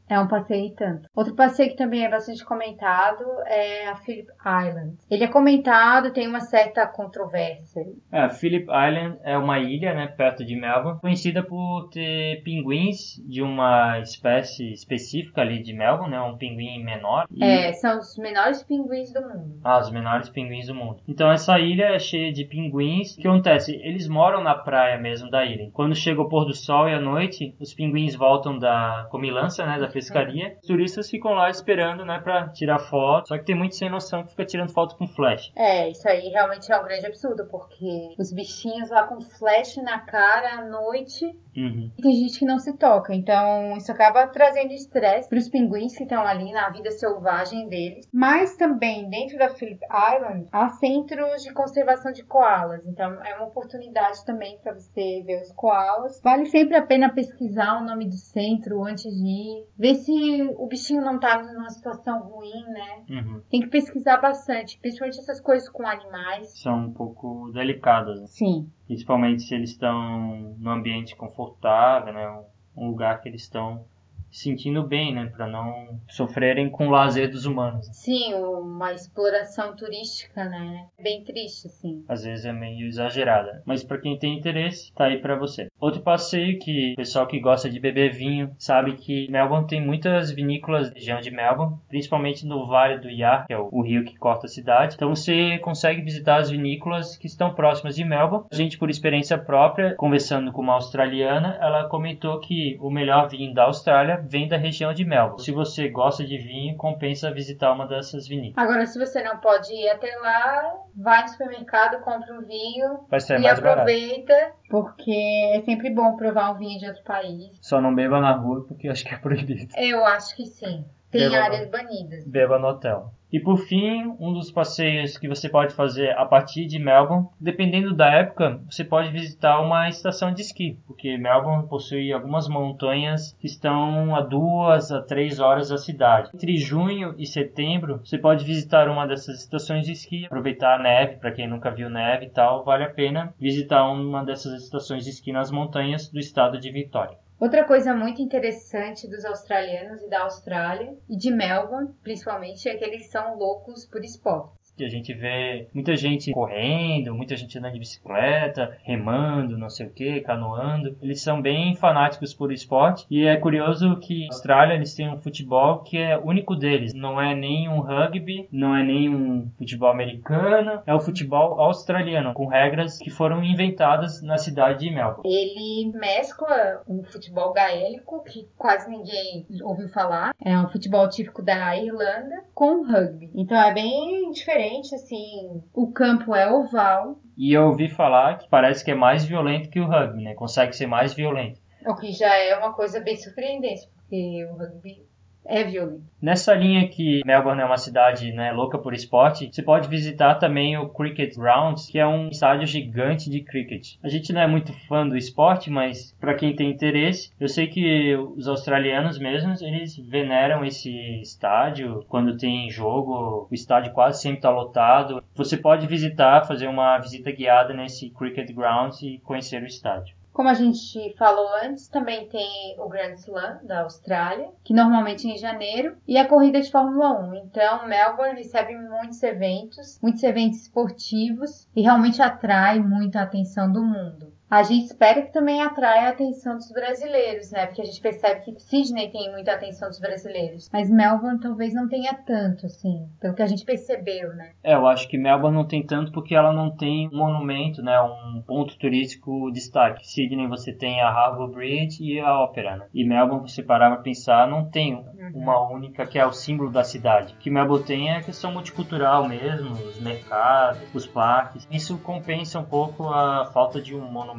é 0.07 0.19
um 0.19 0.27
passeio 0.27 0.67
e 0.67 0.75
tanto. 0.75 1.09
Outro 1.15 1.35
passeio 1.35 1.71
que 1.71 1.77
também 1.77 2.05
é 2.05 2.09
bastante 2.09 2.45
comentado 2.45 3.23
é 3.47 3.87
a 3.87 3.95
Phillip 3.95 4.29
Island. 4.45 4.97
Ele 5.09 5.23
é 5.23 5.27
comentado, 5.27 6.13
tem 6.13 6.27
uma 6.27 6.41
certa 6.41 6.85
controvérsia. 6.85 7.83
É, 8.11 8.29
Phillip 8.29 8.65
Island 8.65 9.17
é 9.23 9.37
uma 9.37 9.59
ilha, 9.59 9.93
né, 9.93 10.07
perto 10.07 10.45
de 10.45 10.55
Melbourne, 10.55 10.99
conhecida 10.99 11.43
por 11.43 11.89
ter 11.89 12.43
pinguins 12.43 13.21
de 13.27 13.41
uma 13.41 13.99
espécie 13.99 14.71
específica 14.71 15.41
ali 15.41 15.61
de 15.61 15.73
Melbourne, 15.73 16.11
né, 16.11 16.21
um 16.21 16.37
pinguim 16.37 16.83
menor. 16.83 17.25
E... 17.31 17.43
É, 17.43 17.73
são 17.73 17.97
os 17.97 18.15
menores 18.17 18.61
pinguins 18.63 19.11
do 19.11 19.21
mundo. 19.21 19.59
Ah, 19.63 19.79
os 19.79 19.91
menores 19.91 20.29
pinguins 20.29 20.67
do 20.67 20.75
mundo. 20.75 21.01
Então 21.07 21.31
essa 21.31 21.57
ilha 21.59 21.95
é 21.95 21.99
cheia 21.99 22.31
de 22.31 22.45
pinguins. 22.45 23.15
O 23.15 23.21
que 23.21 23.27
acontece? 23.27 23.75
Eles 23.75 24.07
moram 24.07 24.43
na 24.43 24.55
praia 24.55 24.99
mesmo 24.99 25.29
da 25.29 25.43
ilha. 25.43 25.69
Quando 25.73 25.95
chega 25.95 26.21
o 26.21 26.29
pôr 26.29 26.45
do 26.45 26.53
sol 26.53 26.87
e 26.87 26.93
a 26.93 26.99
noite, 26.99 27.38
os 27.59 27.73
pinguins 27.73 28.15
voltam 28.15 28.57
da 28.57 29.07
comilança, 29.09 29.65
né, 29.65 29.79
da 29.79 29.87
pescaria. 29.87 30.57
Os 30.61 30.67
turistas 30.67 31.09
ficam 31.09 31.33
lá 31.33 31.49
esperando, 31.49 32.05
né, 32.05 32.19
pra 32.19 32.49
tirar 32.49 32.79
foto. 32.79 33.27
Só 33.27 33.37
que 33.37 33.45
tem 33.45 33.55
muito 33.55 33.75
sem 33.75 33.89
noção 33.89 34.23
que 34.23 34.31
fica 34.31 34.45
tirando 34.45 34.71
foto 34.71 34.95
com 34.95 35.07
flash. 35.07 35.51
É, 35.55 35.89
isso 35.89 36.07
aí 36.07 36.29
realmente 36.29 36.71
é 36.71 36.79
um 36.79 36.83
grande 36.83 37.05
absurdo, 37.05 37.45
porque 37.49 38.15
os 38.17 38.31
bichinhos 38.31 38.89
lá 38.89 39.03
com 39.03 39.21
flash 39.21 39.77
na 39.77 39.99
cara 39.99 40.59
à 40.59 40.65
noite 40.65 41.25
Uhum. 41.59 41.91
e 41.97 42.01
tem 42.01 42.13
gente 42.13 42.39
que 42.39 42.45
não 42.45 42.59
se 42.59 42.73
toca. 42.77 43.13
Então 43.13 43.75
isso 43.75 43.91
acaba 43.91 44.27
trazendo 44.27 44.71
estresse 44.71 45.27
para 45.27 45.37
os 45.37 45.49
pinguins 45.49 45.95
que 45.95 46.03
estão 46.03 46.21
ali 46.25 46.51
na 46.51 46.69
vida 46.69 46.91
selvagem 46.91 47.67
deles. 47.67 48.07
Mas 48.13 48.55
também 48.55 49.09
dentro 49.09 49.37
da 49.37 49.49
Phillip 49.49 49.83
Island 49.85 50.47
há 50.51 50.69
centros 50.69 51.43
de 51.43 51.53
conservação 51.53 52.11
de 52.11 52.23
koalas. 52.23 52.85
Então 52.85 53.13
é 53.23 53.35
uma 53.35 53.47
oportunidade 53.47 54.23
também 54.25 54.57
para 54.59 54.73
você 54.73 55.21
ver 55.25 55.41
os 55.41 55.51
koalas. 55.51 56.21
Vale 56.23 56.45
sempre 56.45 56.75
a 56.75 56.85
pena 56.85 57.13
pesquisar 57.13 57.81
o 57.81 57.85
nome 57.85 58.05
do 58.05 58.15
centro 58.15 58.83
antes 58.83 59.11
de 59.11 59.27
ir. 59.27 59.67
Ver 59.77 59.95
se 59.95 60.43
o 60.57 60.67
bichinho 60.67 61.01
não 61.01 61.19
tá 61.19 61.41
numa 61.41 61.69
situação 61.69 62.21
ruim, 62.21 62.63
né? 62.67 63.03
Uhum. 63.09 63.41
Tem 63.49 63.61
que 63.61 63.67
pesquisar 63.67 64.17
bastante, 64.17 64.79
principalmente 64.79 65.19
essas 65.19 65.41
coisas 65.41 65.67
com 65.69 65.85
animais. 65.85 66.53
São 66.61 66.85
um 66.85 66.93
pouco 66.93 67.51
delicadas, 67.51 68.19
né? 68.21 68.27
Sim. 68.27 68.69
Principalmente 68.89 69.43
se 69.43 69.53
eles 69.53 69.69
estão 69.69 70.55
num 70.57 70.71
ambiente 70.71 71.15
confortável, 71.15 72.11
né, 72.11 72.27
um 72.75 72.87
lugar 72.87 73.21
que 73.21 73.29
eles 73.29 73.43
estão 73.43 73.85
se 74.31 74.43
sentindo 74.43 74.81
bem, 74.81 75.13
né, 75.13 75.27
para 75.27 75.45
não 75.45 75.99
sofrerem 76.09 76.71
com 76.71 76.87
o 76.87 76.91
lazer 76.91 77.29
dos 77.29 77.45
humanos. 77.45 77.87
Sim, 77.93 78.33
uma 78.33 78.91
exploração 78.91 79.75
turística, 79.75 80.43
né? 80.45 80.87
Bem 80.99 81.23
triste, 81.23 81.67
assim. 81.67 82.03
Às 82.07 82.23
vezes 82.23 82.45
é 82.45 82.53
meio 82.53 82.87
exagerada, 82.87 83.61
mas 83.63 83.83
para 83.83 83.99
quem 83.99 84.17
tem 84.17 84.37
interesse, 84.37 84.91
tá 84.93 85.05
aí 85.05 85.19
para 85.19 85.37
você. 85.37 85.67
Outro 85.79 86.01
passeio 86.01 86.59
que 86.59 86.93
o 86.93 86.95
pessoal 86.97 87.25
que 87.25 87.39
gosta 87.39 87.69
de 87.69 87.79
beber 87.79 88.11
vinho 88.11 88.53
sabe 88.57 88.93
que 88.93 89.29
Melbourne 89.29 89.67
tem 89.67 89.85
muitas 89.85 90.31
vinícolas 90.31 90.89
na 90.89 90.95
região 90.95 91.21
de 91.21 91.31
Melbourne, 91.31 91.77
principalmente 91.87 92.45
no 92.45 92.67
Vale 92.67 92.99
do 92.99 93.09
Yar, 93.09 93.47
que 93.47 93.53
é 93.53 93.57
o 93.57 93.81
rio 93.81 94.03
que 94.03 94.17
corta 94.17 94.45
a 94.45 94.49
cidade. 94.49 94.95
Então 94.95 95.15
você 95.15 95.57
consegue 95.59 96.01
visitar 96.01 96.37
as 96.37 96.49
vinícolas 96.49 97.17
que 97.17 97.27
estão 97.27 97.53
próximas 97.53 97.95
de 97.95 98.03
Melbourne. 98.03 98.45
A 98.51 98.55
gente, 98.55 98.77
por 98.77 98.89
experiência 98.89 99.37
própria, 99.37 99.95
conversando 99.95 100.51
com 100.51 100.61
uma 100.61 100.73
australiana, 100.73 101.57
ela 101.61 101.87
comentou 101.87 102.39
que 102.39 102.77
o 102.81 102.89
melhor 102.89 103.29
vinho 103.29 103.53
da 103.53 103.63
Austrália 103.63 104.21
vem 104.27 104.47
da 104.47 104.57
região 104.57 104.93
de 104.93 105.05
Melbourne. 105.05 105.43
Se 105.43 105.51
você 105.51 105.87
gosta 105.87 106.25
de 106.25 106.37
vinho, 106.37 106.75
compensa 106.75 107.31
visitar 107.31 107.71
uma 107.71 107.87
dessas 107.87 108.27
vinícolas. 108.27 108.67
Agora, 108.67 108.85
se 108.85 108.99
você 108.99 109.23
não 109.23 109.37
pode 109.37 109.73
ir 109.73 109.89
até 109.89 110.13
lá, 110.17 110.73
vai 111.01 111.23
no 111.23 111.29
supermercado, 111.29 112.01
compra 112.01 112.33
um 112.37 112.41
vinho 112.41 112.99
Vai 113.09 113.19
ser 113.19 113.39
e 113.39 113.43
mais 113.43 113.59
barato. 113.59 113.81
aproveita, 113.81 114.51
porque 114.69 115.11
é 115.53 115.61
sempre 115.61 115.89
bom 115.89 116.15
provar 116.17 116.51
um 116.51 116.57
vinho 116.57 116.79
de 116.79 116.87
outro 116.87 117.03
país. 117.03 117.57
Só 117.61 117.79
não 117.81 117.95
beba 117.95 118.19
na 118.19 118.33
rua 118.33 118.65
porque 118.67 118.87
acho 118.89 119.05
que 119.05 119.13
é 119.13 119.17
proibido. 119.17 119.73
Eu 119.77 120.05
acho 120.05 120.35
que 120.35 120.45
sim. 120.45 120.85
Tem 121.11 121.29
Beba- 121.29 121.43
áreas 121.43 121.69
banidas. 121.69 122.25
Beba 122.27 122.59
no 122.59 122.67
hotel. 122.67 123.11
E 123.31 123.39
por 123.39 123.57
fim, 123.57 124.15
um 124.19 124.33
dos 124.33 124.51
passeios 124.51 125.15
que 125.15 125.27
você 125.27 125.47
pode 125.47 125.75
fazer 125.75 126.17
a 126.17 126.25
partir 126.25 126.65
de 126.65 126.79
Melbourne, 126.79 127.27
dependendo 127.39 127.93
da 127.93 128.07
época, 128.07 128.59
você 128.67 128.83
pode 128.83 129.11
visitar 129.11 129.61
uma 129.61 129.87
estação 129.87 130.33
de 130.33 130.41
esqui, 130.41 130.79
porque 130.87 131.15
Melbourne 131.15 131.67
possui 131.67 132.11
algumas 132.11 132.47
montanhas 132.47 133.33
que 133.39 133.45
estão 133.45 134.15
a 134.15 134.21
duas 134.21 134.91
a 134.91 135.03
três 135.03 135.39
horas 135.39 135.69
da 135.69 135.77
cidade. 135.77 136.31
Entre 136.33 136.57
junho 136.57 137.13
e 137.19 137.27
setembro, 137.27 138.01
você 138.03 138.17
pode 138.17 138.43
visitar 138.43 138.89
uma 138.89 139.05
dessas 139.05 139.41
estações 139.41 139.85
de 139.85 139.91
esqui, 139.91 140.25
aproveitar 140.25 140.79
a 140.79 140.81
neve, 140.81 141.17
para 141.17 141.31
quem 141.31 141.47
nunca 141.47 141.69
viu 141.69 141.87
neve 141.87 142.25
e 142.25 142.29
tal, 142.29 142.63
vale 142.63 142.83
a 142.83 142.89
pena 142.89 143.31
visitar 143.39 143.87
uma 143.91 144.25
dessas 144.25 144.63
estações 144.63 145.03
de 145.03 145.11
esqui 145.11 145.31
nas 145.31 145.51
montanhas 145.51 146.09
do 146.09 146.19
estado 146.19 146.59
de 146.59 146.71
Vitória. 146.71 147.17
Outra 147.39 147.63
coisa 147.63 147.95
muito 147.95 148.21
interessante 148.21 149.07
dos 149.07 149.23
australianos 149.23 150.01
e 150.01 150.09
da 150.09 150.23
Austrália, 150.23 150.97
e 151.07 151.15
de 151.15 151.31
Melbourne, 151.31 151.93
principalmente, 152.03 152.67
é 152.67 152.75
que 152.75 152.83
eles 152.83 153.09
são 153.09 153.37
loucos 153.37 153.85
por 153.85 154.03
esporte. 154.03 154.58
Que 154.79 154.85
a 154.85 154.89
gente 154.89 155.13
vê 155.13 155.67
muita 155.73 155.95
gente 155.95 156.31
correndo, 156.31 157.13
muita 157.13 157.35
gente 157.35 157.57
andando 157.57 157.73
de 157.73 157.79
bicicleta, 157.79 158.77
remando, 158.83 159.57
não 159.57 159.69
sei 159.69 159.87
o 159.87 159.89
que, 159.89 160.21
canoando. 160.21 160.97
Eles 161.01 161.21
são 161.21 161.41
bem 161.41 161.75
fanáticos 161.75 162.33
por 162.33 162.51
esporte 162.51 163.05
e 163.11 163.25
é 163.25 163.35
curioso 163.35 163.97
que 163.97 164.27
na 164.27 164.33
Austrália 164.33 164.73
eles 164.73 164.95
têm 164.95 165.09
um 165.09 165.17
futebol 165.17 165.79
que 165.79 165.97
é 165.97 166.17
único 166.17 166.55
deles. 166.55 166.93
Não 166.93 167.19
é 167.19 167.35
nem 167.35 167.67
um 167.67 167.81
rugby, 167.81 168.47
não 168.51 168.73
é 168.73 168.81
nem 168.81 169.09
um 169.09 169.51
futebol 169.57 169.89
americano, 169.89 170.81
é 170.87 170.93
o 170.93 170.99
futebol 170.99 171.59
australiano, 171.59 172.33
com 172.33 172.47
regras 172.47 172.97
que 172.97 173.09
foram 173.09 173.43
inventadas 173.43 174.21
na 174.21 174.37
cidade 174.37 174.79
de 174.79 174.91
Melbourne. 174.91 175.29
Ele 175.29 175.91
mescla 175.97 176.81
um 176.87 177.03
futebol 177.03 177.51
gaélico, 177.51 178.23
que 178.23 178.47
quase 178.57 178.89
ninguém 178.89 179.45
ouviu 179.61 179.89
falar, 179.89 180.33
é 180.41 180.57
um 180.57 180.69
futebol 180.69 181.07
típico 181.09 181.41
da 181.41 181.75
Irlanda, 181.75 182.43
com 182.53 182.83
rugby. 182.83 183.29
Então 183.35 183.57
é 183.57 183.73
bem 183.73 184.31
diferente, 184.31 184.68
assim. 184.77 185.61
O 185.73 185.91
campo 185.91 186.35
é 186.35 186.51
oval, 186.51 187.19
E 187.37 187.53
eu 187.53 187.67
ouvi 187.67 187.89
falar 187.89 188.37
que 188.37 188.49
parece 188.49 188.83
que 188.83 188.91
é 188.91 188.95
mais 188.95 189.25
violento 189.25 189.69
que 189.69 189.79
o 189.79 189.87
rugby, 189.87 190.23
né? 190.23 190.33
Consegue 190.35 190.75
ser 190.75 190.87
mais 190.87 191.13
violento. 191.13 191.59
o 191.85 191.95
que 191.95 192.11
já 192.11 192.33
é 192.37 192.55
uma 192.57 192.73
coisa 192.73 192.99
bem 192.99 193.15
surpreendente, 193.17 193.87
porque 193.95 194.45
o 194.45 194.57
rugby 194.57 195.08
é 195.45 195.63
violento. 195.63 196.03
Nessa 196.21 196.53
linha 196.53 196.87
que 196.87 197.21
Melbourne 197.25 197.61
é 197.61 197.65
uma 197.65 197.77
cidade 197.77 198.31
né, 198.31 198.51
louca 198.51 198.77
por 198.77 198.93
esporte, 198.93 199.49
você 199.51 199.63
pode 199.63 199.87
visitar 199.87 200.35
também 200.35 200.77
o 200.77 200.89
Cricket 200.89 201.35
Grounds, 201.35 201.87
que 201.87 201.97
é 201.97 202.05
um 202.05 202.27
estádio 202.29 202.67
gigante 202.67 203.29
de 203.29 203.41
cricket. 203.41 203.95
A 204.03 204.09
gente 204.09 204.31
não 204.33 204.41
é 204.41 204.47
muito 204.47 204.73
fã 204.87 205.07
do 205.07 205.17
esporte, 205.17 205.69
mas 205.69 206.15
para 206.19 206.35
quem 206.35 206.55
tem 206.55 206.69
interesse, 206.69 207.31
eu 207.39 207.47
sei 207.47 207.67
que 207.67 208.15
os 208.15 208.47
australianos 208.47 209.17
mesmos, 209.17 209.61
eles 209.61 209.97
veneram 209.97 210.63
esse 210.63 210.91
estádio. 211.21 212.05
Quando 212.07 212.37
tem 212.37 212.69
jogo, 212.69 213.47
o 213.49 213.53
estádio 213.53 213.93
quase 213.93 214.21
sempre 214.21 214.39
está 214.39 214.49
lotado. 214.49 215.23
Você 215.35 215.57
pode 215.57 215.87
visitar, 215.87 216.45
fazer 216.45 216.67
uma 216.67 216.97
visita 216.99 217.31
guiada 217.31 217.73
nesse 217.73 218.09
Cricket 218.11 218.51
Grounds 218.53 219.01
e 219.01 219.19
conhecer 219.19 219.63
o 219.63 219.67
estádio. 219.67 220.18
Como 220.39 220.47
a 220.47 220.53
gente 220.53 221.13
falou 221.17 221.49
antes, 221.61 221.89
também 221.89 222.29
tem 222.29 222.73
o 222.79 222.87
Grand 222.87 223.15
Slam 223.15 223.59
da 223.61 223.81
Austrália, 223.81 224.49
que 224.63 224.73
normalmente 224.73 225.27
é 225.27 225.33
em 225.33 225.37
janeiro, 225.37 225.97
e 226.07 226.17
a 226.17 226.25
corrida 226.25 226.61
de 226.61 226.71
Fórmula 226.71 227.11
1. 227.23 227.35
Então, 227.35 227.85
Melbourne 227.85 228.37
recebe 228.37 228.73
muitos 228.73 229.21
eventos, 229.21 229.99
muitos 230.01 230.23
eventos 230.23 230.61
esportivos 230.61 231.67
e 231.75 231.81
realmente 231.81 232.21
atrai 232.21 232.79
muita 232.79 233.21
atenção 233.21 233.69
do 233.69 233.83
mundo. 233.83 234.31
A 234.49 234.63
gente 234.63 234.85
espera 234.85 235.21
que 235.21 235.31
também 235.31 235.61
atraia 235.61 236.07
a 236.07 236.09
atenção 236.09 236.55
dos 236.55 236.71
brasileiros, 236.71 237.51
né? 237.51 237.67
Porque 237.67 237.83
a 237.83 237.85
gente 237.85 238.01
percebe 238.01 238.41
que 238.41 238.59
Sydney 238.59 239.11
tem 239.11 239.31
muita 239.31 239.53
atenção 239.53 239.87
dos 239.89 239.99
brasileiros, 239.99 240.67
mas 240.73 240.89
Melbourne 240.89 241.39
talvez 241.39 241.71
não 241.75 241.87
tenha 241.87 242.15
tanto, 242.15 242.65
assim, 242.65 243.07
pelo 243.21 243.35
que 243.35 243.43
a 243.43 243.45
gente 243.45 243.63
percebeu, 243.63 244.33
né? 244.35 244.53
É, 244.63 244.73
eu 244.73 244.87
acho 244.87 245.07
que 245.07 245.19
Melbourne 245.19 245.55
não 245.55 245.67
tem 245.67 245.85
tanto 245.85 246.11
porque 246.11 246.33
ela 246.33 246.51
não 246.51 246.75
tem 246.75 247.07
um 247.09 247.17
monumento, 247.17 247.83
né, 247.83 248.01
um 248.01 248.41
ponto 248.41 248.75
turístico 248.79 249.51
destaque. 249.51 250.07
Sydney 250.07 250.47
você 250.47 250.73
tem 250.73 250.99
a 250.99 251.09
Harbour 251.09 251.49
Bridge 251.49 252.03
e 252.03 252.19
a 252.19 252.39
Ópera, 252.39 252.77
né? 252.77 252.85
E 252.91 253.05
Melbourne, 253.05 253.47
você 253.47 253.61
parar 253.61 253.91
pra 253.91 254.01
pensar, 254.01 254.47
não 254.47 254.65
tem 254.65 255.05
uma 255.35 255.61
única 255.69 256.07
que 256.07 256.17
é 256.17 256.25
o 256.25 256.33
símbolo 256.33 256.71
da 256.71 256.83
cidade. 256.83 257.35
O 257.35 257.37
que 257.37 257.51
Melbourne 257.51 257.85
tem 257.85 258.09
é 258.09 258.17
a 258.17 258.23
questão 258.23 258.51
multicultural 258.51 259.27
mesmo, 259.27 259.73
os 259.73 259.99
mercados, 259.99 260.81
os 260.91 261.05
parques. 261.05 261.67
Isso 261.69 261.99
compensa 261.99 262.57
um 262.57 262.65
pouco 262.65 263.07
a 263.07 263.45
falta 263.53 263.79
de 263.79 263.95
um 263.95 264.09
monumento 264.09 264.38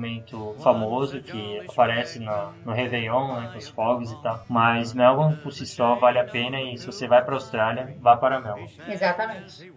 famoso 0.63 1.21
que 1.23 1.61
aparece 1.69 2.19
no, 2.19 2.73
Réveillon, 2.73 3.41
né, 3.41 3.49
com 3.53 3.59
os 3.59 3.69
fogos 3.69 4.11
e 4.11 4.23
tal. 4.23 4.45
Mas 4.49 4.93
Melbourne 4.95 5.37
por 5.37 5.53
si 5.53 5.67
só 5.67 5.95
vale 5.97 6.19
a 6.19 6.25
pena 6.25 6.61
e 6.61 6.77
se 6.79 6.87
você 6.87 7.07
vai 7.07 7.25
pra 7.25 7.35
Austrália, 7.35 7.97
vá 8.01 8.17
para 8.17 8.41
Melbourne. 8.41 8.71
Exatamente. 8.89 9.71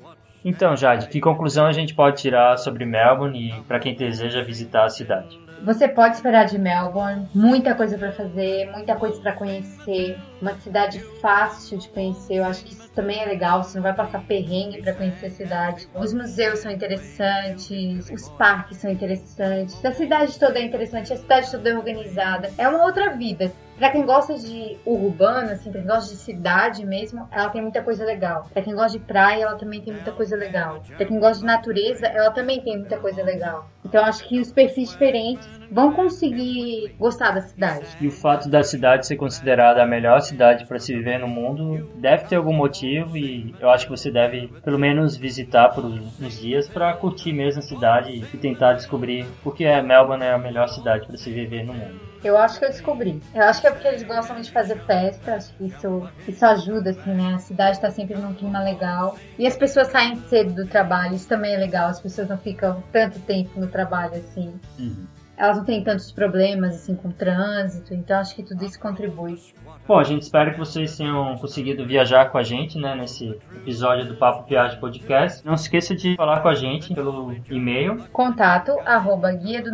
Então, 0.46 0.76
Jade, 0.76 1.08
que 1.08 1.22
conclusão 1.22 1.66
a 1.66 1.72
gente 1.72 1.96
pode 1.96 2.22
tirar 2.22 2.58
sobre 2.58 2.86
Melbourne 2.86 3.50
e 3.50 3.62
para 3.64 3.80
quem 3.80 3.96
deseja 3.96 4.44
visitar 4.44 4.86
a 4.86 4.90
cidade? 4.90 5.40
Você 5.64 5.88
pode 5.88 6.16
esperar 6.16 6.46
de 6.46 6.58
Melbourne 6.60 7.30
muita 7.34 7.74
coisa 7.74 7.98
para 7.98 8.12
fazer, 8.12 8.70
muita 8.70 8.96
coisa 8.96 9.22
para 9.22 9.32
conhecer. 9.32 10.18
uma 10.42 10.54
cidade 10.56 11.00
fácil 11.22 11.78
de 11.78 11.88
conhecer. 11.88 12.36
Eu 12.36 12.44
acho 12.44 12.66
que 12.66 12.74
isso 12.74 12.92
também 12.92 13.22
é 13.22 13.26
legal. 13.26 13.64
Você 13.64 13.78
não 13.78 13.84
vai 13.84 13.94
passar 13.94 14.22
perrengue 14.26 14.82
para 14.82 14.94
conhecer 14.94 15.28
a 15.28 15.30
cidade. 15.30 15.88
Os 15.96 16.14
museus 16.14 16.60
são 16.60 16.70
interessantes, 16.70 18.10
os 18.12 18.28
parques 18.32 18.78
são 18.78 18.92
interessantes, 18.92 19.84
a 19.86 19.94
cidade 19.94 20.38
toda 20.38 20.60
é 20.60 20.66
interessante, 20.66 21.14
a 21.14 21.18
cidade 21.18 21.50
toda 21.50 21.70
é 21.70 21.78
organizada. 21.78 22.52
É 22.58 22.68
uma 22.68 22.84
outra 22.84 23.12
vida. 23.16 23.50
Pra 23.78 23.90
quem 23.92 24.06
gosta 24.06 24.36
de 24.36 24.78
urbano, 24.86 25.52
assim, 25.52 25.72
pra 25.72 25.82
quem 25.82 25.90
gosta 25.90 26.14
de 26.14 26.20
cidade 26.20 26.86
mesmo, 26.86 27.28
ela 27.32 27.50
tem 27.50 27.62
muita 27.62 27.82
coisa 27.82 28.06
legal. 28.06 28.48
Pra 28.54 28.62
quem 28.62 28.74
gosta 28.74 28.98
de 28.98 29.04
praia, 29.04 29.44
ela 29.44 29.56
também 29.56 29.82
tem 29.82 29.94
muita 29.94 30.12
coisa 30.12 30.36
legal. 30.36 30.84
Pra 30.96 31.06
quem 31.06 31.20
gosta 31.20 31.40
de 31.40 31.46
natureza, 31.46 32.06
ela 32.08 32.32
também 32.32 32.62
tem 32.62 32.78
muita 32.78 32.98
coisa 32.98 33.24
legal. 33.24 33.68
Então 33.84 34.04
acho 34.04 34.28
que 34.28 34.40
os 34.40 34.52
perfis 34.52 34.92
diferentes 34.92 35.48
vão 35.72 35.92
conseguir 35.92 36.94
gostar 37.00 37.32
da 37.32 37.42
cidade. 37.42 37.86
E 38.00 38.08
o 38.08 38.12
fato 38.12 38.48
da 38.48 38.64
cidade 38.64 39.08
ser 39.08 39.16
considerada 39.16 39.82
a 39.82 39.88
melhor 39.88 40.22
cidade 40.22 40.66
para 40.66 40.78
se 40.78 40.94
viver 40.94 41.18
no 41.18 41.28
mundo 41.28 41.90
deve 41.96 42.26
ter 42.26 42.36
algum 42.36 42.54
motivo 42.54 43.18
e 43.18 43.56
eu 43.60 43.70
acho 43.70 43.86
que 43.86 43.92
você 43.92 44.12
deve 44.12 44.48
pelo 44.64 44.78
menos 44.78 45.18
visitar 45.18 45.70
por 45.70 45.84
uns 45.86 46.40
dias 46.40 46.70
para 46.70 46.94
curtir 46.94 47.34
mesmo 47.34 47.60
a 47.60 47.64
cidade 47.64 48.24
e 48.32 48.38
tentar 48.38 48.74
descobrir 48.74 49.26
porque 49.44 49.66
Melbourne 49.82 50.24
é 50.24 50.34
a 50.34 50.38
melhor 50.38 50.68
cidade 50.68 51.08
para 51.08 51.18
se 51.18 51.32
viver 51.32 51.66
no 51.66 51.74
mundo. 51.74 52.13
Eu 52.24 52.38
acho 52.38 52.58
que 52.60 52.66
eu 52.66 52.70
descobri. 52.70 53.22
Eu 53.34 53.44
acho 53.44 53.60
que 53.62 53.68
é 53.68 53.72
porque 53.72 53.88
eles 53.88 54.04
gostam 54.04 54.40
de 54.40 54.52
fazer 54.52 54.80
festa, 54.86 55.36
acho 55.36 55.54
que 55.54 55.66
isso, 55.66 56.10
isso 56.28 56.46
ajuda, 56.46 56.92
assim, 56.92 57.14
né? 57.14 57.34
A 57.36 57.40
cidade 57.40 57.80
tá 57.80 57.92
sempre 57.92 58.16
num 58.16 58.34
clima 58.34 58.64
legal. 58.64 59.18
E 59.38 59.46
as 59.46 59.58
pessoas 59.58 59.88
saem 59.88 60.16
cedo 60.28 60.54
do 60.54 60.68
trabalho, 60.68 61.16
isso 61.16 61.28
também 61.28 61.54
é 61.54 61.58
legal. 61.58 61.90
As 61.90 62.00
pessoas 62.00 62.30
não 62.30 62.38
ficam 62.38 62.84
tanto 62.92 63.20
tempo 63.20 63.60
no 63.60 63.68
trabalho, 63.68 64.16
assim. 64.16 64.54
Uhum. 64.80 65.06
Elas 65.38 65.58
não 65.58 65.66
têm 65.66 65.84
tantos 65.84 66.12
problemas, 66.12 66.76
assim, 66.76 66.96
com 66.96 67.12
trânsito, 67.12 67.94
então 67.94 68.20
acho 68.20 68.36
que 68.36 68.44
tudo 68.44 68.64
isso 68.64 68.80
contribui. 68.80 69.38
Bom, 69.88 70.00
a 70.00 70.04
gente 70.04 70.22
espera 70.22 70.52
que 70.52 70.60
vocês 70.60 70.96
tenham 70.96 71.36
conseguido 71.38 71.86
viajar 71.86 72.30
com 72.30 72.38
a 72.38 72.44
gente, 72.44 72.78
né, 72.80 72.96
nesse 72.96 73.38
episódio 73.56 74.08
do 74.08 74.16
Papo 74.16 74.48
Viagem 74.48 74.80
Podcast. 74.80 75.46
Não 75.46 75.58
se 75.58 75.64
esqueça 75.64 75.96
de 75.96 76.16
falar 76.16 76.42
com 76.42 76.48
a 76.48 76.54
gente 76.54 76.94
pelo 76.94 77.34
e-mail, 77.50 77.98
Contato 78.12 78.72
arroba 78.86 79.32
guia 79.32 79.62
do 79.62 79.72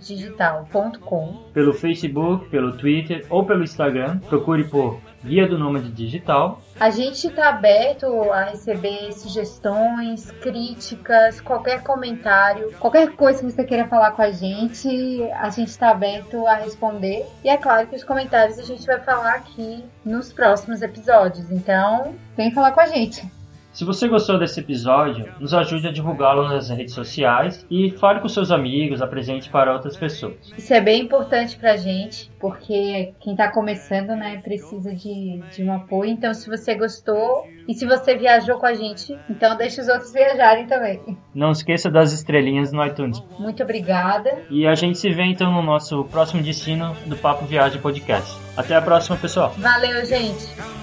digital.com 0.00 1.44
pelo 1.52 1.72
Facebook, 1.72 2.48
pelo 2.48 2.76
Twitter 2.76 3.24
ou 3.28 3.44
pelo 3.44 3.62
Instagram. 3.62 4.18
Procure 4.18 4.64
por 4.64 4.98
Guia 5.24 5.46
do 5.46 5.58
Nômade 5.58 5.90
Digital. 5.90 6.60
A 6.80 6.90
gente 6.90 7.26
está 7.28 7.48
aberto 7.48 8.06
a 8.32 8.44
receber 8.44 9.12
sugestões, 9.12 10.30
críticas, 10.32 11.40
qualquer 11.40 11.82
comentário, 11.82 12.72
qualquer 12.78 13.12
coisa 13.12 13.40
que 13.40 13.50
você 13.50 13.64
queira 13.64 13.86
falar 13.86 14.12
com 14.12 14.22
a 14.22 14.30
gente, 14.30 15.22
a 15.32 15.48
gente 15.50 15.68
está 15.68 15.90
aberto 15.90 16.46
a 16.46 16.54
responder. 16.54 17.24
E 17.44 17.48
é 17.48 17.56
claro 17.56 17.86
que 17.86 17.96
os 17.96 18.04
comentários 18.04 18.58
a 18.58 18.62
gente 18.62 18.84
vai 18.84 18.98
falar 19.00 19.34
aqui 19.34 19.84
nos 20.04 20.32
próximos 20.32 20.82
episódios. 20.82 21.50
Então, 21.50 22.14
vem 22.36 22.50
falar 22.50 22.72
com 22.72 22.80
a 22.80 22.86
gente. 22.86 23.41
Se 23.72 23.86
você 23.86 24.06
gostou 24.06 24.38
desse 24.38 24.60
episódio, 24.60 25.32
nos 25.40 25.54
ajude 25.54 25.88
a 25.88 25.92
divulgá-lo 25.92 26.46
nas 26.46 26.68
redes 26.68 26.92
sociais 26.92 27.66
e 27.70 27.90
fale 27.92 28.20
com 28.20 28.28
seus 28.28 28.50
amigos, 28.50 29.00
apresente 29.00 29.48
para 29.48 29.72
outras 29.72 29.96
pessoas. 29.96 30.34
Isso 30.56 30.74
é 30.74 30.80
bem 30.80 31.02
importante 31.02 31.56
pra 31.56 31.76
gente, 31.78 32.30
porque 32.38 33.14
quem 33.18 33.34
tá 33.34 33.50
começando, 33.50 34.10
né, 34.10 34.40
precisa 34.42 34.94
de, 34.94 35.42
de 35.50 35.64
um 35.64 35.72
apoio. 35.72 36.10
Então, 36.10 36.34
se 36.34 36.50
você 36.50 36.74
gostou 36.74 37.46
e 37.66 37.72
se 37.72 37.86
você 37.86 38.14
viajou 38.14 38.58
com 38.58 38.66
a 38.66 38.74
gente, 38.74 39.18
então 39.30 39.56
deixe 39.56 39.80
os 39.80 39.88
outros 39.88 40.12
viajarem 40.12 40.66
também. 40.66 41.00
Não 41.34 41.50
esqueça 41.50 41.90
das 41.90 42.12
estrelinhas 42.12 42.72
no 42.72 42.84
iTunes. 42.84 43.22
Muito 43.38 43.62
obrigada. 43.62 44.42
E 44.50 44.66
a 44.66 44.74
gente 44.74 44.98
se 44.98 45.08
vê 45.10 45.22
então 45.24 45.50
no 45.50 45.62
nosso 45.62 46.04
próximo 46.04 46.42
destino 46.42 46.94
do 47.06 47.16
Papo 47.16 47.46
Viagem 47.46 47.80
Podcast. 47.80 48.38
Até 48.54 48.76
a 48.76 48.82
próxima, 48.82 49.16
pessoal. 49.16 49.54
Valeu, 49.56 50.04
gente. 50.04 50.81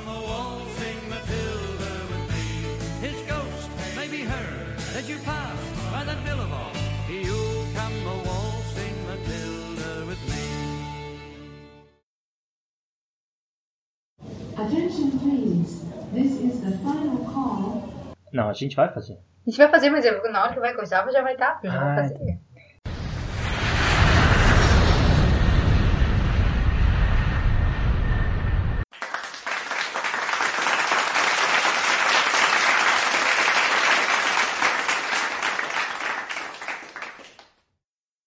Não, 18.34 18.50
a 18.50 18.54
gente 18.54 18.76
vai 18.76 18.92
fazer. 18.94 19.14
A 19.14 19.50
gente 19.50 19.58
vai 19.58 19.70
fazer, 19.70 19.90
mas 19.90 20.06
eu- 20.06 20.32
na 20.32 20.44
hora 20.44 20.54
que 20.54 20.60
vai 20.60 20.74
começar 20.74 21.10
já 21.12 21.22
vai 21.22 21.34
estar, 21.34 21.60
já 21.64 21.92
Ah, 21.92 21.96
fazer. 21.96 22.40